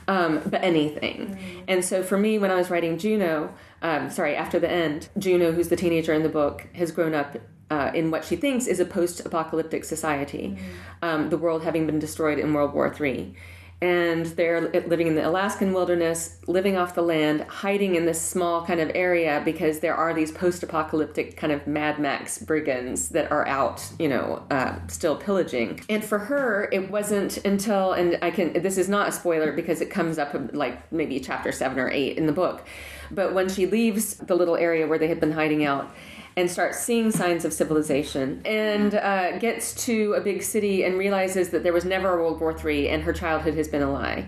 um, 0.07 0.41
but 0.45 0.63
anything. 0.63 1.37
And 1.67 1.83
so 1.83 2.03
for 2.03 2.17
me, 2.17 2.37
when 2.37 2.51
I 2.51 2.55
was 2.55 2.69
writing 2.69 2.97
Juno, 2.97 3.53
um, 3.81 4.09
sorry, 4.09 4.35
after 4.35 4.59
the 4.59 4.69
end, 4.69 5.09
Juno, 5.17 5.51
who's 5.51 5.69
the 5.69 5.75
teenager 5.75 6.13
in 6.13 6.23
the 6.23 6.29
book, 6.29 6.67
has 6.73 6.91
grown 6.91 7.13
up. 7.13 7.37
Uh, 7.69 7.91
in 7.93 8.11
what 8.11 8.23
she 8.23 8.37
thinks 8.37 8.65
is 8.65 8.79
a 8.79 8.85
post-apocalyptic 8.85 9.83
society, 9.83 10.57
um, 11.01 11.29
the 11.29 11.37
world 11.37 11.65
having 11.65 11.85
been 11.85 11.99
destroyed 11.99 12.39
in 12.39 12.53
World 12.53 12.73
War 12.73 12.95
III, 12.97 13.35
and 13.79 14.25
they're 14.25 14.69
living 14.87 15.05
in 15.05 15.13
the 15.13 15.27
Alaskan 15.27 15.71
wilderness, 15.71 16.39
living 16.47 16.77
off 16.77 16.95
the 16.95 17.03
land, 17.03 17.41
hiding 17.43 17.93
in 17.93 18.05
this 18.05 18.19
small 18.19 18.65
kind 18.65 18.79
of 18.79 18.91
area 18.95 19.41
because 19.45 19.79
there 19.79 19.93
are 19.93 20.15
these 20.15 20.31
post-apocalyptic 20.31 21.37
kind 21.37 21.53
of 21.53 21.67
Mad 21.67 21.99
Max 21.99 22.39
brigands 22.39 23.09
that 23.09 23.31
are 23.31 23.47
out, 23.47 23.87
you 23.99 24.07
know, 24.07 24.43
uh, 24.49 24.75
still 24.87 25.15
pillaging. 25.15 25.79
And 25.89 26.03
for 26.03 26.17
her, 26.17 26.69
it 26.71 26.89
wasn't 26.89 27.37
until, 27.45 27.93
and 27.93 28.17
I 28.23 28.31
can, 28.31 28.53
this 28.53 28.79
is 28.79 28.89
not 28.89 29.09
a 29.09 29.11
spoiler 29.11 29.51
because 29.51 29.79
it 29.81 29.91
comes 29.91 30.17
up 30.17 30.35
like 30.53 30.91
maybe 30.91 31.19
chapter 31.19 31.51
seven 31.51 31.77
or 31.77 31.91
eight 31.91 32.17
in 32.17 32.25
the 32.25 32.33
book, 32.33 32.65
but 33.11 33.33
when 33.35 33.47
she 33.47 33.67
leaves 33.67 34.15
the 34.15 34.35
little 34.35 34.55
area 34.55 34.87
where 34.87 34.97
they 34.97 35.07
had 35.07 35.19
been 35.19 35.31
hiding 35.31 35.63
out 35.63 35.93
and 36.37 36.49
starts 36.49 36.79
seeing 36.79 37.11
signs 37.11 37.43
of 37.43 37.51
civilization 37.51 38.41
and 38.45 38.93
uh, 38.93 39.37
gets 39.39 39.73
to 39.85 40.13
a 40.13 40.21
big 40.21 40.43
city 40.43 40.83
and 40.83 40.97
realizes 40.97 41.49
that 41.49 41.63
there 41.63 41.73
was 41.73 41.83
never 41.83 42.17
a 42.17 42.21
World 42.21 42.39
War 42.39 42.55
III 42.55 42.89
and 42.89 43.03
her 43.03 43.11
childhood 43.11 43.55
has 43.55 43.67
been 43.67 43.81
a 43.81 43.91
lie. 43.91 44.27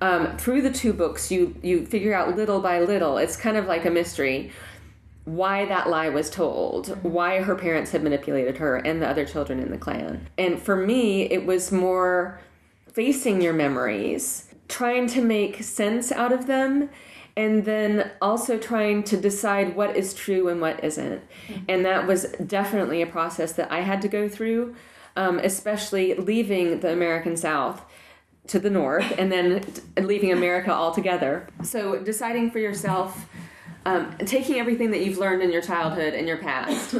Um, 0.00 0.36
through 0.36 0.62
the 0.62 0.70
two 0.70 0.92
books, 0.92 1.32
you 1.32 1.56
you 1.60 1.84
figure 1.86 2.14
out 2.14 2.36
little 2.36 2.60
by 2.60 2.80
little. 2.80 3.18
It's 3.18 3.36
kind 3.36 3.56
of 3.56 3.66
like 3.66 3.84
a 3.84 3.90
mystery 3.90 4.52
why 5.24 5.66
that 5.66 5.90
lie 5.90 6.08
was 6.08 6.30
told, 6.30 6.98
why 7.02 7.42
her 7.42 7.54
parents 7.54 7.90
had 7.90 8.02
manipulated 8.02 8.56
her 8.56 8.76
and 8.76 9.02
the 9.02 9.08
other 9.08 9.26
children 9.26 9.58
in 9.58 9.70
the 9.70 9.76
clan. 9.76 10.26
And 10.38 10.60
for 10.60 10.74
me, 10.74 11.22
it 11.22 11.44
was 11.44 11.70
more 11.70 12.40
facing 12.92 13.42
your 13.42 13.52
memories, 13.52 14.54
trying 14.68 15.06
to 15.08 15.20
make 15.20 15.62
sense 15.62 16.10
out 16.10 16.32
of 16.32 16.46
them, 16.46 16.88
and 17.38 17.64
then 17.64 18.10
also 18.20 18.58
trying 18.58 19.04
to 19.04 19.16
decide 19.16 19.76
what 19.76 19.96
is 19.96 20.12
true 20.12 20.48
and 20.48 20.60
what 20.60 20.82
isn't. 20.82 21.22
And 21.68 21.84
that 21.84 22.04
was 22.04 22.24
definitely 22.44 23.00
a 23.00 23.06
process 23.06 23.52
that 23.52 23.70
I 23.70 23.82
had 23.82 24.02
to 24.02 24.08
go 24.08 24.28
through, 24.28 24.74
um, 25.14 25.38
especially 25.38 26.14
leaving 26.14 26.80
the 26.80 26.92
American 26.92 27.36
South 27.36 27.80
to 28.48 28.58
the 28.58 28.70
north 28.70 29.14
and 29.16 29.30
then 29.30 29.64
leaving 29.96 30.32
America 30.32 30.72
altogether. 30.72 31.46
So 31.62 32.00
deciding 32.00 32.50
for 32.50 32.58
yourself, 32.58 33.28
um, 33.86 34.16
taking 34.26 34.56
everything 34.56 34.90
that 34.90 35.06
you've 35.06 35.18
learned 35.18 35.40
in 35.40 35.52
your 35.52 35.62
childhood 35.62 36.14
and 36.14 36.26
your 36.26 36.38
past 36.38 36.96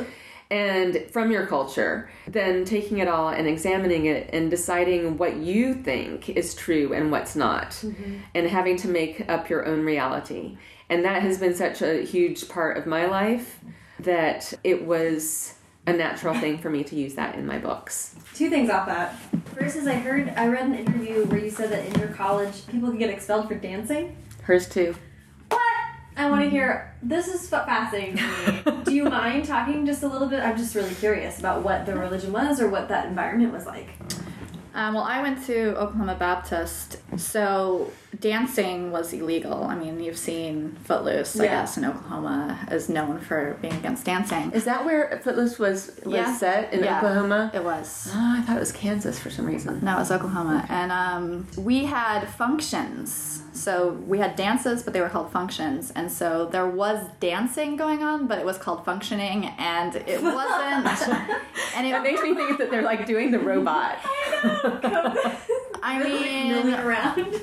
and 0.51 1.05
from 1.11 1.31
your 1.31 1.47
culture, 1.47 2.11
then 2.27 2.65
taking 2.65 2.99
it 2.99 3.09
all 3.09 3.29
and 3.29 3.47
examining 3.47 4.07
it 4.07 4.31
and 4.33 4.51
deciding 4.51 5.19
what 5.19 5.37
you 5.37 5.75
think 5.75 6.31
is 6.31 6.55
true 6.55 6.95
and 6.95 7.11
what's 7.11 7.37
not, 7.37 7.73
mm-hmm. 7.73 8.17
and 8.35 8.47
having 8.47 8.77
to 8.79 8.89
make 8.89 9.29
up 9.29 9.51
your 9.51 9.67
own 9.67 9.85
reality. 9.85 10.57
And 10.89 11.05
that 11.05 11.23
has 11.23 11.39
been 11.39 11.55
such 11.55 11.83
a 11.83 12.03
huge 12.03 12.49
part 12.49 12.79
of 12.79 12.87
my 12.87 13.07
life 13.07 13.61
that 14.01 14.55
it 14.65 14.87
was 14.87 15.55
a 15.87 15.93
natural 15.93 16.35
thing 16.35 16.59
for 16.59 16.71
me 16.71 16.85
to 16.85 16.97
use 16.97 17.15
that 17.15 17.35
in 17.35 17.47
my 17.47 17.59
books. 17.59 18.15
Two 18.35 18.51
things 18.51 18.71
off 18.71 18.87
that. 18.87 19.17
first 19.55 19.77
is 19.77 19.87
I 19.87 19.95
heard 19.95 20.33
I 20.37 20.47
read 20.47 20.67
an 20.67 20.75
interview 20.75 21.25
where 21.27 21.41
you 21.41 21.51
said 21.51 21.71
that 21.71 21.85
in 21.87 21.99
your 21.99 22.09
college 22.09 22.67
people 22.69 22.91
could 22.91 22.99
get 22.99 23.11
expelled 23.11 23.49
for 23.49 23.55
dancing. 23.55 24.17
Hers 24.43 24.69
too. 24.69 24.95
I 26.19 26.29
want 26.29 26.43
to 26.43 26.51
hear. 26.51 26.93
This 27.01 27.29
is 27.29 27.49
fa- 27.49 27.63
fascinating 27.65 28.17
to 28.17 28.73
me. 28.73 28.83
Do 28.85 28.93
you 28.93 29.05
mind 29.09 29.45
talking 29.45 29.87
just 29.87 30.03
a 30.03 30.09
little 30.09 30.27
bit? 30.29 30.41
I'm 30.41 30.57
just 30.57 30.75
really 30.75 30.95
curious 30.97 31.39
about 31.39 31.63
what 31.63 31.87
the 31.87 31.95
religion 31.97 32.33
was 32.33 32.61
or 32.61 32.69
what 32.69 32.89
that 32.89 33.07
environment 33.07 33.53
was 33.53 33.67
like. 33.67 33.91
Um, 34.75 34.95
well, 34.95 35.05
I 35.05 35.23
went 35.23 35.45
to 35.47 35.77
Oklahoma 35.77 36.17
Baptist, 36.19 36.99
so 37.17 37.91
dancing 38.19 38.91
was 38.91 39.13
illegal. 39.13 39.65
I 39.65 39.75
mean, 39.75 40.01
you've 40.01 40.17
seen 40.19 40.77
Footloose, 40.85 41.39
I 41.39 41.45
guess, 41.47 41.77
in 41.77 41.85
Oklahoma 41.85 42.59
is 42.71 42.89
known 42.89 43.21
for 43.21 43.57
being 43.61 43.75
against 43.75 44.05
dancing. 44.05 44.51
Is 44.53 44.65
that 44.65 44.85
where 44.85 45.21
Footloose 45.23 45.59
was 45.59 45.93
was 46.05 46.15
Yeah. 46.15 46.35
set 46.37 46.73
in 46.73 46.85
Yeah. 46.85 46.99
Oklahoma? 46.99 47.51
It 47.55 47.65
was. 47.65 48.11
Oh, 48.15 48.35
I 48.39 48.43
thought 48.43 48.57
it 48.57 48.61
was 48.61 48.73
Kansas 48.73 49.19
for 49.19 49.31
some 49.31 49.47
reason. 49.47 49.81
No, 49.83 49.97
it 49.97 49.99
was 50.01 50.11
Oklahoma. 50.11 50.65
And 50.69 50.91
um, 50.93 51.47
we 51.57 51.85
had 51.85 52.27
functions. 52.29 53.43
So 53.53 53.89
we 54.07 54.19
had 54.19 54.37
dances, 54.37 54.85
but 54.85 54.93
they 54.93 55.01
were 55.01 55.09
called 55.09 55.33
functions. 55.33 55.93
And 55.97 56.13
so 56.13 56.47
there 56.47 56.67
was 56.69 57.05
dancing 57.19 57.77
going 57.77 58.05
on, 58.05 58.29
but 58.29 58.39
it 58.39 58.45
was 58.45 58.57
called 58.57 58.85
functioning, 58.85 59.47
and 59.59 59.97
it 59.97 60.23
wasn't. 60.23 60.87
and 61.75 61.87
That 61.93 62.01
it, 62.01 62.03
makes 62.03 62.23
me 62.23 62.35
think 62.37 62.59
that 62.59 62.71
they're 62.71 62.83
like 62.83 63.05
doing 63.07 63.33
the 63.33 63.39
robot. 63.41 63.99
I 65.83 65.99
Milling 66.03 66.67
mean, 66.67 66.75
around. 66.75 67.19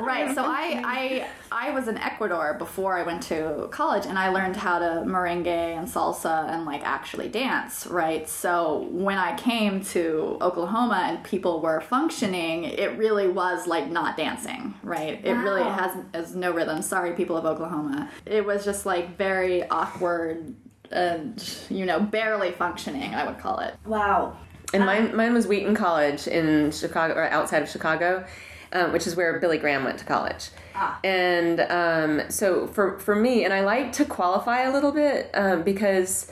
right. 0.00 0.34
So 0.34 0.44
I, 0.44 0.82
I, 0.84 1.28
I 1.52 1.70
was 1.70 1.88
in 1.88 1.98
Ecuador 1.98 2.54
before 2.54 2.96
I 2.96 3.02
went 3.02 3.22
to 3.24 3.68
college, 3.70 4.06
and 4.06 4.18
I 4.18 4.28
learned 4.28 4.56
how 4.56 4.78
to 4.78 5.02
merengue 5.06 5.46
and 5.46 5.88
salsa 5.88 6.48
and 6.48 6.64
like 6.64 6.82
actually 6.84 7.28
dance. 7.28 7.86
Right. 7.86 8.28
So 8.28 8.88
when 8.90 9.18
I 9.18 9.36
came 9.36 9.82
to 9.86 10.38
Oklahoma 10.40 11.06
and 11.08 11.24
people 11.24 11.60
were 11.60 11.80
functioning, 11.80 12.64
it 12.64 12.96
really 12.98 13.28
was 13.28 13.66
like 13.66 13.90
not 13.90 14.16
dancing. 14.16 14.74
Right. 14.82 15.20
It 15.24 15.32
really 15.34 15.62
has 15.62 15.96
has 16.14 16.34
no 16.34 16.52
rhythm. 16.52 16.82
Sorry, 16.82 17.12
people 17.12 17.36
of 17.36 17.44
Oklahoma. 17.44 18.10
It 18.26 18.44
was 18.44 18.64
just 18.64 18.86
like 18.86 19.16
very 19.16 19.68
awkward. 19.68 20.54
And 20.92 21.56
you 21.68 21.84
know, 21.86 22.00
barely 22.00 22.50
functioning, 22.50 23.14
I 23.14 23.24
would 23.24 23.38
call 23.38 23.60
it. 23.60 23.74
wow. 23.86 24.36
And 24.72 24.86
mine, 24.86 25.16
mine 25.16 25.34
was 25.34 25.46
Wheaton 25.46 25.74
College 25.74 26.26
in 26.26 26.70
Chicago, 26.70 27.14
or 27.14 27.24
outside 27.24 27.62
of 27.62 27.68
Chicago, 27.68 28.24
um, 28.72 28.92
which 28.92 29.06
is 29.06 29.16
where 29.16 29.38
Billy 29.40 29.58
Graham 29.58 29.84
went 29.84 29.98
to 29.98 30.04
college. 30.04 30.50
Ah. 30.74 31.00
And 31.02 31.60
um, 31.60 32.30
so 32.30 32.66
for 32.68 32.98
for 32.98 33.16
me, 33.16 33.44
and 33.44 33.52
I 33.52 33.62
like 33.62 33.92
to 33.94 34.04
qualify 34.04 34.62
a 34.62 34.72
little 34.72 34.92
bit 34.92 35.30
um, 35.34 35.62
because 35.62 36.30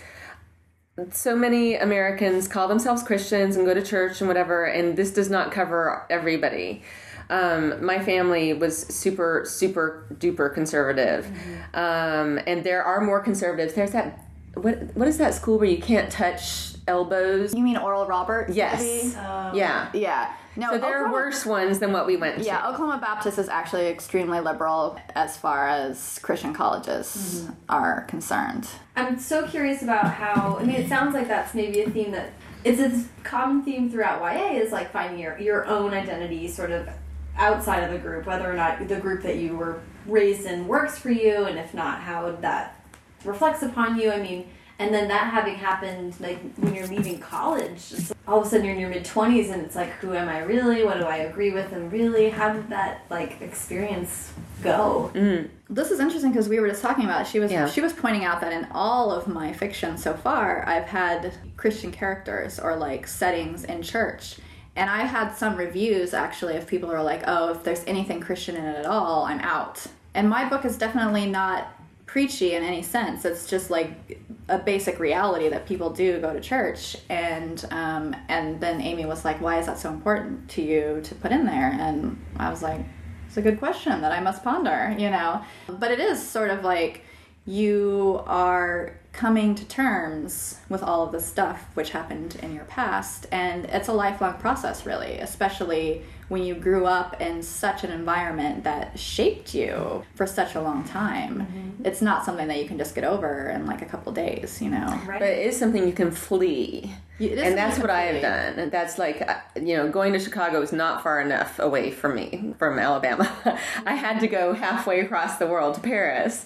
so 1.12 1.36
many 1.36 1.76
Americans 1.76 2.48
call 2.48 2.68
themselves 2.68 3.02
Christians 3.02 3.56
and 3.56 3.64
go 3.64 3.74
to 3.74 3.82
church 3.82 4.20
and 4.20 4.28
whatever, 4.28 4.64
and 4.64 4.96
this 4.96 5.12
does 5.12 5.30
not 5.30 5.52
cover 5.52 6.06
everybody. 6.10 6.82
Um, 7.30 7.84
my 7.84 8.02
family 8.02 8.54
was 8.54 8.86
super, 8.86 9.44
super 9.46 10.06
duper 10.14 10.52
conservative, 10.52 11.26
um, 11.74 12.40
and 12.46 12.64
there 12.64 12.82
are 12.82 13.00
more 13.00 13.20
conservatives. 13.20 13.74
There's 13.74 13.92
that 13.92 14.24
what 14.54 14.96
what 14.96 15.08
is 15.08 15.18
that 15.18 15.34
school 15.34 15.58
where 15.58 15.68
you 15.68 15.78
can't 15.78 16.10
touch 16.10 16.77
elbows? 16.88 17.54
You 17.54 17.62
mean 17.62 17.76
Oral 17.76 18.06
Roberts? 18.06 18.54
Yes. 18.54 18.80
maybe? 18.80 19.58
Yeah. 19.58 19.90
Yeah. 19.92 20.34
No, 20.56 20.70
So 20.72 20.78
there 20.78 21.04
are 21.04 21.12
worse 21.12 21.46
ones 21.46 21.78
than 21.78 21.92
what 21.92 22.04
we 22.04 22.16
went 22.16 22.38
to. 22.38 22.44
Yeah, 22.44 22.68
Oklahoma 22.68 22.98
Baptist 23.00 23.38
is 23.38 23.48
actually 23.48 23.86
extremely 23.86 24.40
liberal 24.40 24.98
as 25.14 25.36
far 25.36 25.68
as 25.68 26.18
Christian 26.18 26.52
colleges 26.52 27.44
mm-hmm. 27.46 27.52
are 27.68 28.02
concerned. 28.08 28.68
I'm 28.96 29.20
so 29.20 29.46
curious 29.46 29.82
about 29.82 30.12
how. 30.14 30.56
I 30.58 30.64
mean, 30.64 30.74
it 30.74 30.88
sounds 30.88 31.14
like 31.14 31.28
that's 31.28 31.54
maybe 31.54 31.82
a 31.82 31.90
theme 31.90 32.10
that 32.10 32.32
it's 32.64 32.80
a 32.80 33.04
common 33.22 33.62
theme 33.62 33.88
throughout 33.88 34.20
YA 34.20 34.58
is 34.60 34.72
like 34.72 34.90
finding 34.90 35.20
your 35.20 35.38
your 35.38 35.64
own 35.66 35.94
identity, 35.94 36.48
sort 36.48 36.72
of 36.72 36.88
outside 37.36 37.84
of 37.84 37.92
the 37.92 37.98
group, 37.98 38.26
whether 38.26 38.50
or 38.50 38.54
not 38.54 38.88
the 38.88 38.96
group 38.96 39.22
that 39.22 39.36
you 39.36 39.56
were 39.56 39.80
raised 40.06 40.44
in 40.44 40.66
works 40.66 40.98
for 40.98 41.10
you, 41.10 41.44
and 41.44 41.56
if 41.56 41.72
not, 41.72 42.00
how 42.00 42.32
that 42.32 42.84
reflects 43.24 43.62
upon 43.62 43.96
you. 43.96 44.10
I 44.10 44.20
mean, 44.20 44.48
and 44.78 44.94
then 44.94 45.08
that 45.08 45.32
having 45.32 45.56
happened, 45.56 46.14
like 46.20 46.38
when 46.56 46.74
you're 46.74 46.86
leaving 46.86 47.18
college, 47.18 47.92
it's 47.92 48.12
all 48.26 48.40
of 48.40 48.46
a 48.46 48.48
sudden 48.48 48.64
you're 48.64 48.74
in 48.74 48.80
your 48.80 48.90
mid 48.90 49.04
twenties, 49.04 49.50
and 49.50 49.62
it's 49.62 49.74
like, 49.76 49.90
who 49.94 50.14
am 50.14 50.28
I 50.28 50.40
really? 50.40 50.84
What 50.84 50.98
do 50.98 51.04
I 51.04 51.16
agree 51.18 51.50
with? 51.50 51.72
And 51.72 51.90
really, 51.90 52.30
how 52.30 52.52
did 52.52 52.68
that 52.70 53.02
like 53.10 53.40
experience 53.40 54.32
go? 54.62 55.10
Mm. 55.14 55.48
This 55.68 55.90
is 55.90 56.00
interesting 56.00 56.30
because 56.30 56.48
we 56.48 56.60
were 56.60 56.68
just 56.68 56.80
talking 56.82 57.04
about 57.04 57.22
it. 57.22 57.26
she 57.26 57.40
was 57.40 57.50
Yeah. 57.50 57.68
she 57.68 57.80
was 57.80 57.92
pointing 57.92 58.24
out 58.24 58.40
that 58.40 58.52
in 58.52 58.66
all 58.72 59.10
of 59.10 59.26
my 59.26 59.52
fiction 59.52 59.98
so 59.98 60.14
far, 60.14 60.64
I've 60.66 60.86
had 60.86 61.34
Christian 61.56 61.90
characters 61.92 62.58
or 62.58 62.76
like 62.76 63.06
settings 63.06 63.64
in 63.64 63.82
church. 63.82 64.36
And 64.76 64.88
I 64.88 64.98
had 65.06 65.34
some 65.34 65.56
reviews 65.56 66.14
actually 66.14 66.56
of 66.56 66.68
people 66.68 66.88
who 66.88 66.94
are 66.94 67.02
like, 67.02 67.24
"Oh, 67.26 67.50
if 67.50 67.64
there's 67.64 67.82
anything 67.88 68.20
Christian 68.20 68.54
in 68.54 68.64
it 68.64 68.76
at 68.76 68.86
all, 68.86 69.24
I'm 69.24 69.40
out." 69.40 69.84
And 70.14 70.30
my 70.30 70.48
book 70.48 70.64
is 70.64 70.78
definitely 70.78 71.26
not 71.26 71.66
preachy 72.08 72.54
in 72.54 72.64
any 72.64 72.82
sense. 72.82 73.24
It's 73.24 73.46
just 73.46 73.70
like 73.70 74.20
a 74.48 74.58
basic 74.58 74.98
reality 74.98 75.48
that 75.50 75.66
people 75.66 75.90
do 75.90 76.18
go 76.20 76.32
to 76.32 76.40
church. 76.40 76.96
And 77.08 77.64
um, 77.70 78.16
and 78.28 78.60
then 78.60 78.80
Amy 78.80 79.06
was 79.06 79.24
like, 79.24 79.40
"Why 79.40 79.60
is 79.60 79.66
that 79.66 79.78
so 79.78 79.90
important 79.90 80.48
to 80.50 80.62
you 80.62 81.00
to 81.04 81.14
put 81.14 81.30
in 81.30 81.46
there?" 81.46 81.70
And 81.78 82.18
I 82.36 82.50
was 82.50 82.62
like, 82.62 82.80
it's 83.28 83.36
a 83.36 83.42
good 83.42 83.58
question 83.58 84.00
that 84.00 84.10
I 84.10 84.20
must 84.20 84.42
ponder, 84.42 84.96
you 84.98 85.10
know. 85.10 85.44
But 85.68 85.90
it 85.90 86.00
is 86.00 86.26
sort 86.26 86.50
of 86.50 86.64
like 86.64 87.04
you 87.44 88.22
are 88.26 88.98
coming 89.12 89.54
to 89.54 89.64
terms 89.66 90.58
with 90.68 90.82
all 90.82 91.04
of 91.04 91.12
the 91.12 91.20
stuff 91.20 91.66
which 91.74 91.90
happened 91.90 92.38
in 92.42 92.54
your 92.54 92.64
past, 92.64 93.26
and 93.30 93.66
it's 93.66 93.88
a 93.88 93.92
lifelong 93.92 94.34
process, 94.34 94.86
really, 94.86 95.18
especially 95.18 96.04
when 96.28 96.42
you 96.44 96.54
grew 96.54 96.84
up 96.84 97.20
in 97.20 97.42
such 97.42 97.84
an 97.84 97.90
environment 97.90 98.64
that 98.64 98.98
shaped 98.98 99.54
you 99.54 100.04
for 100.14 100.26
such 100.26 100.54
a 100.54 100.60
long 100.60 100.84
time. 100.84 101.74
It's 101.84 102.02
not 102.02 102.24
something 102.24 102.48
that 102.48 102.58
you 102.60 102.68
can 102.68 102.76
just 102.76 102.94
get 102.94 103.04
over 103.04 103.48
in 103.48 103.64
like 103.66 103.80
a 103.82 103.86
couple 103.86 104.12
days, 104.12 104.60
you 104.60 104.68
know. 104.70 104.86
Right. 105.06 105.20
But 105.20 105.28
it 105.28 105.46
is 105.46 105.58
something 105.58 105.86
you 105.86 105.92
can 105.94 106.10
flee. 106.10 106.92
You- 107.18 107.30
and 107.30 107.56
that's 107.56 107.78
what 107.78 107.88
I 107.90 108.02
have 108.02 108.22
done. 108.22 108.58
And 108.58 108.70
that's 108.70 108.98
like, 108.98 109.22
uh, 109.22 109.36
you 109.56 109.76
know, 109.76 109.88
going 109.88 110.12
to 110.12 110.18
Chicago 110.18 110.60
is 110.60 110.72
not 110.72 111.02
far 111.02 111.20
enough 111.20 111.58
away 111.58 111.90
from 111.90 112.14
me, 112.14 112.54
from 112.58 112.78
Alabama. 112.78 113.30
I 113.86 113.94
had 113.94 114.20
to 114.20 114.28
go 114.28 114.52
halfway 114.52 115.00
across 115.00 115.38
the 115.38 115.46
world 115.46 115.74
to 115.76 115.80
Paris. 115.80 116.44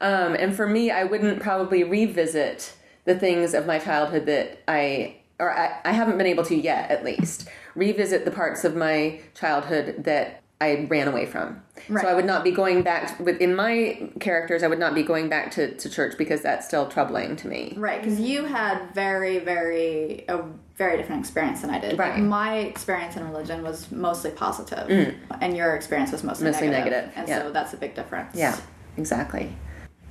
Um, 0.00 0.34
and 0.34 0.54
for 0.54 0.66
me, 0.66 0.90
I 0.90 1.04
wouldn't 1.04 1.40
probably 1.40 1.82
revisit 1.82 2.74
the 3.06 3.18
things 3.18 3.54
of 3.54 3.66
my 3.66 3.78
childhood 3.78 4.26
that 4.26 4.62
I, 4.68 5.16
or 5.38 5.50
I, 5.50 5.80
I 5.84 5.92
haven't 5.92 6.18
been 6.18 6.26
able 6.26 6.44
to 6.44 6.54
yet, 6.54 6.90
at 6.90 7.04
least, 7.04 7.48
revisit 7.74 8.24
the 8.24 8.30
parts 8.30 8.64
of 8.64 8.76
my 8.76 9.20
childhood 9.34 10.04
that 10.04 10.42
I 10.60 10.86
ran 10.88 11.08
away 11.08 11.26
from. 11.26 11.62
Right. 11.88 12.02
So 12.02 12.08
I 12.08 12.14
would 12.14 12.24
not 12.24 12.44
be 12.44 12.52
going 12.52 12.82
back 12.82 13.18
with 13.18 13.38
in 13.40 13.54
my 13.56 14.08
characters. 14.20 14.62
I 14.62 14.68
would 14.68 14.78
not 14.78 14.94
be 14.94 15.02
going 15.02 15.28
back 15.28 15.50
to, 15.52 15.74
to 15.76 15.90
church 15.90 16.16
because 16.16 16.40
that's 16.42 16.66
still 16.66 16.86
troubling 16.88 17.36
to 17.36 17.48
me. 17.48 17.74
Right, 17.76 18.00
because 18.00 18.20
you 18.20 18.44
had 18.44 18.94
very, 18.94 19.40
very 19.40 20.24
a 20.28 20.44
very 20.76 20.96
different 20.96 21.20
experience 21.20 21.60
than 21.60 21.70
I 21.70 21.78
did. 21.80 21.98
Right. 21.98 22.18
My 22.20 22.58
experience 22.58 23.16
in 23.16 23.24
religion 23.24 23.62
was 23.62 23.90
mostly 23.90 24.30
positive, 24.30 25.14
and 25.40 25.56
your 25.56 25.74
experience 25.74 26.12
was 26.12 26.22
mostly, 26.22 26.46
Mm. 26.48 26.52
Mostly 26.52 26.68
negative. 26.68 26.92
negative, 26.92 27.12
and 27.16 27.28
yeah. 27.28 27.42
so 27.42 27.52
that's 27.52 27.74
a 27.74 27.76
big 27.76 27.94
difference. 27.94 28.34
Yeah, 28.36 28.56
exactly. 28.96 29.54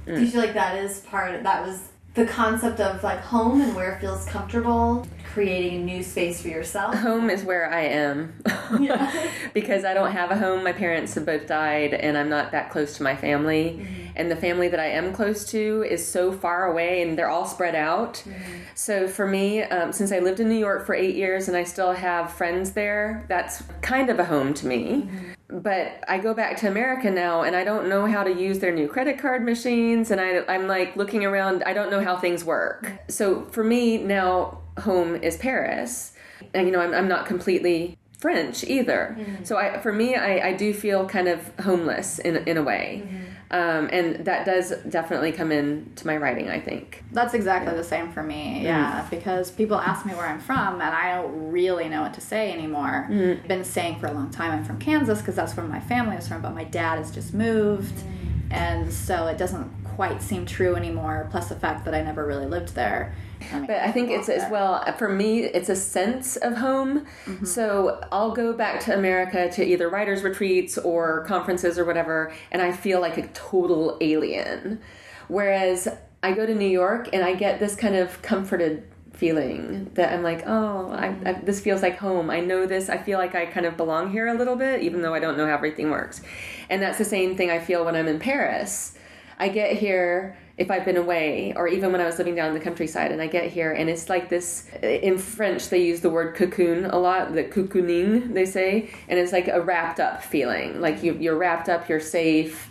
Do 0.06 0.19
you 0.19 0.28
feel 0.28 0.41
like 0.41 0.54
that 0.54 0.78
is 0.78 0.99
part 0.99 1.34
of 1.34 1.43
that 1.43 1.65
was 1.65 1.89
the 2.13 2.26
concept 2.26 2.80
of 2.80 3.02
like 3.04 3.21
home 3.21 3.62
and 3.62 3.76
where 3.76 3.93
it 3.93 4.02
feels 4.02 4.26
comfortable, 4.26 5.08
creating 5.34 5.82
a 5.82 5.84
new 5.84 6.04
space 6.04 6.41
for 6.41 6.48
yourself? 6.48 6.93
Home 6.96 7.30
is 7.30 7.43
where 7.43 7.72
I 7.72 7.82
am. 7.82 8.34
because 9.54 9.84
I 9.84 9.93
don't 9.93 10.12
have 10.12 10.30
a 10.30 10.38
home. 10.38 10.63
My 10.63 10.74
parents 10.74 11.15
have 11.15 11.26
both 11.26 11.48
died, 11.48 11.93
and 11.93 12.17
I'm 12.17 12.30
not 12.30 12.52
that 12.52 12.69
close 12.69 12.98
to 12.98 13.04
my 13.04 13.15
family. 13.15 13.80
Mm-hmm. 13.80 14.04
And 14.15 14.30
the 14.30 14.36
family 14.36 14.67
that 14.67 14.80
I 14.80 14.88
am 14.88 15.12
close 15.12 15.43
to 15.46 15.84
is 15.89 16.08
so 16.08 16.32
far 16.32 16.67
away, 16.67 17.02
and 17.02 17.17
they're 17.17 17.30
all 17.30 17.46
spread 17.46 17.74
out. 17.74 18.15
Mm-hmm. 18.15 18.41
So 18.76 19.08
for 19.08 19.26
me, 19.26 19.63
um, 19.63 19.91
since 19.91 20.12
I 20.12 20.19
lived 20.19 20.39
in 20.39 20.50
New 20.50 20.58
York 20.58 20.86
for 20.86 20.93
eight 20.93 21.15
years 21.15 21.48
and 21.48 21.58
I 21.58 21.63
still 21.63 21.93
have 21.93 22.32
friends 22.32 22.72
there, 22.72 23.26
that's 23.28 23.63
kind 23.82 24.10
of 24.10 24.19
a 24.19 24.26
home 24.26 24.54
to 24.56 24.67
me. 24.67 25.08
Mm-hmm. 25.08 25.60
But 25.60 26.04
I 26.08 26.17
go 26.19 26.34
back 26.34 26.58
to 26.58 26.67
America 26.67 27.10
now, 27.10 27.41
and 27.41 27.56
I 27.56 27.63
don't 27.63 27.89
know 27.89 28.06
how 28.06 28.24
to 28.24 28.34
use 28.34 28.60
their 28.60 28.74
new 28.74 28.88
credit 28.88 29.19
card 29.19 29.43
machines, 29.43 30.12
and 30.12 30.22
I, 30.22 30.43
I'm 30.48 30.67
like 30.67 30.96
looking 30.96 31.26
around. 31.26 31.63
I 31.63 31.74
don't 31.74 31.89
know 31.89 32.04
how 32.04 32.17
things 32.17 32.43
work. 32.43 32.91
So 33.08 33.41
for 33.46 33.63
me 33.63 33.98
now, 33.98 34.62
home 34.80 35.16
is 35.16 35.38
Paris, 35.38 36.14
and 36.54 36.68
you 36.68 36.74
know 36.74 36.80
I'm, 36.80 36.94
I'm 36.94 37.08
not 37.08 37.26
completely 37.26 37.98
French 38.20 38.64
either. 38.64 39.18
So 39.44 39.58
I, 39.58 39.80
for 39.80 39.92
me, 39.92 40.16
I, 40.16 40.50
I 40.50 40.54
do 40.54 40.74
feel 40.74 41.06
kind 41.08 41.28
of 41.28 41.52
homeless 41.60 42.20
in 42.20 42.38
in 42.48 42.56
a 42.56 42.64
way, 42.64 43.06
um, 43.52 43.90
and 43.92 44.26
that 44.26 44.46
does 44.46 44.72
definitely 44.90 45.34
come 45.34 45.52
into 45.52 46.08
my 46.08 46.16
writing. 46.16 46.50
I 46.50 46.60
think. 46.60 47.04
That's 47.12 47.34
exactly 47.34 47.76
the 47.76 47.84
same 47.84 48.14
for 48.14 48.24
me. 48.24 48.62
Mm. 48.62 48.64
Yeah, 48.64 49.06
because 49.10 49.52
people 49.52 49.78
ask 49.78 50.06
me 50.06 50.14
where 50.14 50.26
I'm 50.26 50.40
from, 50.40 50.76
and 50.76 50.84
I 50.84 51.22
don't 51.22 51.52
really 51.52 51.90
know 51.90 52.02
what 52.02 52.14
to 52.14 52.22
say 52.22 52.54
anymore. 52.54 53.08
Mm. 53.10 53.42
I've 53.42 53.48
been 53.50 53.66
saying 53.66 54.00
for 54.00 54.08
a 54.08 54.14
long 54.14 54.32
time 54.32 54.52
I'm 54.52 54.64
from 54.64 54.80
Kansas 54.80 55.20
because 55.20 55.36
that's 55.36 55.58
where 55.58 55.66
my 55.66 55.82
family 55.82 56.16
is 56.16 56.28
from, 56.28 56.41
but 56.41 56.56
my 56.56 56.64
dad 56.64 57.00
has 57.00 57.12
just 57.12 57.34
moved, 57.34 58.04
and 58.52 58.91
so 58.91 59.28
it 59.28 59.38
doesn't 59.38 59.83
quite 59.96 60.22
seem 60.22 60.46
true 60.46 60.76
anymore. 60.76 61.28
Plus 61.32 61.50
the 61.50 61.56
fact 61.56 61.86
that 61.86 61.94
I 61.94 62.02
never 62.02 62.26
really 62.26 62.46
lived 62.46 62.76
there. 62.76 63.16
Um, 63.52 63.66
but 63.66 63.78
I 63.78 63.91
think 63.91 64.10
it's 64.10 64.30
as 64.30 64.50
well 64.52 64.84
for 64.98 65.10
me. 65.10 65.44
It's 65.44 65.70
a 65.70 65.76
sense 65.76 66.36
of 66.38 66.58
home. 66.58 67.06
Mm-hmm. 67.26 67.46
So 67.46 68.02
I'll 68.12 68.32
go 68.32 68.54
back 68.54 68.80
to 68.82 68.96
America 68.96 69.50
to 69.52 69.64
either 69.64 69.89
writers' 69.89 70.24
retreats 70.24 70.78
or 70.78 71.26
conferences 71.26 71.78
or 71.78 71.86
whatever, 71.86 72.34
and 72.52 72.62
I 72.62 72.72
feel 72.72 73.02
like 73.02 73.18
a 73.18 73.28
total 73.30 73.98
alien. 74.02 74.82
Whereas 75.28 75.88
I 76.22 76.32
go 76.32 76.46
to 76.46 76.56
New 76.56 76.70
York 76.70 77.10
and 77.12 77.24
I 77.24 77.36
get 77.36 77.60
this 77.60 77.76
kind 77.76 77.96
of 77.96 78.22
comforted 78.22 78.88
feeling 79.14 79.91
that 79.94 80.12
I'm 80.12 80.24
like, 80.24 80.44
oh, 80.48 80.89
I, 80.91 81.16
I, 81.26 81.34
this 81.34 81.60
feels 81.60 81.82
like 81.82 81.98
home. 81.98 82.30
I 82.30 82.39
know 82.39 82.66
this. 82.66 82.89
I 82.89 82.98
feel 82.98 83.20
like 83.20 83.36
I 83.36 83.46
kind 83.46 83.66
of 83.66 83.78
belong 83.78 84.12
here 84.12 84.28
a 84.28 84.34
little 84.34 84.56
bit, 84.56 84.82
even 84.82 85.02
though 85.02 85.14
I 85.14 85.20
don't 85.20 85.38
know 85.38 85.46
how 85.46 85.54
everything 85.54 85.91
works. 85.91 86.22
And 86.70 86.82
that's 86.82 86.98
the 86.98 87.06
same 87.06 87.38
thing 87.38 87.52
I 87.52 87.60
feel 87.60 87.86
when 87.86 87.96
I'm 87.96 88.08
in 88.08 88.20
Paris. 88.20 88.96
I 89.40 89.50
get 89.50 89.78
here 89.78 90.38
if 90.58 90.70
I've 90.70 90.86
been 90.86 90.98
away, 90.98 91.54
or 91.56 91.68
even 91.68 91.92
when 91.92 92.00
I 92.00 92.06
was 92.06 92.20
living 92.20 92.36
down 92.36 92.50
in 92.50 92.54
the 92.54 92.60
countryside, 92.60 93.12
and 93.12 93.22
I 93.22 93.28
get 93.28 93.52
here, 93.52 93.72
and 93.72 93.90
it's 93.90 94.08
like 94.08 94.30
this. 94.30 94.70
Eh, 94.84 94.98
in 94.98 95.18
French, 95.18 95.70
they 95.70 95.84
use 95.84 96.02
the 96.02 96.12
word 96.12 96.36
cocoon 96.36 96.86
a 96.86 96.98
lot, 96.98 97.34
the 97.34 97.44
cocooning, 97.44 98.34
they 98.34 98.46
say, 98.46 98.92
and 99.08 99.18
it's 99.18 99.32
like 99.32 99.48
a 99.48 99.60
wrapped 99.60 100.00
up 100.00 100.24
feeling. 100.24 100.80
Like 100.80 101.02
you, 101.02 101.16
you're 101.16 101.38
wrapped 101.38 101.70
up, 101.70 101.90
you're 101.90 102.00
safe, 102.00 102.70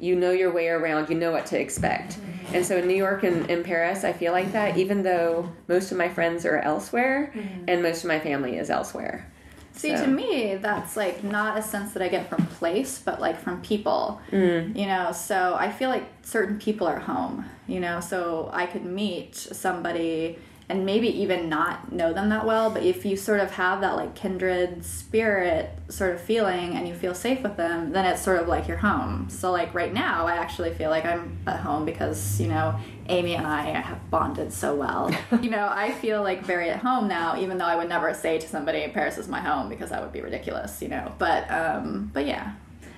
you 0.00 0.16
know 0.16 0.32
your 0.32 0.52
way 0.52 0.68
around, 0.68 1.08
you 1.08 1.14
know 1.14 1.30
what 1.30 1.46
to 1.46 1.60
expect. 1.60 2.14
Mm-hmm. 2.14 2.56
And 2.56 2.66
so 2.66 2.78
in 2.78 2.88
New 2.88 2.96
York 2.96 3.22
and 3.22 3.48
in 3.48 3.62
Paris, 3.62 4.02
I 4.02 4.12
feel 4.12 4.32
like 4.32 4.50
that, 4.52 4.76
even 4.76 5.02
though 5.02 5.52
most 5.68 5.92
of 5.92 5.98
my 5.98 6.08
friends 6.08 6.44
are 6.44 6.58
elsewhere, 6.58 7.32
mm-hmm. 7.32 7.64
and 7.68 7.82
most 7.82 8.02
of 8.02 8.08
my 8.08 8.18
family 8.18 8.56
is 8.56 8.70
elsewhere. 8.70 9.29
See, 9.80 9.96
So- 9.96 10.04
to 10.04 10.10
me, 10.10 10.56
that's 10.56 10.94
like 10.94 11.24
not 11.24 11.56
a 11.56 11.62
sense 11.62 11.92
that 11.92 12.02
I 12.02 12.08
get 12.08 12.28
from 12.28 12.44
place, 12.46 13.00
but 13.02 13.18
like 13.18 13.40
from 13.40 13.62
people. 13.62 14.20
Mm. 14.30 14.76
You 14.76 14.86
know, 14.86 15.12
so 15.12 15.56
I 15.58 15.70
feel 15.70 15.88
like 15.88 16.04
certain 16.22 16.58
people 16.58 16.86
are 16.86 16.98
home, 16.98 17.46
you 17.66 17.80
know, 17.80 18.00
so 18.00 18.50
I 18.52 18.66
could 18.66 18.84
meet 18.84 19.34
somebody 19.36 20.38
and 20.68 20.84
maybe 20.86 21.08
even 21.22 21.48
not 21.48 21.90
know 21.90 22.12
them 22.12 22.28
that 22.28 22.44
well, 22.46 22.70
but 22.70 22.82
if 22.84 23.04
you 23.04 23.16
sort 23.16 23.40
of 23.40 23.50
have 23.52 23.80
that 23.80 23.96
like 23.96 24.14
kindred 24.14 24.84
spirit 24.84 25.70
sort 25.88 26.14
of 26.14 26.20
feeling 26.20 26.76
and 26.76 26.86
you 26.86 26.94
feel 26.94 27.14
safe 27.14 27.42
with 27.42 27.56
them, 27.56 27.90
then 27.90 28.04
it's 28.04 28.22
sort 28.22 28.38
of 28.38 28.46
like 28.48 28.68
your 28.68 28.76
home. 28.76 29.28
So, 29.30 29.50
like 29.50 29.74
right 29.74 29.92
now, 29.92 30.26
I 30.28 30.34
actually 30.34 30.72
feel 30.74 30.90
like 30.90 31.04
I'm 31.06 31.38
at 31.46 31.58
home 31.60 31.84
because, 31.86 32.40
you 32.40 32.46
know, 32.48 32.78
Amy 33.10 33.34
and 33.34 33.46
I 33.46 33.62
have 33.62 34.10
bonded 34.10 34.52
so 34.52 34.74
well. 34.74 35.10
you 35.42 35.50
know, 35.50 35.68
I 35.70 35.92
feel 35.92 36.22
like 36.22 36.42
very 36.42 36.70
at 36.70 36.80
home 36.80 37.08
now, 37.08 37.38
even 37.38 37.58
though 37.58 37.66
I 37.66 37.76
would 37.76 37.88
never 37.88 38.14
say 38.14 38.38
to 38.38 38.48
somebody, 38.48 38.86
Paris 38.88 39.18
is 39.18 39.28
my 39.28 39.40
home 39.40 39.68
because 39.68 39.90
that 39.90 40.00
would 40.02 40.12
be 40.12 40.20
ridiculous, 40.20 40.80
you 40.80 40.88
know. 40.88 41.12
But, 41.18 41.50
um, 41.50 42.10
but 42.12 42.26
yeah. 42.26 42.54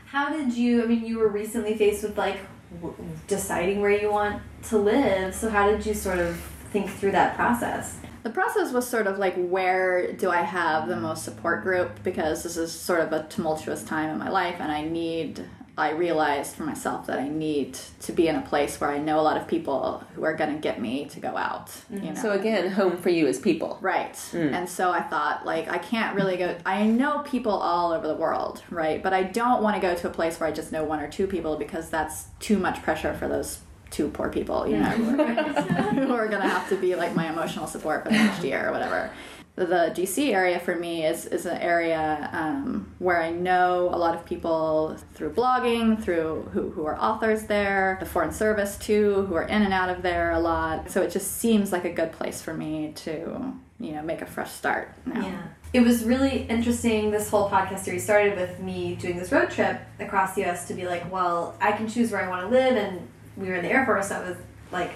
How 0.06 0.30
did 0.30 0.52
you? 0.52 0.82
I 0.82 0.86
mean, 0.86 1.06
you 1.06 1.18
were 1.18 1.28
recently 1.28 1.74
faced 1.74 2.02
with 2.02 2.18
like 2.18 2.38
w- 2.80 2.94
deciding 3.28 3.80
where 3.80 3.90
you 3.90 4.10
want 4.10 4.42
to 4.64 4.78
live. 4.78 5.34
So 5.34 5.48
how 5.48 5.70
did 5.70 5.86
you 5.86 5.94
sort 5.94 6.18
of 6.18 6.36
think 6.70 6.90
through 6.90 7.12
that 7.12 7.34
process? 7.34 7.98
The 8.22 8.30
process 8.30 8.72
was 8.72 8.86
sort 8.86 9.06
of 9.06 9.18
like 9.18 9.34
where 9.36 10.12
do 10.12 10.30
I 10.30 10.42
have 10.42 10.86
the 10.86 10.96
most 10.96 11.24
support 11.24 11.62
group 11.62 12.02
because 12.04 12.42
this 12.42 12.56
is 12.56 12.70
sort 12.70 13.00
of 13.00 13.12
a 13.12 13.24
tumultuous 13.24 13.82
time 13.82 14.10
in 14.10 14.18
my 14.18 14.28
life 14.28 14.56
and 14.60 14.70
I 14.70 14.82
need 14.82 15.44
I 15.76 15.92
realized 15.92 16.54
for 16.54 16.64
myself 16.64 17.06
that 17.06 17.18
I 17.18 17.28
need 17.28 17.78
to 18.00 18.12
be 18.12 18.28
in 18.28 18.36
a 18.36 18.42
place 18.42 18.78
where 18.78 18.90
I 18.90 18.98
know 18.98 19.18
a 19.18 19.22
lot 19.22 19.38
of 19.38 19.48
people 19.48 20.04
who 20.14 20.22
are 20.22 20.34
going 20.34 20.52
to 20.52 20.60
get 20.60 20.80
me 20.80 21.06
to 21.06 21.20
go 21.20 21.34
out, 21.36 21.70
you 21.90 21.98
mm. 21.98 22.14
know. 22.14 22.20
So 22.20 22.32
again, 22.32 22.70
home 22.70 22.98
for 22.98 23.08
you 23.08 23.26
is 23.26 23.38
people. 23.38 23.78
Right. 23.80 24.12
Mm. 24.12 24.52
And 24.52 24.68
so 24.68 24.90
I 24.90 25.00
thought, 25.00 25.46
like, 25.46 25.68
I 25.68 25.78
can't 25.78 26.14
really 26.14 26.36
go. 26.36 26.58
I 26.66 26.84
know 26.84 27.20
people 27.20 27.52
all 27.52 27.92
over 27.92 28.06
the 28.06 28.14
world, 28.14 28.62
right? 28.68 29.02
But 29.02 29.14
I 29.14 29.22
don't 29.22 29.62
want 29.62 29.76
to 29.76 29.80
go 29.80 29.94
to 29.94 30.08
a 30.08 30.10
place 30.10 30.38
where 30.38 30.48
I 30.48 30.52
just 30.52 30.72
know 30.72 30.84
one 30.84 31.00
or 31.00 31.08
two 31.08 31.26
people 31.26 31.56
because 31.56 31.88
that's 31.88 32.26
too 32.38 32.58
much 32.58 32.82
pressure 32.82 33.14
for 33.14 33.26
those 33.26 33.60
two 33.90 34.08
poor 34.08 34.28
people, 34.28 34.66
you 34.66 34.78
know, 34.78 34.84
who 34.90 35.20
are 35.20 35.34
gonna- 35.34 36.06
who 36.06 36.12
are 36.12 36.28
going 36.28 36.42
to 36.42 36.48
have 36.48 36.68
to 36.68 36.76
be 36.76 36.96
like 36.96 37.14
my 37.14 37.30
emotional 37.30 37.66
support 37.66 38.04
for 38.04 38.10
the 38.10 38.16
next 38.16 38.44
year 38.44 38.68
or 38.68 38.72
whatever. 38.72 39.10
The 39.54 39.92
DC 39.94 40.32
area 40.32 40.58
for 40.58 40.74
me 40.74 41.04
is, 41.04 41.26
is 41.26 41.44
an 41.44 41.58
area 41.58 42.30
um, 42.32 42.94
where 42.98 43.20
I 43.20 43.30
know 43.30 43.90
a 43.92 43.98
lot 43.98 44.14
of 44.14 44.24
people 44.24 44.96
through 45.12 45.34
blogging, 45.34 46.02
through 46.02 46.48
who, 46.52 46.70
who 46.70 46.86
are 46.86 46.98
authors 46.98 47.44
there, 47.44 47.98
the 48.00 48.06
Foreign 48.06 48.32
Service 48.32 48.78
too, 48.78 49.26
who 49.28 49.34
are 49.34 49.42
in 49.42 49.60
and 49.60 49.74
out 49.74 49.90
of 49.90 50.00
there 50.00 50.30
a 50.30 50.40
lot. 50.40 50.90
So 50.90 51.02
it 51.02 51.10
just 51.10 51.36
seems 51.36 51.70
like 51.70 51.84
a 51.84 51.92
good 51.92 52.12
place 52.12 52.40
for 52.40 52.54
me 52.54 52.92
to, 52.96 53.52
you 53.78 53.92
know, 53.92 54.00
make 54.00 54.22
a 54.22 54.26
fresh 54.26 54.50
start 54.50 54.94
now. 55.04 55.20
Yeah. 55.20 55.42
It 55.74 55.80
was 55.80 56.04
really 56.04 56.44
interesting. 56.44 57.10
This 57.10 57.28
whole 57.28 57.50
podcast 57.50 57.80
series 57.80 58.04
started 58.04 58.38
with 58.38 58.58
me 58.58 58.94
doing 58.94 59.18
this 59.18 59.30
road 59.32 59.50
trip 59.50 59.80
across 60.00 60.34
the 60.34 60.44
US 60.46 60.66
to 60.68 60.74
be 60.74 60.86
like, 60.86 61.10
well, 61.12 61.56
I 61.60 61.72
can 61.72 61.88
choose 61.88 62.10
where 62.10 62.24
I 62.24 62.28
want 62.28 62.42
to 62.42 62.48
live. 62.48 62.76
And 62.76 63.06
we 63.36 63.48
were 63.48 63.56
in 63.56 63.64
the 63.64 63.70
Air 63.70 63.84
Force, 63.84 64.08
so 64.08 64.16
I 64.16 64.28
was 64.28 64.36
like, 64.70 64.92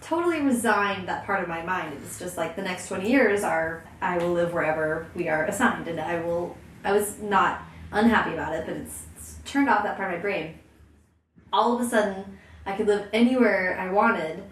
totally 0.00 0.40
resigned 0.40 1.08
that 1.08 1.24
part 1.26 1.42
of 1.42 1.48
my 1.48 1.62
mind. 1.62 1.98
It's 2.04 2.18
just 2.18 2.36
like 2.36 2.56
the 2.56 2.62
next 2.62 2.88
20 2.88 3.10
years 3.10 3.42
are, 3.42 3.84
I 4.00 4.18
will 4.18 4.32
live 4.32 4.52
wherever 4.52 5.06
we 5.14 5.28
are 5.28 5.44
assigned. 5.46 5.88
And 5.88 6.00
I 6.00 6.20
will, 6.20 6.56
I 6.84 6.92
was 6.92 7.18
not 7.20 7.62
unhappy 7.92 8.34
about 8.34 8.54
it, 8.54 8.66
but 8.66 8.76
it's, 8.76 9.02
it's 9.16 9.38
turned 9.44 9.68
off 9.68 9.82
that 9.82 9.96
part 9.96 10.12
of 10.12 10.18
my 10.18 10.22
brain. 10.22 10.58
All 11.52 11.74
of 11.74 11.80
a 11.80 11.88
sudden, 11.88 12.38
I 12.66 12.76
could 12.76 12.86
live 12.86 13.08
anywhere 13.12 13.78
I 13.80 13.90
wanted. 13.92 14.42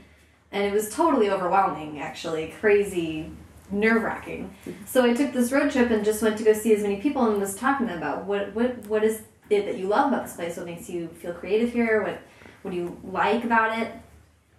And 0.52 0.64
it 0.64 0.72
was 0.72 0.88
totally 0.88 1.30
overwhelming, 1.30 2.00
actually. 2.00 2.54
Crazy 2.60 3.30
nerve 3.70 4.02
wracking. 4.02 4.54
So 4.86 5.04
I 5.04 5.12
took 5.12 5.32
this 5.32 5.52
road 5.52 5.70
trip 5.70 5.90
and 5.90 6.04
just 6.04 6.22
went 6.22 6.38
to 6.38 6.44
go 6.44 6.52
see 6.52 6.74
as 6.74 6.82
many 6.82 6.96
people 6.96 7.28
and 7.30 7.40
was 7.40 7.54
talking 7.54 7.90
about 7.90 8.24
what 8.24 8.54
what 8.54 8.86
what 8.86 9.04
is 9.04 9.22
it 9.50 9.66
that 9.66 9.76
you 9.78 9.86
love 9.86 10.12
about 10.12 10.24
this 10.24 10.36
place? 10.36 10.56
What 10.56 10.66
makes 10.66 10.88
you 10.88 11.08
feel 11.08 11.32
creative 11.32 11.72
here? 11.72 12.02
What 12.02 12.20
what 12.62 12.70
do 12.70 12.76
you 12.76 13.00
like 13.04 13.44
about 13.44 13.78
it? 13.78 13.92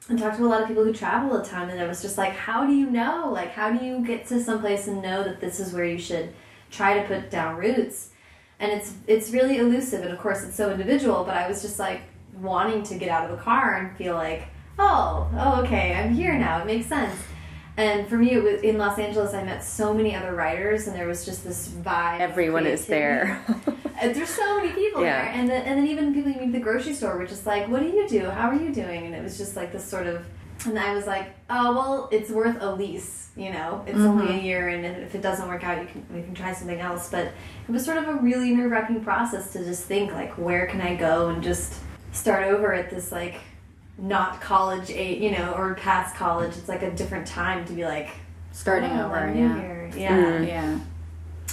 And 0.10 0.18
talked 0.18 0.38
to 0.38 0.45
a 0.45 0.47
lot 0.47 0.62
of 0.62 0.70
people 0.70 0.86
who 0.86 0.93
travel 0.93 1.36
a 1.36 1.43
ton, 1.43 1.70
and 1.70 1.82
I 1.82 1.88
was 1.88 2.01
just 2.01 2.18
like, 2.18 2.32
how 2.32 2.66
do 2.66 2.74
you 2.74 2.89
know? 2.89 3.30
Like, 3.30 3.51
how 3.51 3.72
do 3.74 3.84
you 3.84 4.05
get 4.05 4.26
to 4.28 4.41
someplace 4.41 4.88
and 4.88 5.01
know 5.01 5.22
that 5.24 5.41
this 5.41 5.60
is 5.60 5.74
where 5.74 5.84
you 5.84 5.97
should 5.97 6.34
try 6.72 6.97
to 6.97 7.05
put 7.08 7.30
down 7.30 7.58
roots? 7.58 8.12
And 8.60 8.72
it's 8.72 8.93
it's 9.05 9.32
really 9.32 9.58
elusive, 9.58 10.01
and 10.03 10.12
of 10.12 10.20
course 10.20 10.43
it's 10.43 10.55
so 10.55 10.72
individual. 10.72 11.24
But 11.26 11.36
I 11.36 11.47
was 11.47 11.62
just 11.62 11.78
like 11.78 12.01
wanting 12.39 12.84
to 12.84 12.95
get 12.95 13.10
out 13.10 13.30
of 13.30 13.38
the 13.38 13.43
car 13.43 13.76
and 13.76 13.97
feel 13.97 14.16
like, 14.16 14.47
oh, 14.80 15.30
oh, 15.36 15.62
okay, 15.64 15.93
I'm 15.93 16.14
here 16.14 16.38
now. 16.38 16.62
It 16.62 16.66
makes 16.66 16.88
sense. 16.88 17.16
And 17.78 18.07
for 18.07 18.17
me, 18.17 18.34
it 18.34 18.43
was 18.43 18.61
in 18.61 18.80
Los 18.80 18.97
Angeles. 18.97 19.36
I 19.36 19.43
met 19.43 19.63
so 19.63 19.93
many 19.93 20.15
other 20.15 20.34
writers, 20.34 20.88
and 20.88 20.95
there 20.95 21.07
was 21.07 21.23
just 21.25 21.43
this 21.43 21.67
vibe. 21.67 22.19
Everyone 22.19 22.65
is 22.65 22.88
there. 22.88 23.45
There's 24.01 24.30
so 24.30 24.57
many 24.57 24.73
people 24.73 25.03
Yeah. 25.03 25.25
there, 25.25 25.34
and 25.34 25.47
then, 25.47 25.61
and 25.63 25.80
then 25.80 25.88
even 25.88 26.13
people 26.13 26.32
you 26.32 26.39
meet 26.39 26.47
at 26.47 26.53
the 26.53 26.59
grocery 26.59 26.93
store 26.93 27.15
were 27.17 27.28
just 27.28 27.45
like, 27.45 27.67
"What 27.67 27.82
do 27.82 27.88
you 27.88 28.07
do? 28.07 28.30
How 28.32 28.49
are 28.49 28.55
you 28.55 28.73
doing?" 28.73 29.05
And 29.05 29.13
it 29.13 29.23
was 29.23 29.38
just 29.38 29.55
like 29.55 29.71
this 29.71 29.86
sort 29.86 30.07
of. 30.07 30.25
And 30.65 30.78
I 30.80 30.95
was 30.95 31.05
like, 31.05 31.36
"Oh 31.51 31.73
well, 31.73 32.09
it's 32.11 32.32
worth 32.32 32.57
a 32.61 32.73
lease. 32.73 33.30
You 33.36 33.51
know, 33.53 33.84
it's 33.86 33.99
only 33.99 34.25
a 34.25 34.30
mm-hmm. 34.30 34.45
year, 34.45 34.69
and 34.69 34.84
if 34.84 35.13
it 35.13 35.21
doesn't 35.21 35.47
work 35.47 35.63
out, 35.63 35.80
you 35.80 35.88
can 35.88 36.03
we 36.11 36.23
can 36.23 36.34
try 36.34 36.53
something 36.53 36.80
else." 36.80 37.11
But 37.11 37.28
it 37.28 37.71
was 37.71 37.86
sort 37.86 37.97
of 37.97 38.07
a 38.07 38.13
really 38.13 38.55
nerve 38.55 38.71
wracking 38.71 39.03
process 39.03 39.53
to 39.53 39.63
just 39.63 39.84
think 39.84 40.11
like, 40.13 40.36
where 40.38 40.65
can 40.65 40.82
I 40.82 40.95
go 40.95 41.30
and 41.30 41.43
just 41.43 41.75
start 42.11 42.45
over 42.45 42.73
at 42.73 42.89
this 42.89 43.11
like 43.11 43.36
not 43.97 44.41
college 44.41 44.89
age, 44.89 45.21
you 45.21 45.31
know, 45.31 45.53
or 45.53 45.73
past 45.75 46.15
college. 46.15 46.55
It's 46.57 46.69
like 46.69 46.83
a 46.83 46.91
different 46.91 47.27
time 47.27 47.65
to 47.65 47.73
be 47.73 47.83
like 47.85 48.09
Starting 48.57 48.89
oh, 48.89 49.05
over, 49.05 49.17
I'm 49.17 49.37
yeah. 49.37 49.61
here. 49.61 49.89
Mm-hmm. 49.91 49.99
Yeah. 49.99 50.41
Yeah. 50.41 50.79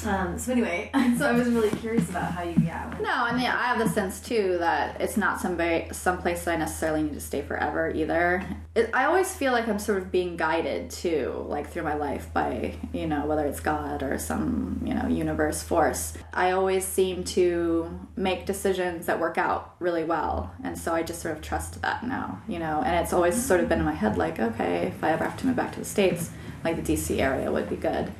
Um, 0.06 0.38
so 0.38 0.52
anyway, 0.52 0.90
so 1.18 1.26
I 1.26 1.32
was 1.32 1.48
really 1.48 1.70
curious 1.70 2.08
about 2.10 2.32
how 2.32 2.42
you 2.42 2.54
yeah. 2.64 2.94
No, 3.00 3.10
I 3.10 3.32
mean, 3.32 3.46
I 3.46 3.64
have 3.66 3.78
the 3.78 3.88
sense 3.88 4.20
too 4.20 4.56
that 4.58 5.00
it's 5.00 5.16
not 5.16 5.40
somebody 5.40 5.88
someplace 5.92 6.44
that 6.44 6.54
I 6.54 6.56
necessarily 6.56 7.02
need 7.02 7.14
to 7.14 7.20
stay 7.20 7.42
forever 7.42 7.90
either. 7.90 8.46
It, 8.74 8.90
I 8.92 9.04
always 9.06 9.34
feel 9.34 9.52
like 9.52 9.68
I'm 9.68 9.78
sort 9.78 9.98
of 9.98 10.10
being 10.10 10.36
guided 10.36 10.90
too, 10.90 11.46
like 11.48 11.70
through 11.70 11.84
my 11.84 11.94
life 11.94 12.32
by 12.32 12.74
you 12.92 13.06
know 13.06 13.26
whether 13.26 13.46
it's 13.46 13.60
God 13.60 14.02
or 14.02 14.18
some 14.18 14.82
you 14.84 14.94
know 14.94 15.08
universe 15.08 15.62
force. 15.62 16.14
I 16.32 16.50
always 16.52 16.84
seem 16.84 17.24
to 17.24 17.98
make 18.16 18.46
decisions 18.46 19.06
that 19.06 19.20
work 19.20 19.38
out 19.38 19.74
really 19.78 20.04
well, 20.04 20.52
and 20.62 20.78
so 20.78 20.94
I 20.94 21.02
just 21.02 21.22
sort 21.22 21.36
of 21.36 21.42
trust 21.42 21.80
that 21.82 22.06
now, 22.06 22.42
you 22.48 22.58
know. 22.58 22.82
And 22.84 22.94
it's 23.02 23.12
always 23.12 23.42
sort 23.42 23.60
of 23.60 23.68
been 23.68 23.78
in 23.78 23.84
my 23.84 23.94
head 23.94 24.18
like, 24.18 24.38
okay, 24.38 24.88
if 24.88 25.02
I 25.02 25.12
ever 25.12 25.24
have 25.24 25.38
to 25.38 25.46
move 25.46 25.56
back 25.56 25.72
to 25.72 25.78
the 25.78 25.84
states, 25.84 26.30
like 26.62 26.76
the 26.76 26.94
DC 26.94 27.18
area 27.20 27.50
would 27.50 27.68
be 27.68 27.76
good. 27.76 28.12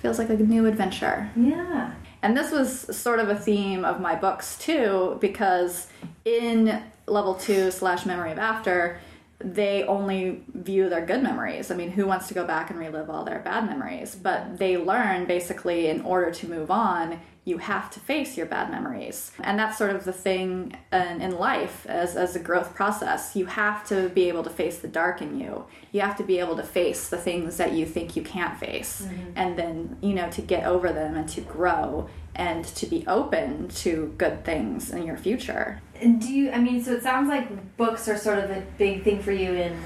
Feels 0.00 0.18
like 0.18 0.30
a 0.30 0.36
new 0.36 0.66
adventure. 0.66 1.30
Yeah. 1.36 1.92
And 2.22 2.36
this 2.36 2.50
was 2.50 2.96
sort 2.96 3.18
of 3.18 3.28
a 3.28 3.36
theme 3.36 3.84
of 3.84 4.00
my 4.00 4.14
books 4.14 4.58
too, 4.58 5.18
because 5.20 5.86
in 6.24 6.82
level 7.06 7.34
two 7.34 7.70
slash 7.70 8.06
memory 8.06 8.32
of 8.32 8.38
after, 8.38 8.98
they 9.42 9.84
only 9.84 10.42
view 10.54 10.88
their 10.88 11.04
good 11.04 11.22
memories. 11.22 11.70
I 11.70 11.76
mean, 11.76 11.90
who 11.90 12.06
wants 12.06 12.28
to 12.28 12.34
go 12.34 12.46
back 12.46 12.70
and 12.70 12.78
relive 12.78 13.08
all 13.08 13.24
their 13.24 13.38
bad 13.40 13.66
memories? 13.66 14.14
But 14.14 14.58
they 14.58 14.76
learn 14.76 15.24
basically 15.24 15.88
in 15.88 16.02
order 16.02 16.30
to 16.30 16.48
move 16.48 16.70
on, 16.70 17.20
you 17.44 17.56
have 17.56 17.90
to 17.90 18.00
face 18.00 18.36
your 18.36 18.44
bad 18.44 18.70
memories. 18.70 19.32
And 19.40 19.58
that's 19.58 19.78
sort 19.78 19.96
of 19.96 20.04
the 20.04 20.12
thing 20.12 20.76
in, 20.92 21.22
in 21.22 21.38
life 21.38 21.86
as, 21.86 22.14
as 22.16 22.36
a 22.36 22.38
growth 22.38 22.74
process. 22.74 23.34
You 23.34 23.46
have 23.46 23.86
to 23.88 24.10
be 24.10 24.28
able 24.28 24.42
to 24.44 24.50
face 24.50 24.78
the 24.78 24.88
dark 24.88 25.22
in 25.22 25.40
you. 25.40 25.64
You 25.90 26.02
have 26.02 26.16
to 26.18 26.22
be 26.22 26.38
able 26.38 26.56
to 26.56 26.62
face 26.62 27.08
the 27.08 27.16
things 27.16 27.56
that 27.56 27.72
you 27.72 27.86
think 27.86 28.14
you 28.14 28.22
can't 28.22 28.58
face. 28.58 29.02
Mm-hmm. 29.02 29.30
And 29.36 29.58
then, 29.58 29.96
you 30.02 30.12
know, 30.12 30.30
to 30.30 30.42
get 30.42 30.64
over 30.64 30.92
them 30.92 31.16
and 31.16 31.28
to 31.30 31.40
grow 31.40 32.10
and 32.34 32.64
to 32.64 32.86
be 32.86 33.06
open 33.06 33.68
to 33.68 34.14
good 34.18 34.44
things 34.44 34.90
in 34.90 35.04
your 35.04 35.16
future. 35.16 35.80
Do 36.00 36.32
you? 36.32 36.50
I 36.50 36.58
mean, 36.58 36.82
so 36.82 36.92
it 36.92 37.02
sounds 37.02 37.28
like 37.28 37.76
books 37.76 38.08
are 38.08 38.16
sort 38.16 38.38
of 38.38 38.50
a 38.50 38.62
big 38.78 39.04
thing 39.04 39.22
for 39.22 39.32
you 39.32 39.52
in 39.52 39.80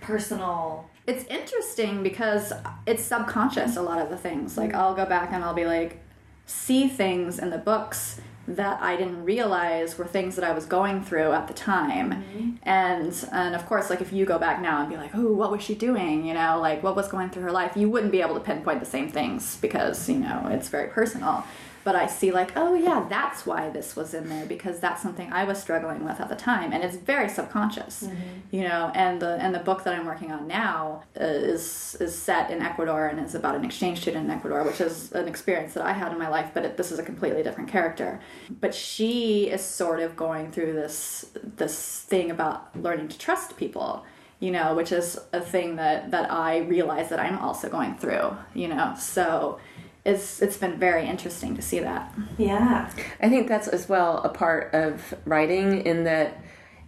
personal. 0.00 0.88
It's 1.06 1.24
interesting 1.24 2.02
because 2.02 2.52
it's 2.86 3.02
subconscious, 3.02 3.76
a 3.76 3.82
lot 3.82 3.98
of 3.98 4.10
the 4.10 4.16
things. 4.16 4.56
Like, 4.56 4.74
I'll 4.74 4.94
go 4.94 5.06
back 5.06 5.32
and 5.32 5.42
I'll 5.42 5.54
be 5.54 5.64
like, 5.64 6.00
see 6.46 6.88
things 6.88 7.38
in 7.38 7.50
the 7.50 7.58
books 7.58 8.20
that 8.56 8.82
I 8.82 8.96
didn't 8.96 9.24
realize 9.24 9.96
were 9.96 10.06
things 10.06 10.34
that 10.36 10.44
I 10.44 10.52
was 10.52 10.66
going 10.66 11.02
through 11.02 11.32
at 11.32 11.46
the 11.46 11.54
time. 11.54 12.12
Mm-hmm. 12.12 12.50
And 12.62 13.28
and 13.32 13.54
of 13.54 13.66
course, 13.66 13.90
like 13.90 14.00
if 14.00 14.12
you 14.12 14.26
go 14.26 14.38
back 14.38 14.60
now 14.60 14.80
and 14.80 14.88
be 14.88 14.96
like, 14.96 15.14
"Oh, 15.14 15.32
what 15.32 15.50
was 15.50 15.62
she 15.62 15.74
doing?" 15.74 16.26
you 16.26 16.34
know, 16.34 16.58
like 16.60 16.82
what 16.82 16.96
was 16.96 17.08
going 17.08 17.30
through 17.30 17.42
her 17.44 17.52
life, 17.52 17.76
you 17.76 17.88
wouldn't 17.88 18.12
be 18.12 18.20
able 18.20 18.34
to 18.34 18.40
pinpoint 18.40 18.80
the 18.80 18.86
same 18.86 19.08
things 19.08 19.56
because, 19.56 20.08
you 20.08 20.18
know, 20.18 20.48
it's 20.50 20.68
very 20.68 20.88
personal. 20.88 21.44
But 21.82 21.96
I 21.96 22.06
see 22.06 22.30
like, 22.30 22.52
"Oh 22.56 22.74
yeah, 22.74 23.06
that's 23.08 23.46
why 23.46 23.70
this 23.70 23.96
was 23.96 24.12
in 24.12 24.28
there 24.28 24.46
because 24.46 24.80
that's 24.80 25.02
something 25.02 25.32
I 25.32 25.44
was 25.44 25.58
struggling 25.60 26.04
with 26.04 26.20
at 26.20 26.28
the 26.28 26.36
time." 26.36 26.72
And 26.72 26.84
it's 26.84 26.96
very 26.96 27.28
subconscious. 27.28 28.02
Mm-hmm. 28.02 28.16
You 28.50 28.64
know, 28.68 28.92
and 28.94 29.20
the 29.20 29.36
and 29.40 29.54
the 29.54 29.60
book 29.60 29.84
that 29.84 29.94
I'm 29.94 30.06
working 30.06 30.30
on 30.30 30.46
now 30.46 31.04
uh, 31.18 31.24
is 31.24 31.96
is 32.00 32.16
set 32.16 32.50
in 32.50 32.60
Ecuador 32.60 33.06
and 33.06 33.18
is 33.24 33.34
about 33.34 33.54
an 33.54 33.64
exchange 33.64 34.00
student 34.00 34.26
in 34.26 34.30
Ecuador, 34.30 34.62
which 34.62 34.80
is 34.80 35.12
an 35.12 35.26
experience 35.28 35.74
that 35.74 35.84
I 35.84 35.92
had 35.92 36.12
in 36.12 36.18
my 36.18 36.28
life, 36.28 36.50
but 36.52 36.64
it, 36.64 36.76
this 36.76 36.92
is 36.92 36.98
a 36.98 37.02
completely 37.02 37.42
different 37.42 37.70
character. 37.70 38.20
But 38.60 38.74
she 38.74 39.48
is 39.48 39.62
sort 39.62 40.00
of 40.00 40.16
going 40.16 40.52
through 40.52 40.74
this 40.74 41.30
this 41.56 42.00
thing 42.00 42.30
about 42.30 42.76
learning 42.76 43.08
to 43.08 43.18
trust 43.18 43.56
people, 43.56 44.04
you 44.38 44.50
know, 44.50 44.74
which 44.74 44.92
is 44.92 45.18
a 45.32 45.40
thing 45.40 45.76
that 45.76 46.10
that 46.10 46.30
I 46.30 46.58
realize 46.58 47.08
that 47.08 47.20
I'm 47.20 47.38
also 47.38 47.68
going 47.68 47.96
through, 47.96 48.36
you 48.54 48.68
know. 48.68 48.94
So 48.98 49.58
it's 50.04 50.40
it's 50.40 50.56
been 50.56 50.78
very 50.78 51.06
interesting 51.06 51.54
to 51.56 51.62
see 51.62 51.80
that. 51.80 52.14
Yeah. 52.38 52.90
I 53.20 53.28
think 53.28 53.48
that's 53.48 53.68
as 53.68 53.88
well 53.88 54.18
a 54.18 54.28
part 54.28 54.72
of 54.74 55.14
writing 55.24 55.84
in 55.84 56.04
that 56.04 56.42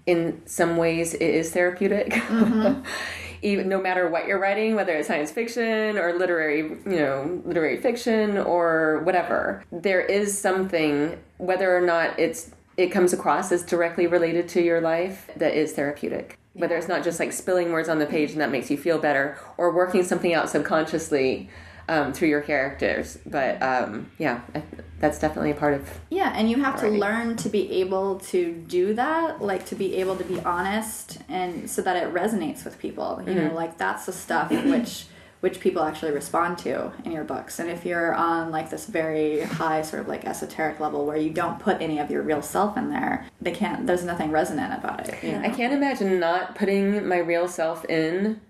in 0.06 0.42
some 0.46 0.76
ways 0.76 1.14
it 1.14 1.22
is 1.22 1.50
therapeutic. 1.50 2.10
Mm-hmm. 2.10 2.82
Even 3.44 3.68
no 3.68 3.80
matter 3.80 4.08
what 4.08 4.28
you're 4.28 4.38
writing, 4.38 4.76
whether 4.76 4.92
it's 4.92 5.08
science 5.08 5.32
fiction 5.32 5.98
or 5.98 6.12
literary, 6.12 6.60
you 6.60 6.96
know, 6.96 7.42
literary 7.44 7.80
fiction 7.80 8.38
or 8.38 9.00
whatever, 9.00 9.64
there 9.72 10.00
is 10.00 10.38
something 10.38 11.18
whether 11.38 11.76
or 11.76 11.80
not 11.80 12.18
it's 12.20 12.52
it 12.76 12.88
comes 12.88 13.12
across 13.12 13.50
as 13.52 13.62
directly 13.64 14.06
related 14.06 14.48
to 14.48 14.62
your 14.62 14.80
life 14.80 15.28
that 15.36 15.54
is 15.54 15.72
therapeutic. 15.72 16.38
Whether 16.54 16.76
it's 16.76 16.88
not 16.88 17.02
just 17.02 17.18
like 17.18 17.32
spilling 17.32 17.72
words 17.72 17.88
on 17.88 17.98
the 17.98 18.06
page 18.06 18.30
and 18.30 18.40
that 18.40 18.50
makes 18.50 18.70
you 18.70 18.76
feel 18.76 18.98
better, 18.98 19.38
or 19.56 19.74
working 19.74 20.04
something 20.04 20.32
out 20.32 20.48
subconsciously 20.48 21.50
um, 21.92 22.12
through 22.12 22.28
your 22.28 22.40
characters. 22.40 23.18
But 23.26 23.62
um, 23.62 24.10
yeah, 24.18 24.40
I, 24.54 24.62
that's 24.98 25.18
definitely 25.18 25.50
a 25.50 25.54
part 25.54 25.74
of 25.74 26.00
Yeah, 26.10 26.32
and 26.34 26.48
you 26.50 26.62
have 26.62 26.80
to 26.80 26.88
learn 26.88 27.36
to 27.36 27.48
be 27.48 27.70
able 27.80 28.20
to 28.20 28.52
do 28.52 28.94
that, 28.94 29.42
like 29.42 29.66
to 29.66 29.74
be 29.74 29.96
able 29.96 30.16
to 30.16 30.24
be 30.24 30.40
honest 30.40 31.18
and 31.28 31.68
so 31.68 31.82
that 31.82 31.96
it 31.96 32.12
resonates 32.14 32.64
with 32.64 32.78
people. 32.78 33.22
You 33.26 33.34
know, 33.34 33.54
like 33.54 33.76
that's 33.76 34.06
the 34.06 34.12
stuff 34.12 34.50
which 34.64 35.06
which 35.40 35.58
people 35.58 35.82
actually 35.82 36.12
respond 36.12 36.56
to 36.56 36.92
in 37.04 37.10
your 37.10 37.24
books. 37.24 37.58
And 37.58 37.68
if 37.68 37.84
you're 37.84 38.14
on 38.14 38.52
like 38.52 38.70
this 38.70 38.86
very 38.86 39.40
high 39.40 39.82
sort 39.82 40.00
of 40.00 40.06
like 40.06 40.24
esoteric 40.24 40.78
level 40.78 41.04
where 41.04 41.16
you 41.16 41.30
don't 41.30 41.58
put 41.58 41.82
any 41.82 41.98
of 41.98 42.12
your 42.12 42.22
real 42.22 42.42
self 42.42 42.76
in 42.76 42.90
there, 42.90 43.26
they 43.40 43.50
can't 43.50 43.86
there's 43.86 44.04
nothing 44.04 44.30
resonant 44.30 44.72
about 44.72 45.08
it. 45.08 45.22
You 45.22 45.32
know? 45.32 45.40
I 45.40 45.50
can't 45.50 45.74
imagine 45.74 46.20
not 46.20 46.54
putting 46.54 47.06
my 47.06 47.18
real 47.18 47.48
self 47.48 47.84
in. 47.86 48.40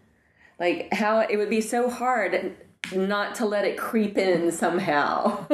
Like 0.61 0.93
how 0.93 1.21
it 1.21 1.37
would 1.39 1.51
be 1.51 1.63
so 1.63 1.91
hard 1.91 2.55
not 2.95 3.35
to 3.37 3.47
let 3.47 3.65
it 3.65 3.79
creep 3.79 4.19
in 4.19 4.51
somehow. 4.53 5.47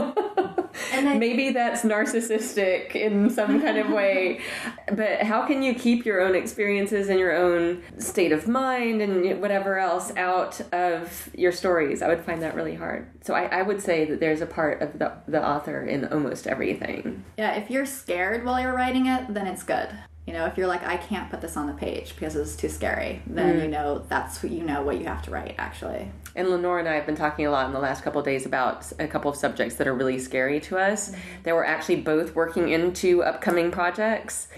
Maybe 1.03 1.51
that's 1.51 1.83
narcissistic 1.83 2.95
in 2.95 3.31
some 3.31 3.61
kind 3.61 3.79
of 3.79 3.91
way. 3.91 4.41
But 4.91 5.22
how 5.22 5.47
can 5.47 5.62
you 5.62 5.74
keep 5.74 6.07
your 6.07 6.22
own 6.22 6.35
experiences 6.35 7.11
and 7.11 7.18
your 7.18 7.37
own 7.37 7.83
state 7.99 8.33
of 8.33 8.49
mind 8.49 9.03
and 9.03 9.39
whatever 9.39 9.79
else 9.79 10.16
out 10.16 10.62
of 10.72 11.29
your 11.35 11.53
stories? 11.53 12.01
I 12.01 12.09
would 12.09 12.24
find 12.24 12.41
that 12.43 12.55
really 12.55 12.74
hard. 12.74 13.07
So 13.22 13.35
I, 13.35 13.45
I 13.45 13.62
would 13.62 13.83
say 13.83 14.07
that 14.07 14.18
there's 14.18 14.41
a 14.41 14.47
part 14.47 14.81
of 14.81 14.99
the, 14.99 15.12
the 15.29 15.47
author 15.47 15.85
in 15.85 16.07
almost 16.07 16.47
everything. 16.47 17.22
Yeah, 17.37 17.57
if 17.57 17.70
you're 17.70 17.85
scared 17.85 18.47
while 18.47 18.59
you're 18.59 18.74
writing 18.74 19.07
it, 19.07 19.35
then 19.35 19.47
it's 19.47 19.62
good. 19.62 19.91
You 20.29 20.35
know, 20.35 20.45
if 20.45 20.59
you're 20.59 20.66
like, 20.66 20.87
I 20.87 20.99
can't 20.99 21.31
put 21.31 21.41
this 21.41 21.57
on 21.57 21.68
the 21.68 21.72
page 21.72 22.14
because 22.14 22.37
it's 22.37 22.55
too 22.55 22.68
scary, 22.68 23.22
then 23.26 23.61
you 23.61 23.64
mm. 23.64 23.70
know 23.70 24.05
that's 24.11 24.43
what 24.43 24.53
you 24.53 24.62
know 24.62 24.83
what 24.83 24.99
you 24.99 25.07
have 25.07 25.22
to 25.22 25.31
write. 25.31 25.55
Actually, 25.57 26.11
And 26.37 26.51
Lenore 26.51 26.79
and 26.79 26.87
I 26.87 26.97
have 26.97 27.07
been 27.07 27.16
talking 27.16 27.47
a 27.47 27.51
lot 27.51 27.64
in 27.64 27.72
the 27.72 27.79
last 27.79 28.05
couple 28.05 28.18
of 28.18 28.26
days 28.26 28.45
about 28.45 28.93
a 28.99 29.09
couple 29.09 29.31
of 29.31 29.39
subjects 29.39 29.76
that 29.76 29.89
are 29.89 29.95
really 29.95 30.18
scary 30.18 30.61
to 30.61 30.76
us 30.76 31.09
mm-hmm. 31.09 31.20
that 31.45 31.55
we're 31.55 31.64
actually 31.64 32.03
both 32.03 32.35
working 32.35 32.68
into 32.68 33.22
upcoming 33.22 33.70
projects. 33.70 34.49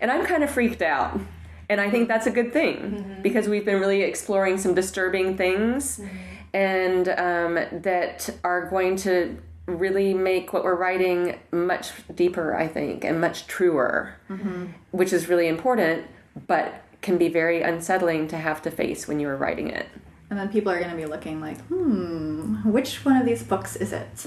And 0.00 0.10
I'm 0.10 0.26
kind 0.26 0.42
of 0.42 0.50
freaked 0.50 0.82
out. 0.82 1.20
And 1.68 1.80
I 1.80 1.90
think 1.90 2.08
that's 2.08 2.26
a 2.26 2.32
good 2.32 2.52
thing 2.52 2.76
mm-hmm. 2.78 3.22
because 3.22 3.48
we've 3.48 3.64
been 3.64 3.78
really 3.78 4.02
exploring 4.02 4.58
some 4.58 4.74
disturbing 4.74 5.36
things 5.36 6.00
mm-hmm. 6.00 6.16
and 6.56 7.08
um, 7.08 7.82
that 7.82 8.28
are 8.42 8.68
going 8.68 8.96
to 8.96 9.38
really 9.78 10.14
make 10.14 10.52
what 10.52 10.64
we're 10.64 10.74
writing 10.74 11.38
much 11.52 11.92
deeper, 12.14 12.54
I 12.54 12.66
think, 12.66 13.04
and 13.04 13.20
much 13.20 13.46
truer, 13.46 14.16
mm-hmm. 14.28 14.66
which 14.90 15.12
is 15.12 15.28
really 15.28 15.48
important, 15.48 16.06
but 16.46 16.82
can 17.02 17.18
be 17.18 17.28
very 17.28 17.62
unsettling 17.62 18.28
to 18.28 18.36
have 18.36 18.62
to 18.62 18.70
face 18.70 19.08
when 19.08 19.20
you 19.20 19.28
are 19.28 19.36
writing 19.36 19.68
it. 19.68 19.86
And 20.30 20.38
then 20.38 20.48
people 20.48 20.70
are 20.72 20.78
going 20.78 20.90
to 20.90 20.96
be 20.96 21.06
looking 21.06 21.40
like, 21.40 21.60
hmm, 21.66 22.70
which 22.70 23.04
one 23.04 23.16
of 23.16 23.26
these 23.26 23.42
books 23.42 23.76
is 23.76 23.92
it? 23.92 24.08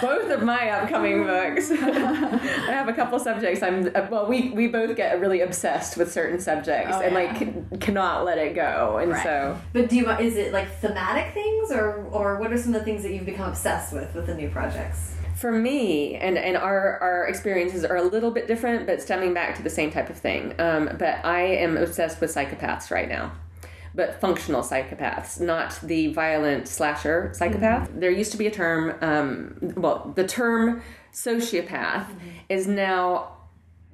both 0.00 0.30
of 0.30 0.42
my 0.42 0.70
upcoming 0.70 1.24
books. 1.24 1.70
I 1.70 2.70
have 2.72 2.88
a 2.88 2.92
couple 2.92 3.18
subjects. 3.18 3.62
I'm 3.62 3.88
uh, 3.94 4.06
well. 4.10 4.26
We 4.26 4.50
we 4.50 4.68
both 4.68 4.94
get 4.96 5.20
really 5.20 5.40
obsessed 5.40 5.96
with 5.96 6.12
certain 6.12 6.38
subjects 6.40 6.96
Oh, 6.96 7.00
and 7.00 7.12
yeah. 7.12 7.18
like 7.18 7.38
c- 7.38 7.52
cannot 7.80 8.24
let 8.24 8.38
it 8.38 8.54
go. 8.54 8.98
And 8.98 9.12
Right. 9.12 9.22
so 9.22 9.58
But 9.72 9.88
do 9.88 9.96
you? 9.96 10.10
Is 10.10 10.36
it 10.36 10.52
like 10.52 10.70
thematic 10.80 11.34
things, 11.34 11.70
or 11.72 12.04
or 12.12 12.38
what 12.38 12.52
are 12.52 12.58
some 12.58 12.74
of 12.74 12.80
the 12.80 12.84
things 12.84 13.02
that 13.02 13.12
you've 13.12 13.26
become 13.26 13.48
obsessed 13.48 13.92
with 13.92 14.14
with 14.14 14.26
the 14.26 14.34
new 14.34 14.48
projects? 14.50 15.14
for 15.36 15.52
me, 15.52 16.16
and 16.16 16.36
and 16.36 16.56
our 16.56 16.98
our 17.00 17.26
experiences 17.28 17.84
are 17.84 17.96
a 17.96 18.02
little 18.02 18.30
bit 18.32 18.48
different, 18.48 18.86
but 18.86 19.00
stemming 19.00 19.32
back 19.34 19.54
to 19.56 19.62
the 19.62 19.70
same 19.70 19.88
type 19.90 20.10
of 20.10 20.16
thing. 20.16 20.52
Um, 20.58 20.90
but 20.98 21.24
I 21.24 21.42
am 21.42 21.76
obsessed 21.76 22.20
with 22.20 22.34
psychopaths 22.34 22.90
right 22.90 23.08
now. 23.08 23.30
But 23.94 24.20
functional 24.20 24.62
psychopaths, 24.62 25.40
not 25.40 25.78
the 25.82 26.12
violent 26.12 26.68
slasher 26.68 27.32
psychopath. 27.34 27.90
There 27.94 28.10
used 28.10 28.32
to 28.32 28.38
be 28.38 28.46
a 28.46 28.50
term, 28.50 28.94
um, 29.00 29.72
well, 29.76 30.12
the 30.14 30.26
term 30.26 30.82
sociopath 31.12 32.06
is 32.48 32.66
now 32.66 33.32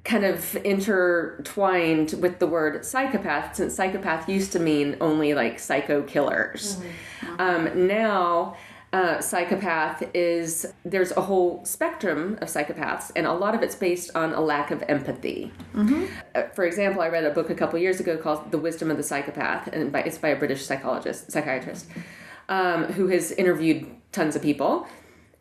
kind 0.03 0.23
of 0.23 0.55
intertwined 0.57 2.13
with 2.19 2.37
the 2.37 2.45
word 2.45 2.85
psychopath 2.85 3.55
since 3.55 3.73
psychopath 3.73 4.29
used 4.29 4.51
to 4.51 4.59
mean 4.59 4.95
only 5.01 5.33
like 5.33 5.57
psycho 5.57 6.03
killers. 6.03 6.79
Um, 7.39 7.87
now 7.87 8.55
uh, 8.95 9.21
psychopath 9.21 10.03
is 10.13 10.65
there's 10.83 11.11
a 11.11 11.21
whole 11.21 11.63
spectrum 11.65 12.37
of 12.41 12.47
psychopaths 12.47 13.11
and 13.15 13.27
a 13.27 13.33
lot 13.33 13.53
of 13.55 13.61
it's 13.61 13.75
based 13.75 14.09
on 14.15 14.33
a 14.33 14.41
lack 14.41 14.71
of 14.71 14.83
empathy. 14.87 15.51
Uh, 16.35 16.43
for 16.55 16.63
example 16.63 17.01
i 17.01 17.09
read 17.09 17.25
a 17.25 17.33
book 17.37 17.49
a 17.49 17.55
couple 17.55 17.77
years 17.77 17.99
ago 17.99 18.13
called 18.17 18.51
the 18.51 18.57
wisdom 18.57 18.89
of 18.89 18.97
the 18.97 19.03
psychopath 19.03 19.67
and 19.67 19.91
by, 19.91 20.01
it's 20.07 20.17
by 20.17 20.29
a 20.29 20.35
british 20.35 20.65
psychologist 20.65 21.31
psychiatrist 21.31 21.87
um, 22.49 22.85
who 22.85 23.07
has 23.07 23.31
interviewed 23.31 23.87
tons 24.11 24.35
of 24.35 24.41
people. 24.41 24.87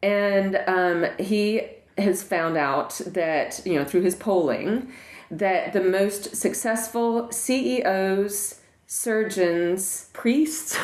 And 0.03 0.61
um, 0.67 1.07
he 1.19 1.63
has 1.97 2.23
found 2.23 2.57
out 2.57 3.01
that 3.07 3.61
you 3.65 3.75
know 3.75 3.85
through 3.85 4.03
his 4.03 4.17
polling 4.17 4.93
that 5.31 5.73
the 5.73 5.81
most 5.81 6.37
successful 6.37 7.31
ceos 7.31 8.61
surgeons 8.87 10.11
priests 10.12 10.78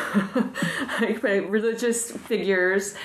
like 1.01 1.21
religious 1.23 2.11
figures 2.11 2.95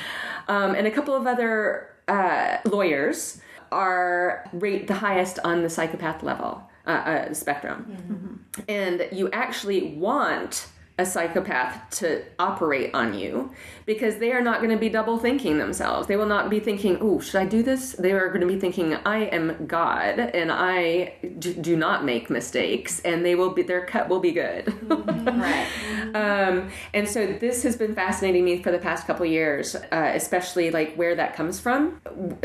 um, 0.49 0.75
and 0.75 0.87
a 0.87 0.91
couple 0.91 1.15
of 1.15 1.27
other 1.27 1.91
uh, 2.09 2.59
lawyers 2.65 3.41
are 3.73 4.49
rate 4.53 4.87
the 4.87 4.95
highest 4.95 5.39
on 5.45 5.63
the 5.63 5.69
psychopath 5.69 6.23
level 6.23 6.63
uh, 6.87 6.91
uh, 6.91 7.35
spectrum. 7.35 8.47
And 8.69 9.09
you 9.11 9.31
actually 9.33 9.95
want 9.97 10.69
a 10.99 11.05
psychopath 11.05 11.91
to 11.91 12.23
operate 12.39 12.95
on 12.95 13.13
you 13.13 13.53
because 13.85 14.17
they 14.17 14.33
are 14.33 14.41
not 14.41 14.61
going 14.61 14.71
to 14.71 14.79
be 14.79 14.89
double 14.89 15.19
thinking 15.19 15.59
themselves. 15.59 16.09
They 16.09 16.17
will 16.17 16.27
not 16.27 16.49
be 16.49 16.59
thinking, 16.59 16.97
"Oh, 17.03 17.21
should 17.21 17.37
I 17.37 17.45
do 17.45 17.63
this?" 17.63 17.93
They 17.93 18.13
are 18.13 18.29
going 18.29 18.41
to 18.41 18.47
be 18.47 18.59
thinking, 18.59 18.95
"I 19.05 19.25
am 19.25 19.67
God 19.67 20.19
and 20.19 20.51
I 20.51 21.15
do, 21.39 21.77
not 21.77 22.07
make 22.07 22.31
mistakes," 22.31 23.01
and 23.01 23.27
they 23.27 23.35
will 23.35 23.51
be 23.51 23.63
their 23.63 23.85
cut 23.85 24.09
will 24.09 24.21
be 24.21 24.33
good. 24.33 24.73
right. 24.89 25.69
um, 26.15 26.71
and 26.95 27.07
so 27.07 27.27
this 27.27 27.63
has 27.65 27.77
been 27.77 27.95
fascinating 27.95 28.45
me 28.45 28.63
for 28.63 28.73
the 28.73 28.79
past 28.79 29.07
couple 29.07 29.27
years, 29.27 29.75
uh, 29.75 30.13
especially 30.15 30.71
like 30.71 30.95
where 30.95 31.15
that 31.15 31.37
comes 31.37 31.61
from. 31.61 32.01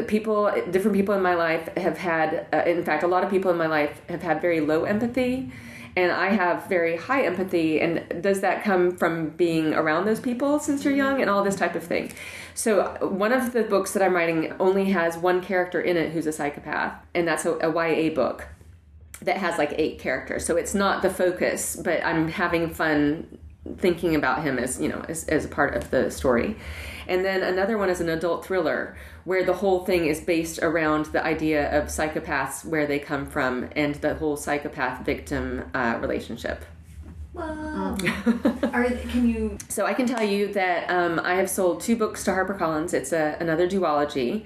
People, 0.08 0.52
different 0.72 0.98
people 0.98 1.16
in 1.16 1.22
my 1.22 1.36
life 1.36 1.70
have 1.78 1.98
had, 1.98 2.48
uh, 2.52 2.64
in 2.66 2.84
fact, 2.84 3.04
a 3.04 3.08
lot 3.08 3.24
of 3.24 3.30
people 3.30 3.50
in 3.50 3.58
my 3.58 3.68
life 3.68 4.02
have 4.10 4.22
had 4.22 4.42
very 4.42 4.60
low 4.60 4.84
empathy 4.84 5.52
and 5.96 6.12
I 6.12 6.30
have 6.32 6.68
very 6.68 6.98
high 6.98 7.24
empathy. 7.24 7.82
And 7.82 8.22
does 8.22 8.42
that 8.42 8.64
come 8.64 8.96
from 8.96 9.30
being 9.30 9.74
around 9.74 10.06
those 10.06 10.20
people 10.20 10.60
since 10.60 10.86
you're 10.86 10.96
young 10.96 11.22
and 11.22 11.30
all 11.30 11.44
this 11.44 11.56
type 11.56 11.76
of 11.76 11.84
thing? 11.84 12.12
So, 12.54 12.98
one 13.02 13.32
of 13.32 13.54
the 13.54 13.64
books 13.64 13.94
that 13.94 14.04
I'm 14.04 14.14
writing 14.14 14.54
only 14.60 14.92
has 14.92 15.18
one 15.18 15.42
character 15.42 15.82
in 15.82 15.98
it 15.98 16.12
who's 16.12 16.28
a 16.28 16.32
psychopath, 16.32 16.94
and 17.14 17.28
that's 17.28 17.46
a, 17.46 17.54
a 17.58 17.72
YA 17.72 18.14
book 18.14 18.48
that 19.22 19.38
has 19.38 19.58
like 19.58 19.74
eight 19.78 20.00
characters. 20.00 20.46
So, 20.46 20.58
it's 20.58 20.74
not 20.74 21.02
the 21.02 21.10
focus, 21.10 21.76
but 21.76 22.04
I'm 22.06 22.28
having 22.28 22.74
fun 22.74 23.38
thinking 23.78 24.16
about 24.16 24.44
him 24.44 24.58
as, 24.58 24.82
you 24.82 24.90
know, 24.90 25.06
as, 25.08 25.26
as 25.26 25.46
a 25.46 25.48
part 25.48 25.76
of 25.76 25.92
the 25.92 26.10
story. 26.10 26.56
And 27.08 27.24
then 27.26 27.44
another 27.44 27.78
one 27.78 27.90
is 27.90 28.02
an 28.02 28.10
adult 28.10 28.46
thriller 28.46 28.98
where 29.24 29.44
the 29.44 29.54
whole 29.54 29.86
thing 29.86 30.06
is 30.06 30.20
based 30.22 30.60
around 30.60 31.06
the 31.08 31.24
idea 31.24 31.78
of 31.78 31.88
psychopaths, 31.88 32.66
where 32.66 32.88
they 32.88 33.00
come 33.00 33.26
from, 33.26 33.70
and 33.76 33.96
the 33.96 34.16
whole 34.16 34.38
psychopath 34.38 35.06
victim 35.06 35.70
uh, 35.74 35.98
relationship. 36.02 36.66
Whoa. 37.34 37.96
Are, 38.74 38.90
can 38.90 39.28
you? 39.28 39.58
So 39.70 39.86
I 39.86 39.94
can 39.94 40.06
tell 40.06 40.24
you 40.24 40.52
that 40.54 40.90
um, 40.90 41.20
I 41.24 41.36
have 41.36 41.50
sold 41.50 41.82
two 41.82 41.96
books 41.96 42.24
to 42.26 42.32
HarperCollins. 42.32 42.94
It's 42.94 43.14
a, 43.14 43.38
another 43.40 43.70
duology. 43.70 44.46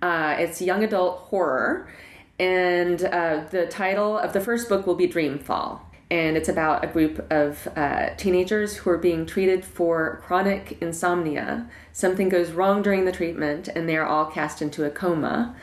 Uh, 0.00 0.36
it's 0.38 0.62
young 0.62 0.84
adult 0.84 1.18
horror, 1.18 1.90
and 2.38 3.02
uh, 3.04 3.44
the 3.50 3.66
title 3.66 4.16
of 4.16 4.32
the 4.32 4.40
first 4.40 4.68
book 4.68 4.86
will 4.86 4.94
be 4.94 5.08
Dreamfall 5.08 5.80
and 6.10 6.36
it's 6.36 6.48
about 6.48 6.84
a 6.84 6.88
group 6.88 7.30
of 7.30 7.68
uh, 7.76 8.10
teenagers 8.16 8.76
who 8.76 8.90
are 8.90 8.98
being 8.98 9.26
treated 9.26 9.64
for 9.64 10.20
chronic 10.24 10.76
insomnia. 10.80 11.68
Something 11.92 12.28
goes 12.28 12.50
wrong 12.50 12.82
during 12.82 13.04
the 13.04 13.12
treatment, 13.12 13.68
and 13.68 13.88
they 13.88 13.96
are 13.96 14.06
all 14.06 14.26
cast 14.26 14.60
into 14.60 14.84
a 14.84 14.90
coma. 14.90 15.56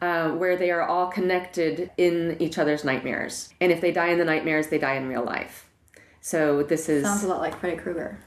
Uh, 0.00 0.32
where 0.32 0.56
they 0.56 0.72
are 0.72 0.82
all 0.82 1.06
connected 1.06 1.88
in 1.96 2.36
each 2.40 2.58
other's 2.58 2.82
nightmares. 2.82 3.50
And 3.60 3.70
if 3.70 3.80
they 3.80 3.92
die 3.92 4.08
in 4.08 4.18
the 4.18 4.24
nightmares, 4.24 4.66
they 4.66 4.78
die 4.78 4.94
in 4.94 5.06
real 5.06 5.22
life. 5.22 5.70
So 6.20 6.64
this 6.64 6.88
is. 6.88 7.04
Sounds 7.04 7.22
a 7.22 7.28
lot 7.28 7.40
like 7.40 7.56
Freddy 7.60 7.76
Krueger. 7.76 8.18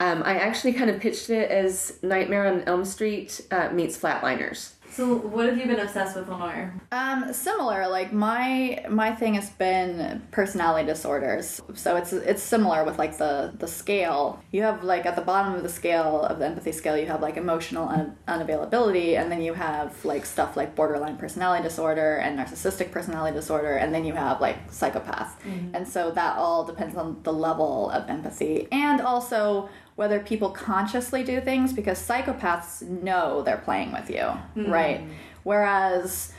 Um, 0.00 0.24
I 0.24 0.38
actually 0.38 0.72
kind 0.72 0.90
of 0.90 0.98
pitched 0.98 1.30
it 1.30 1.48
as 1.48 1.98
Nightmare 2.02 2.48
on 2.48 2.62
Elm 2.62 2.84
Street 2.84 3.42
uh, 3.52 3.70
meets 3.70 3.96
Flatliners. 3.96 4.72
So, 5.00 5.14
what 5.14 5.46
have 5.46 5.56
you 5.56 5.64
been 5.64 5.80
obsessed 5.80 6.14
with, 6.14 6.28
Lenore? 6.28 6.74
Um, 6.92 7.32
similar. 7.32 7.88
Like 7.88 8.12
my 8.12 8.84
my 8.90 9.12
thing 9.12 9.32
has 9.32 9.48
been 9.48 10.20
personality 10.30 10.86
disorders. 10.86 11.62
So 11.72 11.96
it's 11.96 12.12
it's 12.12 12.42
similar 12.42 12.84
with 12.84 12.98
like 12.98 13.16
the 13.16 13.54
the 13.58 13.66
scale. 13.66 14.44
You 14.52 14.60
have 14.64 14.84
like 14.84 15.06
at 15.06 15.16
the 15.16 15.22
bottom 15.22 15.54
of 15.54 15.62
the 15.62 15.70
scale 15.70 16.20
of 16.24 16.38
the 16.38 16.44
empathy 16.44 16.72
scale, 16.72 16.98
you 16.98 17.06
have 17.06 17.22
like 17.22 17.38
emotional 17.38 17.88
un- 17.88 18.14
unavailability, 18.28 19.18
and 19.18 19.32
then 19.32 19.40
you 19.40 19.54
have 19.54 20.04
like 20.04 20.26
stuff 20.26 20.54
like 20.54 20.76
borderline 20.76 21.16
personality 21.16 21.62
disorder 21.62 22.16
and 22.16 22.38
narcissistic 22.38 22.90
personality 22.90 23.34
disorder, 23.34 23.76
and 23.76 23.94
then 23.94 24.04
you 24.04 24.12
have 24.12 24.38
like 24.42 24.58
psychopath. 24.70 25.42
And 25.72 25.88
so 25.88 26.10
that 26.10 26.36
all 26.36 26.62
depends 26.64 26.94
on 26.94 27.22
the 27.22 27.32
level 27.32 27.88
of 27.88 28.06
empathy, 28.10 28.68
and 28.70 29.00
also 29.00 29.70
whether 30.00 30.18
people 30.18 30.48
consciously 30.48 31.22
do 31.22 31.42
things 31.42 31.74
because 31.74 31.98
psychopaths 31.98 32.80
know 32.80 33.42
they're 33.42 33.58
playing 33.58 33.92
with 33.92 34.08
you, 34.08 34.22
hmm. 34.54 34.72
right? 34.72 35.02
Whereas 35.42 36.32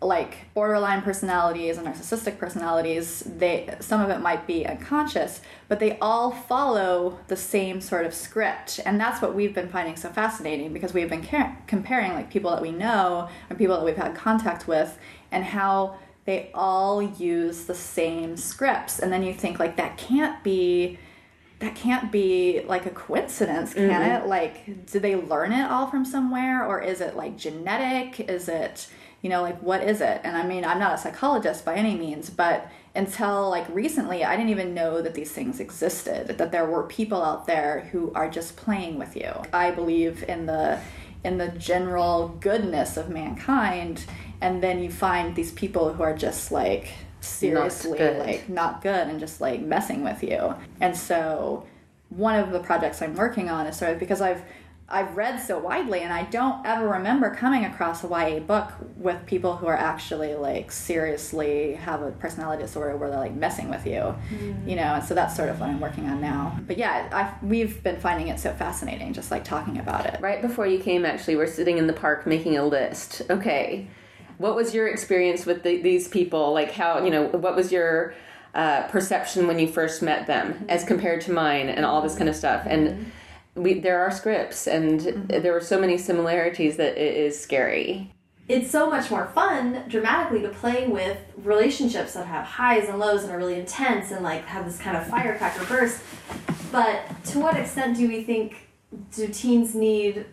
like 0.00 0.36
borderline 0.54 1.02
personalities 1.02 1.78
and 1.78 1.88
narcissistic 1.88 2.38
personalities, 2.38 3.24
they 3.26 3.74
some 3.80 4.00
of 4.00 4.08
it 4.10 4.20
might 4.20 4.46
be 4.46 4.64
unconscious, 4.64 5.40
but 5.66 5.80
they 5.80 5.98
all 5.98 6.30
follow 6.30 7.18
the 7.26 7.34
same 7.34 7.80
sort 7.80 8.06
of 8.06 8.14
script, 8.14 8.78
and 8.86 9.00
that's 9.00 9.20
what 9.20 9.34
we've 9.34 9.52
been 9.52 9.68
finding 9.68 9.96
so 9.96 10.10
fascinating 10.10 10.72
because 10.72 10.94
we've 10.94 11.10
been 11.10 11.26
comparing 11.66 12.12
like 12.12 12.30
people 12.30 12.52
that 12.52 12.62
we 12.62 12.70
know 12.70 13.28
and 13.50 13.58
people 13.58 13.74
that 13.74 13.84
we've 13.84 13.96
had 13.96 14.14
contact 14.14 14.68
with, 14.68 14.96
and 15.32 15.42
how 15.42 15.96
they 16.24 16.52
all 16.54 17.02
use 17.02 17.64
the 17.64 17.74
same 17.74 18.36
scripts, 18.36 19.00
and 19.00 19.12
then 19.12 19.24
you 19.24 19.34
think 19.34 19.58
like 19.58 19.76
that 19.76 19.98
can't 19.98 20.44
be 20.44 21.00
that 21.60 21.74
can't 21.74 22.12
be 22.12 22.62
like 22.66 22.86
a 22.86 22.90
coincidence, 22.90 23.74
can 23.74 23.88
Mm-hmm. 23.90 24.24
it? 24.24 24.28
Like, 24.28 24.86
do 24.90 25.00
they 25.00 25.16
learn 25.16 25.52
it 25.52 25.68
all 25.70 25.88
from 25.88 26.04
somewhere, 26.04 26.64
or 26.64 26.80
is 26.80 27.00
it 27.00 27.16
like 27.16 27.36
genetic? 27.36 28.20
Is 28.30 28.48
it, 28.48 28.88
you 29.22 29.28
know, 29.28 29.42
like 29.42 29.60
what 29.60 29.82
is 29.82 30.00
it? 30.00 30.20
And 30.22 30.36
I 30.36 30.46
mean, 30.46 30.64
I'm 30.64 30.78
not 30.78 30.94
a 30.94 30.98
psychologist 30.98 31.64
by 31.64 31.74
any 31.74 31.96
means, 31.96 32.30
but 32.30 32.70
until 32.94 33.50
like 33.50 33.66
recently, 33.70 34.24
I 34.24 34.36
didn't 34.36 34.50
even 34.50 34.72
know 34.72 35.02
that 35.02 35.14
these 35.14 35.32
things 35.32 35.58
existed, 35.60 36.38
that 36.38 36.52
there 36.52 36.66
were 36.66 36.84
people 36.84 37.22
out 37.22 37.46
there 37.46 37.88
who 37.92 38.12
are 38.14 38.30
just 38.30 38.56
playing 38.56 38.96
with 38.98 39.16
you. 39.16 39.32
I 39.52 39.70
believe 39.72 40.24
in 40.28 40.46
the 40.46 40.78
in 41.24 41.38
the 41.38 41.48
general 41.48 42.28
goodness 42.40 42.96
of 42.96 43.08
mankind, 43.10 44.04
and 44.40 44.62
then 44.62 44.80
you 44.80 44.90
find 44.90 45.34
these 45.34 45.50
people 45.50 45.92
who 45.92 46.02
are 46.04 46.16
just 46.16 46.52
like 46.52 46.90
seriously 47.20 47.98
good. 47.98 48.18
like 48.18 48.48
not 48.48 48.82
good 48.82 49.08
and 49.08 49.20
just 49.20 49.40
like 49.40 49.60
messing 49.60 50.04
with 50.04 50.22
you. 50.22 50.54
And 50.80 50.96
so 50.96 51.66
one 52.10 52.38
of 52.38 52.50
the 52.50 52.60
projects 52.60 53.02
I'm 53.02 53.14
working 53.14 53.50
on 53.50 53.66
is 53.66 53.76
sort 53.76 53.92
of 53.92 53.98
because 53.98 54.20
I've 54.20 54.42
I've 54.90 55.18
read 55.18 55.38
so 55.38 55.58
widely 55.58 56.00
and 56.00 56.10
I 56.10 56.22
don't 56.24 56.64
ever 56.64 56.88
remember 56.88 57.34
coming 57.34 57.66
across 57.66 58.02
a 58.04 58.08
YA 58.08 58.38
book 58.38 58.72
with 58.96 59.26
people 59.26 59.54
who 59.54 59.66
are 59.66 59.76
actually 59.76 60.34
like 60.34 60.72
seriously 60.72 61.74
have 61.74 62.00
a 62.00 62.10
personality 62.12 62.62
disorder 62.62 62.96
where 62.96 63.10
they're 63.10 63.18
like 63.18 63.34
messing 63.34 63.68
with 63.68 63.86
you. 63.86 64.14
Mm. 64.32 64.66
You 64.66 64.76
know, 64.76 64.94
and 64.94 65.04
so 65.04 65.14
that's 65.14 65.36
sort 65.36 65.50
of 65.50 65.60
what 65.60 65.68
I'm 65.68 65.80
working 65.80 66.06
on 66.06 66.22
now. 66.22 66.58
But 66.66 66.78
yeah, 66.78 67.10
I 67.12 67.44
we've 67.44 67.82
been 67.82 68.00
finding 68.00 68.28
it 68.28 68.40
so 68.40 68.54
fascinating 68.54 69.12
just 69.12 69.30
like 69.30 69.44
talking 69.44 69.78
about 69.78 70.06
it. 70.06 70.18
Right 70.22 70.40
before 70.40 70.66
you 70.66 70.78
came, 70.78 71.04
actually, 71.04 71.36
we're 71.36 71.46
sitting 71.46 71.76
in 71.76 71.86
the 71.86 71.92
park 71.92 72.26
making 72.26 72.56
a 72.56 72.64
list. 72.64 73.20
Okay, 73.28 73.88
what 74.38 74.54
was 74.56 74.74
your 74.74 74.88
experience 74.88 75.44
with 75.44 75.62
the, 75.62 75.82
these 75.82 76.08
people? 76.08 76.52
Like, 76.52 76.72
how, 76.72 77.04
you 77.04 77.10
know, 77.10 77.26
what 77.26 77.54
was 77.54 77.70
your 77.70 78.14
uh, 78.54 78.88
perception 78.88 79.46
when 79.46 79.58
you 79.58 79.68
first 79.68 80.02
met 80.02 80.26
them 80.26 80.54
mm-hmm. 80.54 80.70
as 80.70 80.84
compared 80.84 81.20
to 81.22 81.32
mine 81.32 81.68
and 81.68 81.84
all 81.84 82.00
this 82.00 82.16
kind 82.16 82.28
of 82.28 82.36
stuff? 82.36 82.64
And 82.66 82.88
mm-hmm. 82.88 83.62
we, 83.62 83.80
there 83.80 84.00
are 84.00 84.10
scripts, 84.10 84.66
and 84.66 85.00
mm-hmm. 85.00 85.42
there 85.42 85.52
were 85.52 85.60
so 85.60 85.78
many 85.78 85.98
similarities 85.98 86.76
that 86.76 86.96
it 86.96 87.16
is 87.16 87.38
scary. 87.38 88.12
It's 88.48 88.70
so 88.70 88.88
much 88.88 89.10
more 89.10 89.26
fun 89.34 89.84
dramatically 89.88 90.40
to 90.40 90.48
play 90.48 90.86
with 90.86 91.18
relationships 91.36 92.14
that 92.14 92.26
have 92.26 92.46
highs 92.46 92.88
and 92.88 92.98
lows 92.98 93.22
and 93.22 93.30
are 93.30 93.36
really 93.36 93.58
intense 93.60 94.10
and 94.10 94.24
like 94.24 94.46
have 94.46 94.64
this 94.64 94.78
kind 94.78 94.96
of 94.96 95.06
firecracker 95.06 95.66
burst. 95.66 96.00
But 96.72 97.02
to 97.26 97.40
what 97.40 97.58
extent 97.58 97.98
do 97.98 98.08
we 98.08 98.22
think 98.22 98.68
do 99.14 99.28
teens 99.28 99.74
need 99.74 100.24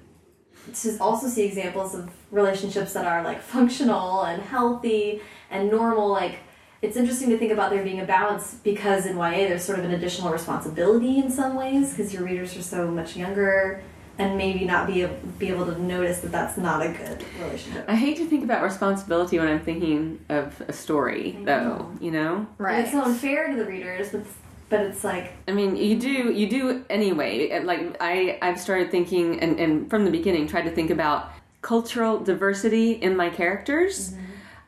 to 0.76 0.98
also 1.00 1.28
see 1.28 1.44
examples 1.44 1.94
of 1.94 2.10
relationships 2.36 2.94
that 2.94 3.06
are 3.06 3.24
like 3.24 3.42
functional 3.42 4.24
and 4.24 4.42
healthy 4.44 5.22
and 5.50 5.72
normal 5.72 6.10
like 6.10 6.40
it's 6.82 6.98
interesting 6.98 7.30
to 7.30 7.38
think 7.38 7.52
about 7.52 7.72
there 7.72 7.84
being 7.84 8.02
a 8.02 8.06
balance 8.06 8.56
because 8.64 9.06
in 9.06 9.16
YA 9.16 9.48
there's 9.48 9.64
sort 9.64 9.80
of 9.80 9.86
an 9.86 9.92
additional 9.92 10.32
responsibility 10.32 11.18
in 11.18 11.32
some 11.32 11.56
ways 11.56 11.92
because 11.92 12.14
your 12.14 12.24
readers 12.24 12.56
are 12.56 12.62
so 12.62 12.92
much 12.92 13.16
younger 13.16 13.82
and 14.18 14.38
maybe 14.38 14.66
not 14.66 14.88
be 14.88 15.02
able, 15.02 15.16
be 15.40 15.48
able 15.50 15.66
to 15.66 15.82
notice 15.82 16.20
that 16.20 16.32
that's 16.32 16.58
not 16.58 16.86
a 16.86 16.90
good 16.90 17.26
relationship. 17.40 17.86
I 17.88 17.96
hate 17.96 18.18
to 18.18 18.26
think 18.26 18.44
about 18.44 18.64
responsibility 18.64 19.40
when 19.40 19.48
I'm 19.48 19.60
thinking 19.60 20.24
of 20.30 20.62
a 20.68 20.74
story, 20.74 21.38
though, 21.44 21.92
you 22.00 22.12
know? 22.12 22.48
And 22.60 22.84
It's 22.84 22.92
so 22.92 23.02
unfair 23.04 23.50
to 23.50 23.56
the 23.56 23.66
readers, 23.66 24.12
but 24.12 24.26
but 24.68 24.80
it's 24.80 25.04
like 25.04 25.34
I 25.48 25.52
mean, 25.52 25.76
you 25.76 26.00
do 26.00 26.10
you 26.10 26.50
do 26.50 26.86
anyway. 26.90 27.62
Like 27.64 27.98
I 28.00 28.40
I've 28.42 28.60
started 28.60 28.90
thinking 28.90 29.40
and 29.40 29.60
and 29.60 29.90
from 29.90 30.06
the 30.06 30.12
beginning 30.12 30.48
tried 30.48 30.64
to 30.64 30.72
think 30.72 30.90
about 30.90 31.30
cultural 31.66 32.20
diversity 32.20 32.92
in 32.92 33.18
my 33.18 33.28
characters 33.28 34.14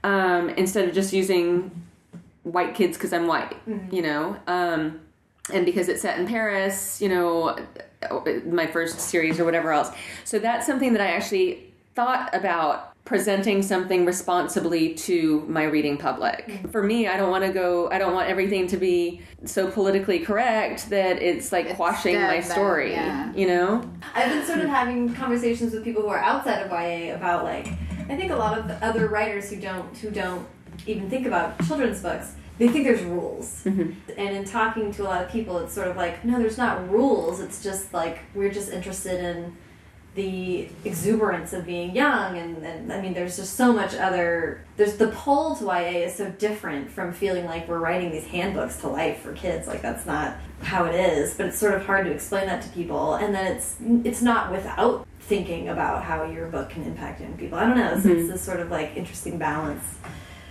um, 0.04 0.50
instead 0.50 0.90
of 0.90 0.96
just 0.96 1.14
using 1.14 1.70
white 2.42 2.74
kids 2.74 2.98
because 2.98 3.14
I'm 3.14 3.28
white, 3.28 3.56
you 3.92 4.02
know. 4.02 4.36
Um, 4.48 5.02
and 5.54 5.64
because 5.64 5.90
it's 5.90 6.02
set 6.02 6.20
in 6.20 6.26
Paris, 6.26 7.00
you 7.00 7.08
know, 7.08 7.56
my 8.48 8.66
first 8.66 9.00
series 9.00 9.40
or 9.40 9.46
whatever 9.46 9.72
else. 9.72 9.92
So 10.24 10.40
that's 10.40 10.66
something 10.66 10.94
that 10.94 11.02
I 11.02 11.12
actually 11.12 11.72
thought 11.94 12.34
about 12.34 12.94
presenting 13.08 13.64
something 13.64 14.06
responsibly 14.06 14.94
to 14.94 15.46
my 15.48 15.64
reading 15.64 15.98
public. 15.98 16.46
Mm-hmm. 16.46 16.68
For 16.68 16.84
me, 16.84 17.08
I 17.08 17.16
don't 17.16 17.32
want 17.32 17.46
to 17.46 17.54
go 17.54 17.90
I 17.90 17.98
don't 17.98 18.14
want 18.14 18.30
everything 18.30 18.68
to 18.68 18.78
be 18.78 19.22
so 19.46 19.72
politically 19.72 20.20
correct 20.20 20.90
that 20.90 21.22
it's 21.22 21.54
like 21.54 21.74
quashing 21.78 22.16
dead 22.16 22.28
my 22.28 22.42
then, 22.42 22.52
story, 22.52 22.92
yeah. 22.92 23.34
you 23.34 23.48
know? 23.48 23.90
I've 24.14 24.30
been 24.30 24.46
sort 24.46 24.60
of 24.60 24.68
having 24.68 25.14
conversations 25.14 25.74
with 25.74 25.86
people 25.86 26.02
who 26.02 26.10
are 26.10 26.20
outside 26.20 26.62
of 26.62 26.70
YA 26.70 27.16
about 27.16 27.46
like 27.46 27.68
I 28.10 28.18
think 28.18 28.32
a 28.32 28.36
lot 28.36 28.58
of 28.58 28.68
the 28.68 28.76
other 28.86 29.08
writers 29.08 29.50
who 29.50 29.56
don't 29.56 29.98
who 29.98 30.12
don't 30.12 30.46
even 30.86 31.10
think 31.10 31.26
about 31.26 31.66
children's 31.66 32.02
books 32.02 32.36
they 32.58 32.68
think 32.68 32.86
there's 32.86 33.04
rules 33.04 33.64
mm-hmm. 33.64 33.92
and 34.18 34.36
in 34.36 34.44
talking 34.44 34.92
to 34.92 35.04
a 35.04 35.06
lot 35.06 35.24
of 35.24 35.32
people 35.32 35.60
it's 35.60 35.74
sort 35.74 35.88
of 35.88 35.96
like 35.96 36.26
no 36.26 36.40
there's 36.40 36.58
not 36.58 36.90
rules 36.90 37.40
it's 37.40 37.64
just 37.64 37.94
like 37.94 38.20
we're 38.34 38.52
just 38.52 38.70
interested 38.70 39.24
in 39.24 39.56
the 40.18 40.68
exuberance 40.84 41.54
of 41.54 41.64
being 41.64 41.96
young 41.96 42.40
and, 42.40 42.66
and 42.66 42.92
I 42.92 43.00
mean 43.00 43.14
there's 43.14 43.38
just 43.38 43.56
so 43.56 43.72
much 43.72 43.94
other 43.94 44.66
there's 44.76 44.98
the 44.98 45.10
pull 45.10 45.56
to 45.58 45.66
YA 45.66 46.06
is 46.06 46.16
so 46.16 46.32
different 46.32 46.90
from 46.90 47.14
feeling 47.14 47.46
like 47.46 47.68
we're 47.68 47.78
writing 47.78 48.12
these 48.12 48.26
handbooks 48.26 48.78
to 48.78 48.88
life 48.88 49.20
for 49.20 49.34
kids. 49.34 49.68
Like 49.68 49.84
that's 49.84 50.08
not 50.08 50.36
how 50.64 50.86
it 50.86 50.96
is 50.96 51.36
but 51.36 51.46
it's 51.46 51.60
sort 51.60 51.76
of 51.76 51.86
hard 51.86 52.08
to 52.08 52.12
explain 52.12 52.48
that 52.48 52.64
to 52.64 52.70
people. 52.70 53.14
And 53.14 53.34
then 53.34 53.56
it's 53.56 53.76
it's 54.04 54.24
not 54.24 54.52
without 54.52 55.08
thinking 55.20 55.70
about 55.70 56.04
how 56.04 56.24
your 56.24 56.48
book 56.48 56.72
can 56.72 56.84
impact 56.84 57.22
young 57.22 57.38
people. 57.38 57.60
I 57.60 57.68
don't 57.68 57.78
know. 57.78 57.92
So 57.92 58.10
it's 58.10 58.22
mm-hmm. 58.22 58.28
this 58.32 58.42
sort 58.42 58.60
of 58.60 58.72
like 58.72 58.98
interesting 58.98 59.38
balance. 59.38 59.84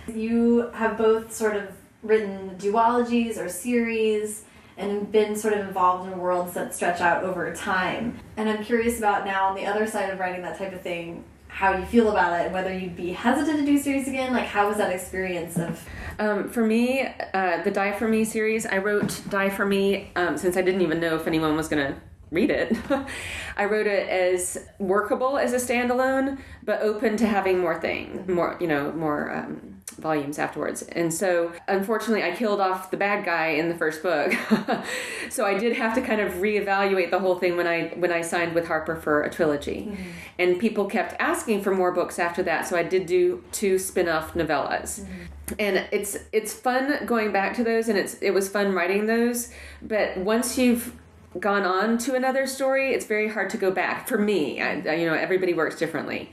You 0.07 0.69
have 0.75 0.97
both 0.97 1.33
sort 1.33 1.57
of 1.57 1.73
written 2.03 2.51
duologies 2.57 3.37
or 3.37 3.49
series 3.49 4.45
and 4.77 5.11
been 5.11 5.35
sort 5.35 5.53
of 5.53 5.67
involved 5.67 6.11
in 6.11 6.19
worlds 6.19 6.53
that 6.53 6.73
stretch 6.73 7.01
out 7.01 7.23
over 7.23 7.53
time. 7.53 8.19
And 8.37 8.47
I'm 8.47 8.63
curious 8.63 8.99
about 8.99 9.25
now 9.25 9.47
on 9.47 9.55
the 9.55 9.65
other 9.65 9.87
side 9.87 10.09
of 10.09 10.19
writing 10.19 10.43
that 10.43 10.57
type 10.57 10.73
of 10.73 10.81
thing, 10.81 11.23
how 11.47 11.75
you 11.75 11.85
feel 11.85 12.11
about 12.11 12.39
it 12.39 12.45
and 12.45 12.53
whether 12.53 12.71
you'd 12.71 12.95
be 12.95 13.11
hesitant 13.11 13.59
to 13.59 13.65
do 13.65 13.77
series 13.77 14.07
again. 14.07 14.33
Like, 14.33 14.45
how 14.45 14.67
was 14.67 14.77
that 14.77 14.91
experience 14.91 15.57
of? 15.57 15.83
Um, 16.19 16.49
for 16.49 16.65
me, 16.65 17.07
uh, 17.33 17.63
the 17.63 17.71
Die 17.71 17.91
for 17.93 18.07
Me 18.07 18.23
series, 18.23 18.65
I 18.65 18.77
wrote 18.77 19.21
Die 19.29 19.49
for 19.49 19.65
Me 19.65 20.11
um, 20.15 20.37
since 20.37 20.55
I 20.55 20.61
didn't 20.61 20.81
even 20.81 20.99
know 20.99 21.15
if 21.15 21.25
anyone 21.25 21.55
was 21.55 21.67
going 21.67 21.93
to 21.93 21.99
read 22.31 22.49
it. 22.49 22.75
I 23.57 23.65
wrote 23.65 23.87
it 23.87 24.07
as 24.09 24.57
workable 24.79 25.37
as 25.37 25.53
a 25.53 25.57
standalone, 25.57 26.39
but 26.63 26.81
open 26.81 27.17
to 27.17 27.27
having 27.27 27.59
more 27.59 27.79
things, 27.79 28.27
more 28.27 28.57
you 28.59 28.67
know, 28.67 28.91
more 28.91 29.31
um, 29.31 29.81
volumes 29.97 30.37
afterwards. 30.37 30.83
And 30.83 31.13
so, 31.13 31.51
unfortunately, 31.67 32.23
I 32.23 32.35
killed 32.35 32.61
off 32.61 32.91
the 32.91 32.97
bad 32.97 33.25
guy 33.25 33.47
in 33.47 33.69
the 33.69 33.75
first 33.75 34.03
book. 34.03 34.33
so 35.29 35.45
I 35.45 35.57
did 35.57 35.75
have 35.75 35.95
to 35.95 36.01
kind 36.01 36.21
of 36.21 36.33
reevaluate 36.33 37.09
the 37.09 37.19
whole 37.19 37.39
thing 37.39 37.57
when 37.57 37.67
I 37.67 37.89
when 37.95 38.11
I 38.11 38.21
signed 38.21 38.53
with 38.53 38.67
Harper 38.67 38.95
for 38.95 39.23
a 39.23 39.29
trilogy. 39.29 39.87
Mm-hmm. 39.89 40.03
And 40.39 40.59
people 40.59 40.85
kept 40.85 41.15
asking 41.19 41.61
for 41.61 41.73
more 41.73 41.91
books 41.91 42.19
after 42.19 42.43
that, 42.43 42.67
so 42.67 42.77
I 42.77 42.83
did 42.83 43.05
do 43.05 43.43
two 43.51 43.79
spin-off 43.79 44.33
novellas. 44.33 45.01
Mm-hmm. 45.01 45.53
And 45.59 45.87
it's 45.91 46.17
it's 46.33 46.53
fun 46.53 47.05
going 47.05 47.31
back 47.31 47.55
to 47.55 47.63
those 47.63 47.87
and 47.87 47.97
it's 47.97 48.15
it 48.15 48.31
was 48.31 48.49
fun 48.49 48.73
writing 48.73 49.05
those, 49.05 49.53
but 49.81 50.17
once 50.17 50.57
you've 50.57 50.93
gone 51.39 51.63
on 51.63 51.97
to 51.99 52.15
another 52.15 52.47
story, 52.47 52.93
it's 52.93 53.05
very 53.05 53.29
hard 53.29 53.49
to 53.51 53.57
go 53.57 53.71
back. 53.71 54.07
For 54.07 54.17
me, 54.17 54.61
I, 54.61 54.95
you 54.95 55.05
know, 55.05 55.13
everybody 55.13 55.53
works 55.53 55.77
differently. 55.77 56.31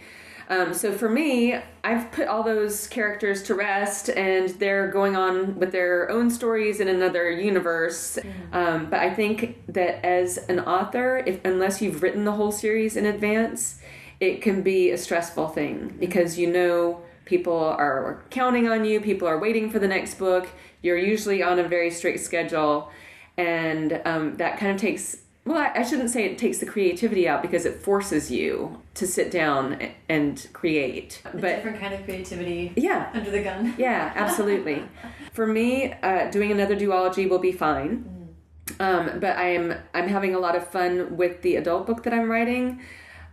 Um, 0.48 0.74
so 0.74 0.92
for 0.92 1.08
me, 1.08 1.56
I've 1.82 2.12
put 2.12 2.28
all 2.28 2.42
those 2.42 2.86
characters 2.86 3.42
to 3.44 3.54
rest, 3.54 4.10
and 4.10 4.50
they're 4.50 4.88
going 4.88 5.16
on 5.16 5.58
with 5.58 5.72
their 5.72 6.10
own 6.10 6.30
stories 6.30 6.80
in 6.80 6.88
another 6.88 7.30
universe. 7.30 8.18
Mm-hmm. 8.20 8.54
Um, 8.54 8.90
but 8.90 9.00
I 9.00 9.12
think 9.12 9.64
that 9.68 10.04
as 10.04 10.38
an 10.48 10.60
author, 10.60 11.22
if 11.26 11.42
unless 11.44 11.80
you've 11.80 12.02
written 12.02 12.24
the 12.24 12.32
whole 12.32 12.52
series 12.52 12.96
in 12.96 13.06
advance, 13.06 13.80
it 14.20 14.42
can 14.42 14.62
be 14.62 14.90
a 14.90 14.98
stressful 14.98 15.48
thing 15.48 15.78
mm-hmm. 15.78 15.98
because 15.98 16.38
you 16.38 16.50
know 16.50 17.02
people 17.24 17.58
are 17.58 18.22
counting 18.28 18.68
on 18.68 18.84
you, 18.84 19.00
people 19.00 19.26
are 19.26 19.38
waiting 19.38 19.70
for 19.70 19.78
the 19.78 19.88
next 19.88 20.18
book. 20.18 20.48
You're 20.82 20.98
usually 20.98 21.42
on 21.42 21.58
a 21.58 21.66
very 21.66 21.90
strict 21.90 22.20
schedule, 22.20 22.90
and 23.36 24.00
um, 24.04 24.36
that 24.36 24.58
kind 24.58 24.72
of 24.72 24.80
takes 24.80 25.16
well 25.44 25.58
I, 25.74 25.82
shouldn't 25.82 26.10
say 26.10 26.24
it 26.24 26.38
takes 26.38 26.58
the 26.58 26.66
creativity 26.66 27.28
out 27.28 27.42
because 27.42 27.66
it 27.66 27.80
forces 27.80 28.30
you 28.30 28.80
to 28.94 29.06
sit 29.06 29.30
down 29.30 29.90
and 30.08 30.46
create. 30.52 31.20
A 31.24 31.36
but 31.36 31.56
different 31.56 31.80
kind 31.80 31.94
of 31.94 32.04
creativity 32.04 32.72
yeah. 32.76 33.10
under 33.12 33.30
the 33.30 33.42
gun. 33.42 33.74
Yeah 33.76 34.12
absolutely. 34.14 34.82
For 35.32 35.46
me 35.46 35.92
uh, 36.02 36.30
doing 36.30 36.50
another 36.50 36.76
duology 36.76 37.28
will 37.28 37.38
be 37.38 37.52
fine. 37.52 38.28
Mm. 38.66 38.80
um, 38.80 39.20
but 39.20 39.36
i'm 39.36 39.74
i'm 39.92 40.08
having 40.08 40.34
a 40.34 40.38
lot 40.38 40.56
of 40.56 40.66
fun 40.66 41.16
with 41.18 41.42
the 41.42 41.56
adult 41.56 41.86
book 41.86 42.02
that 42.04 42.14
i'm 42.14 42.30
writing 42.30 42.80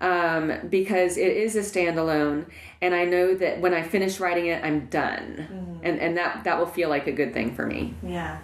um, 0.02 0.52
because 0.68 1.16
it 1.16 1.32
is 1.38 1.56
a 1.56 1.60
standalone 1.60 2.48
and 2.82 2.94
i 2.94 3.06
know 3.06 3.36
that 3.36 3.62
when 3.62 3.74
i 3.74 3.82
finish 3.82 4.20
writing 4.20 4.48
it 4.48 4.62
i'm 4.66 4.88
done. 4.88 5.48
Mm. 5.50 5.80
and 5.84 6.00
and 6.00 6.18
that 6.18 6.44
that 6.44 6.60
will 6.60 6.66
feel 6.66 6.90
like 6.90 7.08
a 7.08 7.14
good 7.14 7.34
thing 7.34 7.56
for 7.56 7.66
me. 7.66 7.94
Yeah 8.04 8.40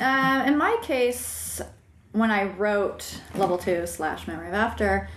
uh, 0.00 0.44
in 0.46 0.56
my 0.56 0.76
case 0.82 1.60
when 2.12 2.30
I 2.30 2.44
wrote 2.44 3.20
level 3.34 3.58
two 3.58 3.86
slash 3.86 4.26
memory 4.28 4.48
of 4.48 4.54
after, 4.54 5.08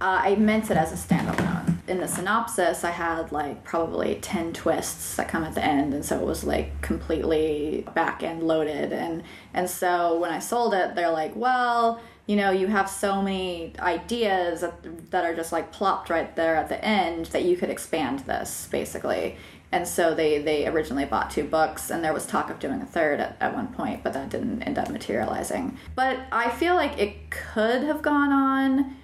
uh, 0.00 0.20
I 0.24 0.34
meant 0.34 0.70
it 0.70 0.76
as 0.76 0.92
a 0.92 0.96
standalone. 0.96 1.76
In 1.86 1.98
the 1.98 2.08
synopsis, 2.08 2.84
I 2.84 2.90
had 2.90 3.32
like 3.32 3.64
probably 3.64 4.16
10 4.16 4.52
twists 4.52 5.16
that 5.16 5.28
come 5.28 5.44
at 5.44 5.54
the 5.54 5.64
end, 5.64 5.94
and 5.94 6.04
so 6.04 6.18
it 6.18 6.24
was 6.24 6.42
like 6.42 6.80
completely 6.80 7.86
back 7.94 8.22
end 8.22 8.42
loaded. 8.42 8.92
And, 8.92 9.22
and 9.54 9.68
so 9.68 10.18
when 10.18 10.30
I 10.30 10.38
sold 10.38 10.74
it, 10.74 10.94
they're 10.94 11.10
like, 11.10 11.36
well, 11.36 12.00
you 12.26 12.36
know, 12.36 12.50
you 12.50 12.68
have 12.68 12.88
so 12.88 13.20
many 13.20 13.72
ideas 13.78 14.62
that, 14.62 15.10
that 15.10 15.24
are 15.24 15.34
just 15.34 15.52
like 15.52 15.72
plopped 15.72 16.10
right 16.10 16.34
there 16.34 16.56
at 16.56 16.68
the 16.68 16.82
end 16.84 17.26
that 17.26 17.44
you 17.44 17.56
could 17.56 17.70
expand 17.70 18.20
this 18.20 18.68
basically 18.70 19.36
and 19.72 19.86
so 19.86 20.14
they 20.14 20.38
they 20.38 20.66
originally 20.66 21.04
bought 21.04 21.30
two 21.30 21.44
books 21.44 21.90
and 21.90 22.02
there 22.02 22.12
was 22.12 22.26
talk 22.26 22.50
of 22.50 22.58
doing 22.58 22.80
a 22.80 22.86
third 22.86 23.20
at, 23.20 23.36
at 23.40 23.54
one 23.54 23.68
point 23.68 24.02
but 24.02 24.12
that 24.12 24.28
didn't 24.30 24.62
end 24.62 24.78
up 24.78 24.90
materializing. 24.90 25.76
But 25.94 26.20
i 26.32 26.50
feel 26.50 26.74
like 26.74 26.98
it 26.98 27.30
could 27.30 27.82
have 27.82 28.02
gone 28.02 28.32
on 28.32 28.96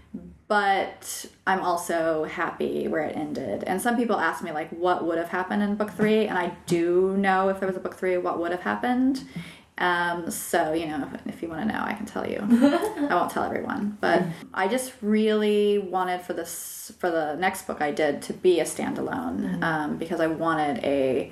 but 0.48 1.26
i'm 1.46 1.60
also 1.60 2.24
happy 2.24 2.88
where 2.88 3.02
it 3.04 3.16
ended. 3.16 3.64
And 3.64 3.80
some 3.80 3.96
people 3.96 4.18
ask 4.18 4.42
me 4.42 4.52
like 4.52 4.70
what 4.70 5.06
would 5.06 5.18
have 5.18 5.28
happened 5.28 5.62
in 5.62 5.76
book 5.76 5.90
three? 5.92 6.26
And 6.26 6.38
i 6.38 6.56
do 6.66 7.16
know 7.16 7.48
if 7.48 7.60
there 7.60 7.68
was 7.68 7.76
a 7.76 7.80
book 7.80 7.96
three 7.96 8.16
what 8.16 8.38
would 8.38 8.50
have 8.50 8.62
happened 8.62 9.24
um, 9.78 10.30
so 10.30 10.72
you 10.72 10.86
know, 10.86 11.08
if, 11.12 11.34
if 11.34 11.42
you 11.42 11.48
want 11.48 11.68
to 11.68 11.72
know, 11.72 11.82
I 11.82 11.92
can 11.92 12.06
tell 12.06 12.28
you. 12.28 12.38
I 12.40 13.14
won't 13.14 13.30
tell 13.30 13.44
everyone, 13.44 13.98
but 14.00 14.22
I 14.54 14.68
just 14.68 14.92
really 15.02 15.78
wanted 15.78 16.22
for 16.22 16.32
this 16.32 16.92
for 16.98 17.10
the 17.10 17.34
next 17.36 17.66
book 17.66 17.82
I 17.82 17.90
did 17.90 18.22
to 18.22 18.32
be 18.32 18.60
a 18.60 18.64
standalone 18.64 19.40
mm-hmm. 19.40 19.62
um, 19.62 19.96
because 19.98 20.20
I 20.20 20.28
wanted 20.28 20.82
a, 20.82 21.30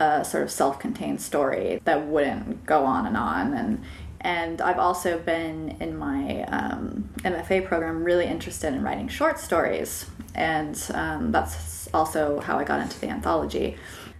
a 0.00 0.24
sort 0.24 0.44
of 0.44 0.50
self-contained 0.50 1.20
story 1.20 1.80
that 1.84 2.06
wouldn't 2.06 2.64
go 2.64 2.84
on 2.84 3.06
and 3.06 3.16
on 3.16 3.52
and 3.52 3.84
and 4.24 4.62
I've 4.62 4.78
also 4.78 5.18
been 5.18 5.76
in 5.80 5.98
my 5.98 6.44
um, 6.44 7.10
MFA 7.18 7.66
program 7.66 8.02
really 8.02 8.24
interested 8.24 8.72
in 8.72 8.82
writing 8.82 9.06
short 9.06 9.38
stories, 9.38 10.06
and 10.34 10.82
um, 10.94 11.30
that's 11.30 11.88
also 11.92 12.40
how 12.40 12.58
I 12.58 12.64
got 12.64 12.80
into 12.80 12.98
the 12.98 13.08
anthology 13.08 13.76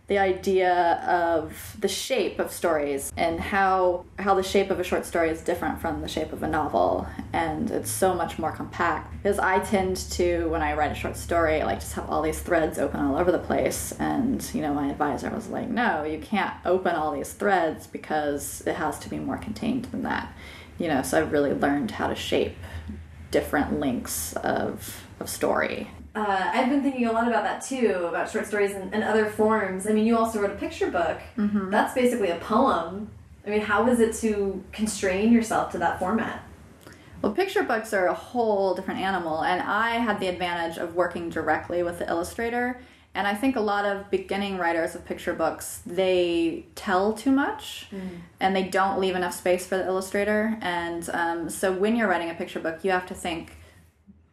the 0.07 0.19
idea 0.19 1.01
of 1.09 1.77
the 1.81 1.89
shape 1.89 2.39
of 2.39 2.53
stories 2.53 3.11
and 3.17 3.41
how 3.41 4.05
how 4.19 4.35
the 4.35 4.43
shape 4.43 4.71
of 4.71 4.79
a 4.79 4.85
short 4.85 5.07
story 5.07 5.31
is 5.31 5.41
different 5.41 5.81
from 5.81 6.03
the 6.03 6.09
shape 6.09 6.33
of 6.33 6.43
a 6.43 6.49
novel. 6.49 7.07
And 7.33 7.71
it's 7.71 7.91
so 7.91 8.15
much 8.15 8.39
more 8.39 8.53
compact. 8.53 9.11
Because 9.23 9.39
i 9.39 9.59
tend 9.61 9.97
to 9.97 10.47
when 10.51 10.61
i 10.61 10.75
write 10.75 10.93
a 10.93 10.95
short 10.95 11.17
story 11.17 11.63
I 11.63 11.65
like 11.65 11.81
just 11.81 11.95
have 11.95 12.11
all 12.11 12.21
these 12.21 12.41
threads 12.41 12.79
open 12.79 13.01
all 13.01 13.17
over 13.17 13.33
the 13.33 13.39
place. 13.39 13.93
And 13.93 14.47
you 14.55 14.61
know 14.61 14.75
my 14.75 14.91
advisor 14.91 15.31
was 15.31 15.49
like 15.49 15.69
no 15.69 16.05
you 16.05 16.19
can't 16.19 16.55
open 16.67 16.95
all 16.95 17.13
these 17.13 17.33
threads 17.33 17.87
because 17.87 18.63
it 18.67 18.75
has 18.75 18.99
to 19.01 19.09
be 19.09 19.19
more 19.19 19.39
contained 19.39 19.87
than 19.87 20.03
that. 20.03 20.33
You 20.77 20.89
know 20.89 21.03
so 21.03 21.21
i've 21.21 21.33
really 21.33 21.55
learned 21.55 21.93
how 21.93 22.09
to 22.09 22.15
shape 22.15 22.57
different 23.31 23.81
links 23.81 24.35
of 24.35 25.07
of 25.19 25.29
story 25.31 25.89
uh, 26.15 26.51
I've 26.55 26.69
been 26.69 26.83
thinking 26.83 27.07
a 27.07 27.12
lot 27.12 27.27
about 27.27 27.45
that 27.45 27.65
too, 27.65 28.07
about 28.09 28.31
short 28.31 28.47
stories 28.47 28.73
and, 28.73 28.95
and 28.95 29.03
other 29.03 29.27
forms. 29.27 29.87
I 29.87 29.93
mean, 29.93 30.07
you 30.07 30.17
also 30.17 30.41
wrote 30.41 30.53
a 30.53 30.57
picture 30.57 30.91
book. 30.91 31.19
Mm 31.37 31.51
-hmm. 31.51 31.71
That's 31.71 31.95
basically 31.95 32.31
a 32.31 32.39
poem. 32.39 33.09
I 33.47 33.51
mean, 33.51 33.61
how 33.61 33.89
is 33.89 33.99
it 33.99 34.21
to 34.21 34.62
constrain 34.77 35.33
yourself 35.33 35.73
to 35.73 35.79
that 35.79 35.99
format? 35.99 36.39
Well, 37.21 37.33
picture 37.33 37.62
books 37.62 37.93
are 37.93 38.07
a 38.07 38.15
whole 38.15 38.75
different 38.75 39.01
animal, 39.01 39.45
and 39.45 39.62
I 39.62 39.91
had 40.07 40.21
the 40.21 40.29
advantage 40.29 40.77
of 40.85 40.95
working 40.95 41.31
directly 41.31 41.83
with 41.83 41.99
the 41.99 42.07
illustrator. 42.09 42.77
And 43.15 43.29
I 43.29 43.35
think 43.35 43.57
a 43.57 43.61
lot 43.61 43.85
of 43.85 44.11
beginning 44.11 44.59
writers 44.59 44.95
of 44.97 45.05
picture 45.05 45.35
books, 45.35 45.81
they 45.87 46.67
tell 46.75 47.12
too 47.12 47.31
much 47.31 47.87
mm. 47.93 48.01
and 48.41 48.57
they 48.57 48.65
don't 48.65 48.99
leave 48.99 49.15
enough 49.15 49.35
space 49.35 49.65
for 49.67 49.77
the 49.77 49.87
illustrator. 49.87 50.59
And 50.61 51.09
um, 51.12 51.49
so 51.49 51.73
when 51.73 51.95
you're 51.95 52.09
writing 52.09 52.31
a 52.31 52.35
picture 52.35 52.59
book, 52.59 52.81
you 52.83 52.91
have 52.91 53.07
to 53.07 53.15
think 53.15 53.57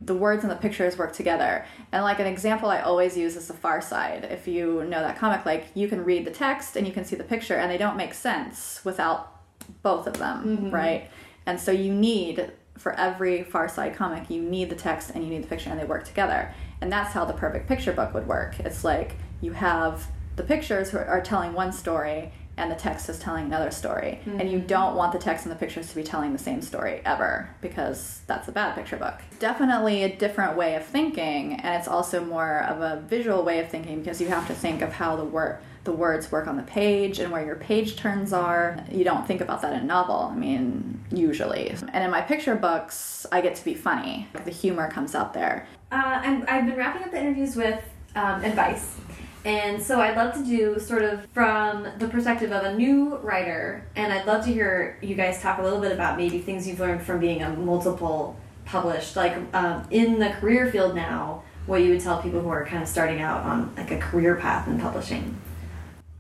the 0.04 0.16
words 0.16 0.44
and 0.44 0.52
the 0.52 0.56
pictures 0.56 0.98
work 0.98 1.14
together. 1.14 1.66
And 1.92 2.04
like 2.04 2.20
an 2.20 2.26
example 2.26 2.70
I 2.70 2.82
always 2.82 3.16
use 3.16 3.36
is 3.36 3.48
the 3.48 3.54
Far 3.54 3.82
Side. 3.82 4.26
If 4.26 4.48
you 4.48 4.84
know 4.86 5.02
that 5.02 5.18
comic, 5.18 5.46
like 5.46 5.68
you 5.76 5.88
can 5.88 6.04
read 6.04 6.26
the 6.26 6.32
text 6.32 6.76
and 6.76 6.88
you 6.88 6.94
can 6.94 7.06
see 7.06 7.16
the 7.16 7.24
picture, 7.24 7.56
and 7.56 7.70
they 7.70 7.78
don't 7.78 7.98
make 7.98 8.14
sense 8.14 8.82
without 8.84 9.42
both 9.84 10.08
of 10.08 10.18
them, 10.18 10.44
mm 10.44 10.58
-hmm. 10.58 10.74
right? 10.74 11.10
And 11.46 11.60
so 11.60 11.72
you 11.72 11.94
need 11.94 12.52
for 12.78 12.94
every 12.94 13.44
Far 13.44 13.70
Side 13.70 13.96
comic, 13.96 14.30
you 14.30 14.42
need 14.42 14.70
the 14.70 14.76
text 14.76 15.12
and 15.12 15.24
you 15.24 15.30
need 15.30 15.44
the 15.44 15.50
picture, 15.50 15.72
and 15.72 15.80
they 15.80 15.88
work 15.88 16.04
together. 16.04 16.54
And 16.82 16.92
that's 16.92 17.14
how 17.14 17.26
the 17.26 17.34
perfect 17.34 17.68
picture 17.68 17.94
book 17.94 18.14
would 18.14 18.28
work. 18.28 18.60
It's 18.60 18.84
like 18.84 19.16
you 19.42 19.54
have 19.54 20.08
the 20.36 20.44
pictures 20.44 20.92
who 20.92 20.98
are 20.98 21.22
telling 21.22 21.54
one 21.54 21.72
story 21.72 22.32
and 22.58 22.72
the 22.72 22.76
text 22.76 23.10
is 23.10 23.18
telling 23.20 23.46
another 23.46 23.72
story. 23.72 24.20
Mm-hmm. 24.26 24.40
And 24.40 24.52
you 24.52 24.58
mm-hmm. 24.60 24.68
don't 24.68 24.96
want 24.96 25.14
the 25.14 25.20
text 25.20 25.46
and 25.46 25.52
the 25.52 25.58
pictures 25.58 25.90
to 25.90 25.96
be 25.96 26.04
telling 26.04 26.34
the 26.34 26.40
same 26.40 26.62
story 26.62 27.02
ever 27.06 27.50
because 27.62 28.22
that's 28.28 28.48
a 28.48 28.52
bad 28.52 28.76
picture 28.76 28.98
book. 28.98 29.16
Definitely 29.40 30.04
a 30.04 30.16
different 30.16 30.56
way 30.58 30.76
of 30.76 30.86
thinking, 30.86 31.54
and 31.56 31.76
it's 31.76 31.88
also 31.88 32.24
more 32.24 32.64
of 32.64 32.82
a 32.82 33.02
visual 33.02 33.44
way 33.44 33.60
of 33.60 33.70
thinking 33.70 34.00
because 34.00 34.22
you 34.22 34.28
have 34.28 34.48
to 34.48 34.54
think 34.54 34.82
of 34.82 34.94
how 34.94 35.16
the 35.16 35.26
work 35.26 35.62
the 35.84 35.92
words 35.92 36.32
work 36.32 36.48
on 36.48 36.58
the 36.58 36.64
page 36.64 37.20
and 37.20 37.32
where 37.32 37.44
your 37.44 37.56
page 37.56 37.96
turns 37.96 38.34
are. 38.34 38.84
You 38.92 39.04
don't 39.04 39.26
think 39.26 39.42
about 39.42 39.62
that 39.64 39.74
in 39.74 39.88
novel, 39.88 40.30
I 40.32 40.36
mean, 40.36 41.04
usually. 41.12 41.70
And 41.70 42.04
in 42.04 42.12
my 42.12 42.22
picture 42.22 42.56
books, 42.56 43.26
I 43.32 43.42
get 43.42 43.56
to 43.56 43.66
be 43.66 43.74
funny. 43.74 44.28
The 44.46 44.52
humor 44.52 44.92
comes 44.92 45.16
out 45.16 45.34
there. 45.34 45.68
Uh, 45.92 46.22
i 46.24 46.46
have 46.48 46.68
been 46.68 46.76
wrapping 46.76 47.04
up 47.04 47.12
the 47.12 47.20
interviews 47.20 47.56
with 47.56 47.84
um, 48.16 48.44
advice. 48.44 48.96
And 49.44 49.82
so 49.82 50.00
I'd 50.00 50.16
love 50.16 50.36
to 50.36 50.46
do 50.46 50.80
sort 50.80 51.04
of 51.04 51.26
from 51.28 51.88
the 51.98 52.08
perspective 52.08 52.52
of 52.52 52.64
a 52.64 52.76
new 52.76 53.18
writer, 53.18 53.84
and 53.96 54.14
I'd 54.14 54.28
love 54.28 54.46
to 54.46 54.54
hear 54.54 55.00
you 55.02 55.16
guys 55.16 55.42
talk 55.42 55.58
a 55.58 55.64
little 55.64 55.80
bit 55.80 55.92
about 55.92 56.18
maybe 56.18 56.40
things 56.40 56.68
you've 56.68 56.80
learned 56.80 57.02
from 57.02 57.20
being 57.20 57.42
a 57.42 57.50
multiple 57.50 58.38
published, 58.66 59.16
like 59.16 59.36
um, 59.54 59.88
in 59.90 60.20
the 60.20 60.30
career 60.30 60.72
field 60.72 60.96
now, 60.96 61.44
what 61.66 61.82
you 61.82 61.90
would 61.92 62.02
tell 62.02 62.22
people 62.22 62.42
who 62.42 62.50
are 62.50 62.66
kind 62.66 62.84
of 62.84 62.90
starting 62.90 63.22
out 63.22 63.44
on 63.44 63.74
like 63.76 63.92
a 63.92 63.98
career 63.98 64.36
path 64.36 64.68
in 64.68 64.80
publishing. 64.80 65.36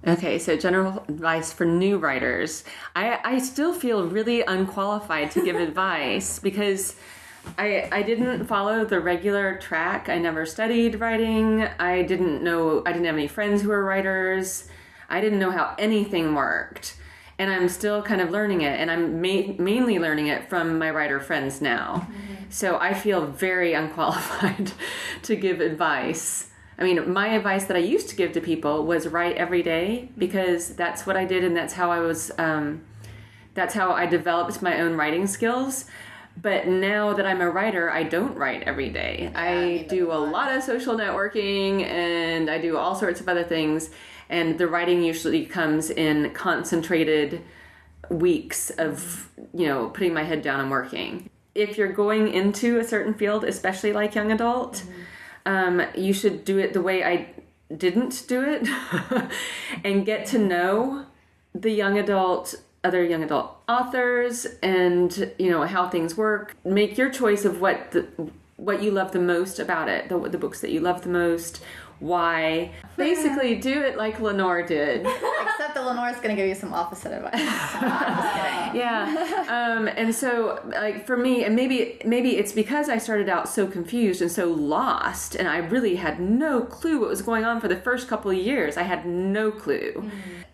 Okay, 0.07 0.39
so 0.39 0.57
general 0.57 1.03
advice 1.07 1.53
for 1.53 1.65
new 1.65 1.99
writers. 1.99 2.63
I, 2.95 3.19
I 3.23 3.37
still 3.37 3.71
feel 3.71 4.07
really 4.07 4.41
unqualified 4.41 5.29
to 5.31 5.45
give 5.45 5.55
advice 5.69 6.39
because 6.39 6.95
I, 7.57 7.87
I 7.91 8.01
didn't 8.01 8.45
follow 8.45 8.85
the 8.85 8.99
regular 8.99 9.57
track. 9.57 10.09
I 10.09 10.17
never 10.17 10.45
studied 10.45 10.99
writing. 10.99 11.63
I 11.79 12.03
didn't 12.03 12.43
know, 12.43 12.81
I 12.85 12.91
didn't 12.91 13.05
have 13.05 13.15
any 13.15 13.27
friends 13.27 13.61
who 13.61 13.69
were 13.69 13.83
writers. 13.83 14.67
I 15.09 15.21
didn't 15.21 15.39
know 15.39 15.51
how 15.51 15.75
anything 15.77 16.33
worked. 16.33 16.97
And 17.37 17.51
I'm 17.51 17.69
still 17.69 18.01
kind 18.03 18.21
of 18.21 18.29
learning 18.29 18.61
it. 18.61 18.79
And 18.79 18.89
I'm 18.89 19.21
ma- 19.21 19.53
mainly 19.57 19.99
learning 19.99 20.27
it 20.27 20.49
from 20.49 20.77
my 20.77 20.89
writer 20.89 21.19
friends 21.19 21.61
now. 21.61 22.07
So 22.49 22.77
I 22.79 22.93
feel 22.93 23.25
very 23.25 23.73
unqualified 23.81 24.71
to 25.23 25.35
give 25.35 25.59
advice. 25.59 26.47
I 26.77 26.83
mean, 26.83 27.11
my 27.11 27.29
advice 27.29 27.65
that 27.65 27.77
I 27.77 27.81
used 27.81 28.09
to 28.09 28.15
give 28.15 28.31
to 28.33 28.41
people 28.41 28.85
was 28.85 29.07
write 29.07 29.37
every 29.37 29.61
day 29.61 30.09
because 30.17 30.75
that's 30.75 31.05
what 31.05 31.15
I 31.15 31.25
did 31.25 31.43
and 31.43 31.55
that's 31.55 31.73
how 31.73 31.91
I 31.91 31.99
was, 31.99 32.31
um, 32.37 32.83
that's 33.53 33.73
how 33.73 33.91
I 33.91 34.05
developed 34.05 34.61
my 34.61 34.79
own 34.79 34.95
writing 34.95 35.27
skills. 35.27 35.85
But 36.39 36.67
now 36.67 37.13
that 37.13 37.25
I'm 37.25 37.41
a 37.41 37.49
writer, 37.49 37.89
I 37.89 38.03
don't 38.03 38.35
write 38.35 38.63
every 38.63 38.89
day. 38.89 39.31
I 39.35 39.85
do 39.89 40.11
a 40.11 40.15
lot 40.15 40.55
of 40.55 40.63
social 40.63 40.95
networking 40.95 41.83
and 41.83 42.49
I 42.49 42.59
do 42.59 42.77
all 42.77 42.95
sorts 42.95 43.19
of 43.19 43.27
other 43.27 43.43
things. 43.43 43.89
And 44.29 44.57
the 44.57 44.67
writing 44.67 45.03
usually 45.03 45.45
comes 45.45 45.89
in 45.89 46.31
concentrated 46.31 47.41
weeks 48.09 48.69
of, 48.71 49.29
you 49.53 49.67
know, 49.67 49.89
putting 49.89 50.13
my 50.13 50.23
head 50.23 50.41
down 50.41 50.61
and 50.61 50.71
working. 50.71 51.29
If 51.53 51.77
you're 51.77 51.91
going 51.91 52.33
into 52.33 52.79
a 52.79 52.83
certain 52.83 53.13
field, 53.13 53.43
especially 53.43 53.91
like 53.91 54.15
young 54.15 54.31
adult, 54.31 54.83
um, 55.45 55.81
you 55.95 56.13
should 56.13 56.45
do 56.45 56.59
it 56.59 56.73
the 56.73 56.81
way 56.81 57.03
I 57.03 57.33
didn't 57.75 58.25
do 58.27 58.41
it 58.41 58.67
and 59.83 60.05
get 60.05 60.25
to 60.27 60.37
know 60.37 61.05
the 61.53 61.71
young 61.71 61.97
adult 61.97 62.55
other 62.83 63.03
young 63.03 63.23
adult 63.23 63.55
authors 63.69 64.47
and 64.63 65.31
you 65.37 65.49
know 65.49 65.63
how 65.63 65.87
things 65.87 66.17
work. 66.17 66.55
Make 66.65 66.97
your 66.97 67.09
choice 67.09 67.45
of 67.45 67.61
what 67.61 67.91
the 67.91 68.07
what 68.57 68.81
you 68.83 68.91
love 68.91 69.11
the 69.11 69.19
most 69.19 69.57
about 69.57 69.89
it 69.89 70.07
the, 70.07 70.19
the 70.29 70.37
books 70.37 70.61
that 70.61 70.69
you 70.71 70.79
love 70.79 71.01
the 71.01 71.09
most 71.09 71.63
why. 71.99 72.71
Basically 72.97 73.55
do 73.55 73.81
it 73.81 73.97
like 73.97 74.19
lenore 74.19 74.63
did. 74.63 75.01
Except 75.41 75.75
that 75.75 75.85
Lenore's 75.85 76.15
going 76.17 76.29
to 76.29 76.35
give 76.35 76.47
you 76.47 76.55
some 76.55 76.73
opposite 76.73 77.11
advice. 77.11 77.33
I'm 77.35 78.17
just 78.17 78.33
kidding. 78.35 78.81
yeah 78.81 79.75
um, 79.77 79.87
and 79.87 80.13
so 80.13 80.59
like 80.65 81.05
for 81.05 81.15
me 81.15 81.43
and 81.43 81.55
maybe 81.55 81.99
maybe 82.05 82.37
it's 82.37 82.51
because 82.51 82.89
i 82.89 82.97
started 82.97 83.29
out 83.29 83.47
so 83.47 83.67
confused 83.67 84.21
and 84.21 84.31
so 84.31 84.47
lost 84.47 85.35
and 85.35 85.47
i 85.47 85.57
really 85.57 85.95
had 85.95 86.19
no 86.19 86.61
clue 86.61 86.99
what 86.99 87.09
was 87.09 87.21
going 87.21 87.45
on 87.45 87.61
for 87.61 87.67
the 87.67 87.75
first 87.75 88.07
couple 88.07 88.31
of 88.31 88.37
years. 88.37 88.77
I 88.77 88.83
had 88.83 89.05
no 89.05 89.51
clue 89.51 90.09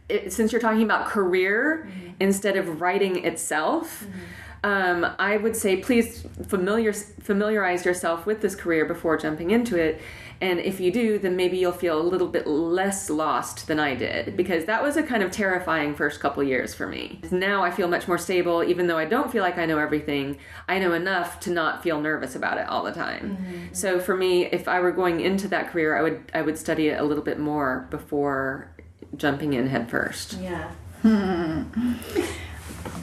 it, 0.10 0.32
since 0.32 0.52
you're 0.52 0.62
talking 0.62 0.84
about 0.84 1.08
career 1.08 1.88
mm-hmm. 1.90 2.12
instead 2.20 2.56
of 2.56 2.82
writing 2.82 3.26
itself 3.26 4.04
mm-hmm. 4.04 4.20
um, 4.64 5.16
I 5.20 5.38
would 5.38 5.56
say 5.56 5.78
please 5.78 6.26
familiar, 6.48 6.94
familiarize 6.94 7.86
yourself 7.86 8.26
with 8.26 8.42
this 8.42 8.56
career 8.56 8.86
before 8.86 9.18
jumping 9.18 9.52
into 9.52 9.78
it. 9.78 10.02
And 10.40 10.60
if 10.60 10.80
you 10.80 10.92
do, 10.92 11.18
then 11.18 11.36
maybe 11.36 11.58
you'll 11.58 11.72
feel 11.72 12.00
a 12.00 12.04
little 12.04 12.28
bit 12.28 12.46
less 12.46 13.10
lost 13.10 13.66
than 13.68 13.80
I 13.80 13.96
did 13.96 14.28
mm-hmm. 14.28 14.36
because 14.36 14.66
that 14.66 14.84
was 14.84 14.96
a 14.96 15.02
kind 15.04 15.24
of 15.24 15.32
terrifying 15.32 15.96
first 15.96 16.20
couple 16.20 16.44
years 16.44 16.76
for 16.76 16.86
me. 16.86 17.20
Now 17.32 17.64
I 17.64 17.72
feel 17.72 17.88
much 17.88 18.08
more 18.08 18.20
stable, 18.20 18.64
even 18.64 18.86
though 18.86 19.00
I 19.00 19.06
don't 19.06 19.32
feel 19.32 19.42
like 19.42 19.58
I 19.58 19.66
know 19.66 19.80
everything. 19.80 20.38
I 20.70 20.78
know 20.78 20.94
enough 20.94 21.40
to 21.42 21.52
not 21.52 21.82
feel 21.82 22.00
nervous 22.00 22.36
about 22.36 22.60
it 22.60 22.68
all 22.68 22.84
the 22.84 22.92
time. 22.92 23.70
So 23.72 24.00
for 24.00 24.16
me, 24.16 24.46
if 24.46 24.68
I 24.68 24.80
were 24.80 24.92
going 24.92 25.22
into 25.22 25.48
that 25.48 25.72
career, 25.72 25.98
I 25.98 26.04
would 26.04 26.32
I 26.36 26.42
would 26.44 26.58
study 26.58 26.90
it 26.90 27.00
a 27.00 27.04
little 27.04 27.24
bit 27.24 27.40
more 27.40 27.88
before 27.90 28.70
jumping 29.16 29.54
in 29.54 29.68
head 29.68 29.90
first. 29.90 30.38
Yeah. 30.42 30.72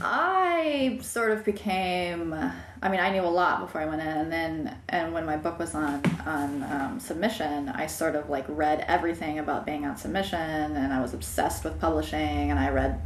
I 0.02 0.98
sort 1.02 1.30
of 1.30 1.44
became. 1.44 2.34
I 2.82 2.88
mean, 2.90 3.00
I 3.00 3.10
knew 3.10 3.22
a 3.22 3.28
lot 3.28 3.60
before 3.60 3.80
I 3.80 3.86
went 3.86 4.02
in, 4.02 4.08
and 4.08 4.32
then 4.32 4.76
and 4.88 5.14
when 5.14 5.24
my 5.24 5.36
book 5.36 5.58
was 5.58 5.74
on 5.74 6.02
on 6.26 6.62
um, 6.64 7.00
submission, 7.00 7.68
I 7.70 7.86
sort 7.86 8.14
of 8.14 8.28
like 8.28 8.44
read 8.48 8.84
everything 8.86 9.38
about 9.38 9.64
being 9.64 9.86
on 9.86 9.96
submission, 9.96 10.38
and 10.38 10.92
I 10.92 11.00
was 11.00 11.14
obsessed 11.14 11.64
with 11.64 11.80
publishing, 11.80 12.50
and 12.50 12.58
I 12.58 12.70
read 12.70 13.00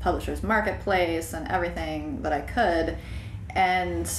Publishers 0.00 0.42
Marketplace 0.42 1.32
and 1.32 1.46
everything 1.48 2.22
that 2.22 2.32
I 2.32 2.40
could, 2.40 2.96
and 3.50 4.10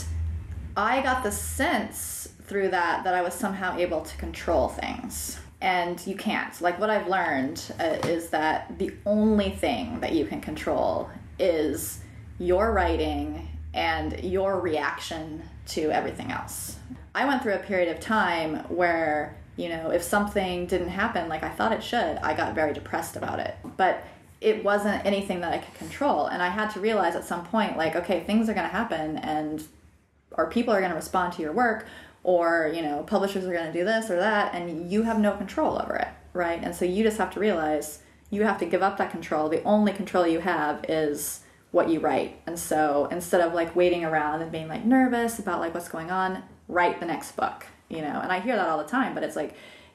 I 0.77 1.01
got 1.01 1.23
the 1.23 1.31
sense 1.31 2.29
through 2.43 2.69
that 2.69 3.03
that 3.03 3.13
I 3.13 3.21
was 3.21 3.33
somehow 3.33 3.77
able 3.77 4.01
to 4.01 4.17
control 4.17 4.69
things. 4.69 5.39
And 5.63 6.05
you 6.05 6.15
can't. 6.15 6.59
Like, 6.61 6.77
what 6.77 6.89
I've 6.89 7.07
learned 7.07 7.73
uh, 7.79 7.97
is 8.05 8.29
that 8.31 8.77
the 8.77 8.93
only 9.05 9.49
thing 9.49 10.01
that 10.01 10.11
you 10.11 10.25
can 10.25 10.41
control 10.41 11.09
is 11.39 12.01
your 12.37 12.73
writing 12.73 13.47
and 13.73 14.21
your 14.23 14.59
reaction 14.59 15.41
to 15.67 15.89
everything 15.89 16.31
else. 16.31 16.77
I 17.15 17.25
went 17.25 17.41
through 17.41 17.53
a 17.53 17.59
period 17.59 17.95
of 17.95 18.01
time 18.01 18.57
where, 18.67 19.37
you 19.55 19.69
know, 19.69 19.89
if 19.89 20.03
something 20.03 20.65
didn't 20.65 20.89
happen 20.89 21.29
like 21.29 21.43
I 21.43 21.49
thought 21.49 21.71
it 21.71 21.81
should, 21.81 22.17
I 22.17 22.33
got 22.33 22.53
very 22.53 22.73
depressed 22.73 23.15
about 23.15 23.39
it. 23.39 23.55
But 23.77 24.03
it 24.41 24.65
wasn't 24.65 25.05
anything 25.05 25.39
that 25.41 25.53
I 25.53 25.59
could 25.59 25.75
control. 25.75 26.25
And 26.25 26.43
I 26.43 26.49
had 26.49 26.71
to 26.71 26.81
realize 26.81 27.15
at 27.15 27.23
some 27.23 27.45
point, 27.45 27.77
like, 27.77 27.95
okay, 27.95 28.19
things 28.25 28.49
are 28.49 28.53
going 28.53 28.67
to 28.67 28.75
happen 28.75 29.17
and 29.17 29.63
or 30.33 30.49
people 30.49 30.73
are 30.73 30.79
going 30.79 30.91
to 30.91 30.95
respond 30.97 31.31
to 31.33 31.41
your 31.41 31.53
work 31.53 31.85
or 32.23 32.71
you 32.73 32.81
know 32.81 33.03
publishers 33.03 33.45
are 33.45 33.53
going 33.53 33.71
to 33.71 33.73
do 33.73 33.83
this 33.83 34.09
or 34.09 34.17
that 34.17 34.53
and 34.55 34.91
you 34.91 35.03
have 35.03 35.19
no 35.19 35.35
control 35.35 35.81
over 35.81 35.95
it 35.95 36.07
right? 36.33 36.59
And 36.63 36.75
so 36.75 36.83
you 36.83 37.03
just 37.03 37.17
have 37.17 37.31
to 37.31 37.39
realize 37.39 37.99
you 38.29 38.43
have 38.43 38.57
to 38.59 38.65
give 38.65 38.81
up 38.81 38.97
that 38.97 39.11
control. 39.11 39.47
The 39.49 39.63
only 39.63 39.93
control 39.93 40.25
you 40.27 40.39
have 40.39 40.83
is 40.89 41.41
what 41.71 41.89
you 41.89 41.99
write. 41.99 42.39
And 42.47 42.57
so 42.57 43.07
instead 43.11 43.41
of 43.41 43.53
like 43.53 43.75
waiting 43.75 44.03
around 44.03 44.41
and 44.41 44.51
being 44.51 44.67
like 44.67 44.83
nervous 44.83 45.39
about 45.39 45.59
like 45.59 45.73
what's 45.73 45.89
going 45.89 46.11
on 46.11 46.43
write 46.67 46.99
the 46.99 47.05
next 47.05 47.35
book 47.35 47.65
you 47.89 48.01
know? 48.01 48.21
And 48.21 48.31
i 48.31 48.39
hear 48.39 48.55
that 48.55 48.67
all 48.67 48.77
the 48.77 48.89
time 48.89 49.13
but 49.13 49.21
it's 49.21 49.35
like 49.35 49.53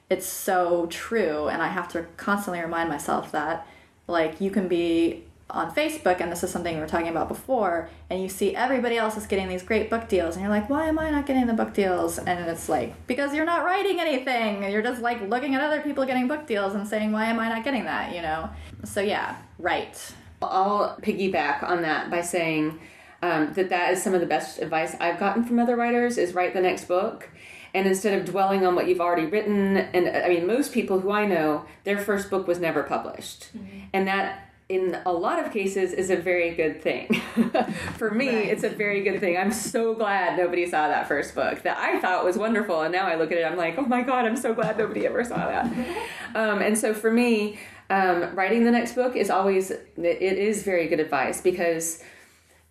it's 0.09 0.25
so 0.25 0.85
true 0.85 1.47
and 1.47 1.63
i 1.63 1.67
have 1.67 1.87
to 1.89 2.05
constantly 2.15 2.61
remind 2.61 2.89
myself 2.89 3.31
that 3.31 3.67
like 4.07 4.39
you 4.39 4.51
can 4.51 4.67
be 4.67 5.23
on 5.49 5.73
Facebook, 5.73 6.21
and 6.21 6.31
this 6.31 6.43
is 6.43 6.51
something 6.51 6.75
we 6.75 6.81
were 6.81 6.87
talking 6.87 7.07
about 7.07 7.27
before, 7.27 7.89
and 8.09 8.21
you 8.21 8.29
see 8.29 8.55
everybody 8.55 8.97
else 8.97 9.17
is 9.17 9.25
getting 9.25 9.47
these 9.47 9.63
great 9.63 9.89
book 9.89 10.07
deals, 10.07 10.35
and 10.35 10.43
you're 10.43 10.51
like, 10.51 10.69
why 10.69 10.87
am 10.87 10.99
I 10.99 11.09
not 11.09 11.25
getting 11.25 11.47
the 11.47 11.53
book 11.53 11.73
deals? 11.73 12.19
And 12.19 12.49
it's 12.49 12.69
like, 12.69 12.93
because 13.07 13.33
you're 13.33 13.45
not 13.45 13.65
writing 13.65 13.99
anything. 13.99 14.69
You're 14.71 14.83
just 14.83 15.01
like 15.01 15.21
looking 15.21 15.55
at 15.55 15.61
other 15.61 15.81
people 15.81 16.05
getting 16.05 16.27
book 16.27 16.45
deals 16.45 16.75
and 16.75 16.87
saying, 16.87 17.11
why 17.11 17.25
am 17.25 17.39
I 17.39 17.49
not 17.49 17.63
getting 17.63 17.85
that, 17.85 18.15
you 18.15 18.21
know? 18.21 18.49
So 18.83 19.01
yeah, 19.01 19.37
write. 19.57 20.13
I'll 20.41 20.97
piggyback 21.01 21.63
on 21.63 21.81
that 21.81 22.09
by 22.09 22.21
saying 22.21 22.79
um, 23.21 23.53
that 23.53 23.69
that 23.69 23.93
is 23.93 24.01
some 24.01 24.13
of 24.13 24.21
the 24.21 24.27
best 24.27 24.59
advice 24.59 24.95
I've 24.99 25.19
gotten 25.19 25.43
from 25.43 25.59
other 25.59 25.75
writers 25.75 26.17
is 26.17 26.33
write 26.33 26.53
the 26.53 26.61
next 26.61 26.85
book. 26.85 27.29
And 27.73 27.87
instead 27.87 28.17
of 28.17 28.25
dwelling 28.25 28.65
on 28.65 28.73
what 28.73 28.87
you've 28.87 29.01
already 29.01 29.27
written, 29.27 29.77
and 29.77 30.09
I 30.09 30.29
mean, 30.29 30.47
most 30.47 30.73
people 30.73 31.01
who 31.01 31.11
I 31.11 31.27
know, 31.27 31.65
their 31.83 31.99
first 31.99 32.29
book 32.29 32.47
was 32.47 32.59
never 32.59 32.81
published. 32.81 33.49
And 33.93 34.07
that, 34.07 34.48
in 34.69 34.99
a 35.07 35.11
lot 35.11 35.43
of 35.43 35.51
cases, 35.51 35.93
is 35.93 36.11
a 36.11 36.15
very 36.15 36.53
good 36.53 36.79
thing. 36.79 37.11
For 37.97 38.11
me, 38.11 38.27
it's 38.27 38.63
a 38.63 38.69
very 38.69 39.01
good 39.01 39.19
thing. 39.19 39.35
I'm 39.35 39.51
so 39.51 39.95
glad 39.95 40.37
nobody 40.37 40.67
saw 40.67 40.87
that 40.87 41.07
first 41.07 41.33
book 41.33 41.63
that 41.63 41.77
I 41.79 41.99
thought 41.99 42.23
was 42.23 42.37
wonderful. 42.37 42.81
And 42.81 42.91
now 42.91 43.07
I 43.07 43.15
look 43.15 43.31
at 43.31 43.39
it, 43.39 43.43
I'm 43.43 43.57
like, 43.57 43.79
oh 43.79 43.85
my 43.85 44.03
God, 44.03 44.27
I'm 44.27 44.37
so 44.37 44.53
glad 44.53 44.77
nobody 44.77 45.07
ever 45.07 45.23
saw 45.23 45.37
that. 45.37 45.65
um, 46.35 46.61
and 46.61 46.77
so 46.77 46.93
for 46.93 47.11
me, 47.11 47.57
um, 47.89 48.35
writing 48.35 48.63
the 48.63 48.69
next 48.69 48.93
book 48.93 49.15
is 49.15 49.31
always, 49.31 49.71
it 49.71 50.21
is 50.21 50.61
very 50.61 50.87
good 50.87 50.99
advice 50.99 51.41
because 51.41 52.03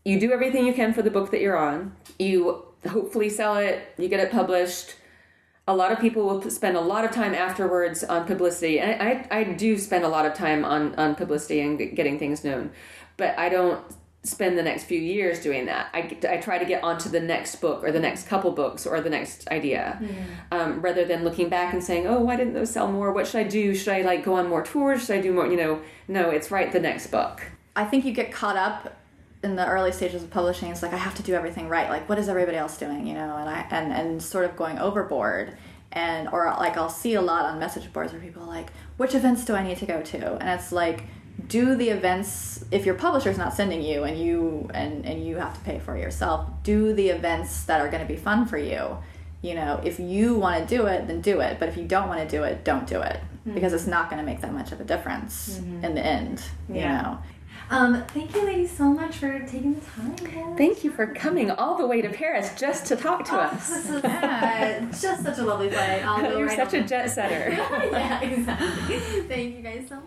you 0.05 0.21
do 0.21 0.31
everything 0.31 0.67
you 0.67 0.75
can 0.75 0.95
for 0.95 1.03
the 1.03 1.11
book 1.11 1.33
that 1.33 1.41
you're 1.41 1.59
on. 1.59 1.97
You 2.21 2.65
hopefully 2.89 3.29
sell 3.29 3.57
it, 3.57 3.93
you 3.99 4.09
get 4.09 4.21
it 4.21 4.31
published. 4.31 4.95
A 5.69 5.75
lot 5.75 5.93
of 5.93 6.01
people 6.01 6.25
will 6.25 6.51
spend 6.51 6.77
a 6.77 6.81
lot 6.81 7.05
of 7.05 7.13
time 7.13 7.35
afterwards 7.35 8.03
on 8.03 8.27
publicity, 8.27 8.81
and 8.81 9.01
I, 9.01 9.27
I 9.31 9.45
do 9.45 9.79
spend 9.79 10.05
a 10.05 10.09
lot 10.09 10.27
of 10.27 10.35
time 10.35 10.65
on, 10.65 10.95
on 10.97 11.15
publicity 11.15 11.61
and 11.61 11.79
getting 11.95 12.19
things 12.19 12.43
known, 12.43 12.71
but 13.17 13.39
I 13.39 13.49
don't 13.51 13.85
spend 14.25 14.59
the 14.59 14.63
next 14.63 14.85
few 14.85 14.99
years 14.99 15.41
doing 15.43 15.67
that. 15.67 15.89
I, 15.95 16.17
I 16.29 16.39
try 16.39 16.59
to 16.59 16.65
get 16.65 16.83
onto 16.83 17.09
the 17.09 17.21
next 17.21 17.57
book 17.57 17.85
or 17.85 17.93
the 17.93 18.01
next 18.01 18.27
couple 18.27 18.51
books 18.51 18.87
or 18.87 19.01
the 19.01 19.11
next 19.11 19.49
idea, 19.49 20.01
um, 20.51 20.81
rather 20.81 21.05
than 21.05 21.23
looking 21.23 21.49
back 21.49 21.73
and 21.73 21.85
saying, 21.85 22.07
"Oh, 22.07 22.19
why 22.21 22.37
didn't 22.37 22.55
those 22.55 22.71
sell 22.71 22.91
more? 22.91 23.13
What 23.13 23.27
should 23.27 23.41
I 23.41 23.45
do? 23.45 23.75
Should 23.75 23.93
I 23.93 24.03
like 24.03 24.25
go 24.25 24.35
on 24.35 24.49
more 24.49 24.63
tours? 24.63 25.07
Should 25.07 25.17
I 25.17 25.21
do 25.21 25.33
more?" 25.33 25.47
You 25.47 25.57
know, 25.57 25.81
no, 26.09 26.31
it's 26.31 26.51
write 26.51 26.73
the 26.73 26.81
next 26.81 27.09
book. 27.09 27.43
I 27.77 27.85
think 27.85 28.05
you 28.05 28.13
get 28.13 28.33
caught 28.33 28.57
up 28.57 28.98
in 29.43 29.57
the 29.57 29.67
early 29.67 29.93
stages 29.93 30.23
of 30.23 30.31
publishing. 30.31 30.71
It's 30.71 30.83
like 30.83 30.93
I 30.93 30.97
have 30.97 31.15
to 31.17 31.23
do 31.23 31.35
everything 31.35 31.69
right. 31.69 31.89
Like 31.89 32.09
what 32.09 32.19
is 32.19 32.29
everybody 32.29 32.57
else 32.57 32.77
doing? 32.77 33.07
You 33.07 33.15
know, 33.15 33.37
and 33.37 33.49
I 33.49 33.67
and 33.71 33.93
and 33.93 34.23
sort 34.23 34.45
of 34.45 34.57
going 34.57 34.79
overboard. 34.79 35.57
And 35.93 36.29
or 36.29 36.45
like 36.59 36.77
I'll 36.77 36.91
see 36.91 37.15
a 37.15 37.23
lot 37.23 37.47
on 37.47 37.59
message 37.59 37.93
boards 37.93 38.13
where 38.13 38.21
people 38.21 38.43
are 38.43 38.49
like, 38.49 38.73
which 38.97 39.15
events 39.15 39.45
do 39.45 39.55
I 39.55 39.63
need 39.63 39.79
to 39.79 39.87
go 39.87 40.03
to? 40.03 40.35
And 40.35 40.49
it's 40.49 40.73
like, 40.73 41.05
do 41.47 41.77
the 41.77 41.89
events 41.91 42.65
if 42.71 42.85
your 42.85 42.97
publisher's 42.97 43.39
not 43.39 43.55
sending 43.55 43.83
you 43.83 44.05
and 44.05 44.19
you 44.19 44.69
and 44.75 45.07
and 45.07 45.25
you 45.25 45.37
have 45.37 45.55
to 45.55 45.61
pay 45.61 45.79
for 45.79 45.97
it 45.97 46.03
yourself. 46.03 46.49
Do 46.63 46.93
the 46.93 47.09
events 47.09 47.65
that 47.65 47.81
are 47.81 47.89
going 47.89 48.03
to 48.03 48.13
be 48.13 48.17
fun 48.17 48.47
for 48.47 48.59
you. 48.59 48.99
You 49.41 49.55
know, 49.55 49.81
if 49.85 50.01
you 50.01 50.35
want 50.35 50.69
to 50.69 50.77
do 50.77 50.87
it, 50.87 51.07
then 51.07 51.21
do 51.21 51.41
it. 51.41 51.61
But 51.61 51.69
if 51.69 51.77
you 51.77 51.85
don't 51.85 52.09
want 52.09 52.29
to 52.29 52.37
do 52.37 52.43
it, 52.43 52.65
don't 52.65 52.89
do 52.89 53.01
it. 53.03 53.21
Hmm. 53.49 53.55
because 53.55 53.73
it's 53.73 53.87
not 53.87 54.11
going 54.11 54.19
to 54.19 54.27
make 54.27 54.41
that 54.41 54.53
much 54.53 54.73
of 54.73 54.81
a 54.81 54.85
difference 54.85 55.59
mm-hmm. 55.59 55.85
in 55.85 55.95
the 55.95 56.05
end. 56.05 56.43
You 56.69 56.81
know. 56.81 57.19
Um, 57.71 58.03
thank 58.09 58.35
you, 58.35 58.45
ladies, 58.47 58.75
so 58.75 58.85
much 58.85 59.17
for 59.17 59.39
taking 59.41 59.75
the 59.75 59.81
time. 59.83 60.17
Thank 60.57 60.85
you 60.85 60.91
for 60.91 61.07
coming 61.07 61.51
all 61.51 61.77
the 61.77 61.87
way 61.87 62.01
to 62.01 62.09
Paris 62.09 62.51
just 62.59 62.87
to 62.87 62.97
talk 62.97 63.27
to 63.27 63.35
Oh, 63.35 63.41
us. 63.41 63.69
This 63.69 63.91
is 63.91 64.05
uh, 64.05 64.81
just 65.01 65.23
such 65.23 65.39
a 65.39 65.43
lovely 65.45 65.69
flight. 65.71 66.01
You're 66.33 66.47
right 66.47 66.57
such 66.57 66.73
a 66.73 66.81
on. 66.81 66.87
jet 66.87 67.09
setter. 67.09 67.51
yeah, 67.93 68.21
exactly. 68.23 69.01
Thank 69.29 69.57
you 69.57 69.63
guys 69.63 69.85
so 69.87 69.97
much. 69.97 70.05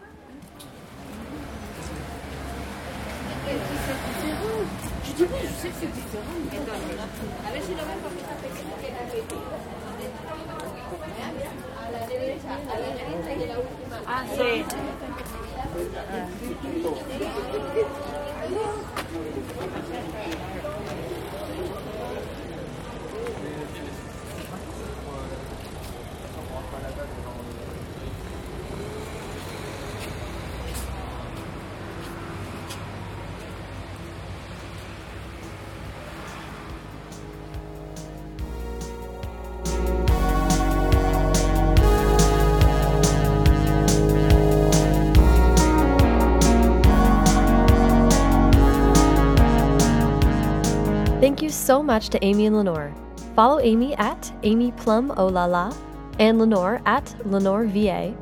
so 51.72 51.82
much 51.82 52.09
to 52.09 52.22
Amy 52.22 52.47
and 52.47 52.57
Lenore. 52.57 52.93
Follow 53.34 53.61
Amy 53.61 53.95
at 53.95 54.30
Amy 54.43 54.74
Plum 54.74 55.07
Olala 55.11 55.74
and 56.19 56.38
Lenore 56.38 56.82
at 56.86 57.15
Lenore 57.26 57.63
VA, 57.63 58.13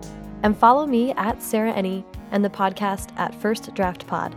and 0.44 0.56
follow 0.56 0.86
me 0.86 1.14
at 1.14 1.42
Sarah 1.42 1.74
Enni 1.74 2.04
and 2.30 2.46
the 2.46 2.50
podcast 2.52 3.10
at 3.18 3.34
First 3.34 3.74
Draft 3.74 4.06
Pod. 4.06 4.36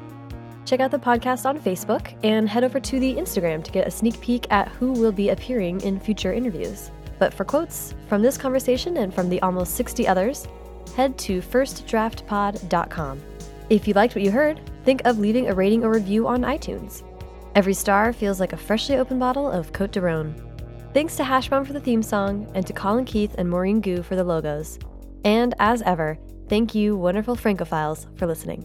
Check 0.64 0.80
out 0.80 0.90
the 0.90 0.98
podcast 0.98 1.44
on 1.44 1.60
Facebook 1.60 2.14
and 2.24 2.48
head 2.48 2.64
over 2.64 2.80
to 2.80 2.98
the 2.98 3.14
Instagram 3.14 3.62
to 3.62 3.70
get 3.70 3.86
a 3.86 3.90
sneak 3.90 4.18
peek 4.22 4.50
at 4.50 4.68
who 4.68 4.92
will 4.92 5.12
be 5.12 5.28
appearing 5.28 5.82
in 5.82 6.00
future 6.00 6.32
interviews. 6.32 6.90
But 7.18 7.34
for 7.34 7.44
quotes 7.44 7.94
from 8.08 8.22
this 8.22 8.38
conversation 8.38 8.96
and 8.96 9.12
from 9.12 9.28
the 9.28 9.42
almost 9.42 9.74
60 9.74 10.08
others, 10.08 10.48
head 10.96 11.18
to 11.18 11.42
firstdraftpod.com. 11.42 13.20
If 13.68 13.86
you 13.86 13.92
liked 13.92 14.14
what 14.14 14.24
you 14.24 14.30
heard, 14.30 14.58
think 14.86 15.02
of 15.04 15.18
leaving 15.18 15.50
a 15.50 15.54
rating 15.54 15.84
or 15.84 15.90
review 15.90 16.26
on 16.26 16.40
iTunes. 16.40 17.02
Every 17.55 17.74
star 17.74 18.14
feels 18.14 18.40
like 18.40 18.55
a 18.55 18.57
freshly 18.57 18.96
opened 18.96 19.20
bottle 19.20 19.50
of 19.50 19.74
Cote 19.74 19.92
de 19.92 20.00
Rhone. 20.00 20.34
Thanks 20.94 21.16
to 21.16 21.22
Hashbrown 21.22 21.66
for 21.66 21.74
the 21.74 21.80
theme 21.80 22.03
song, 22.03 22.50
and 22.55 22.66
to 22.66 22.72
Colin 22.72 23.05
Keith 23.05 23.34
and 23.36 23.48
Maureen 23.48 23.80
Goo 23.80 24.03
for 24.03 24.16
the 24.16 24.24
logos. 24.24 24.78
And 25.24 25.55
as 25.59 25.82
ever, 25.82 26.18
thank 26.48 26.74
you, 26.74 26.96
wonderful 26.96 27.36
Francophiles, 27.36 28.07
for 28.18 28.26
listening. 28.26 28.62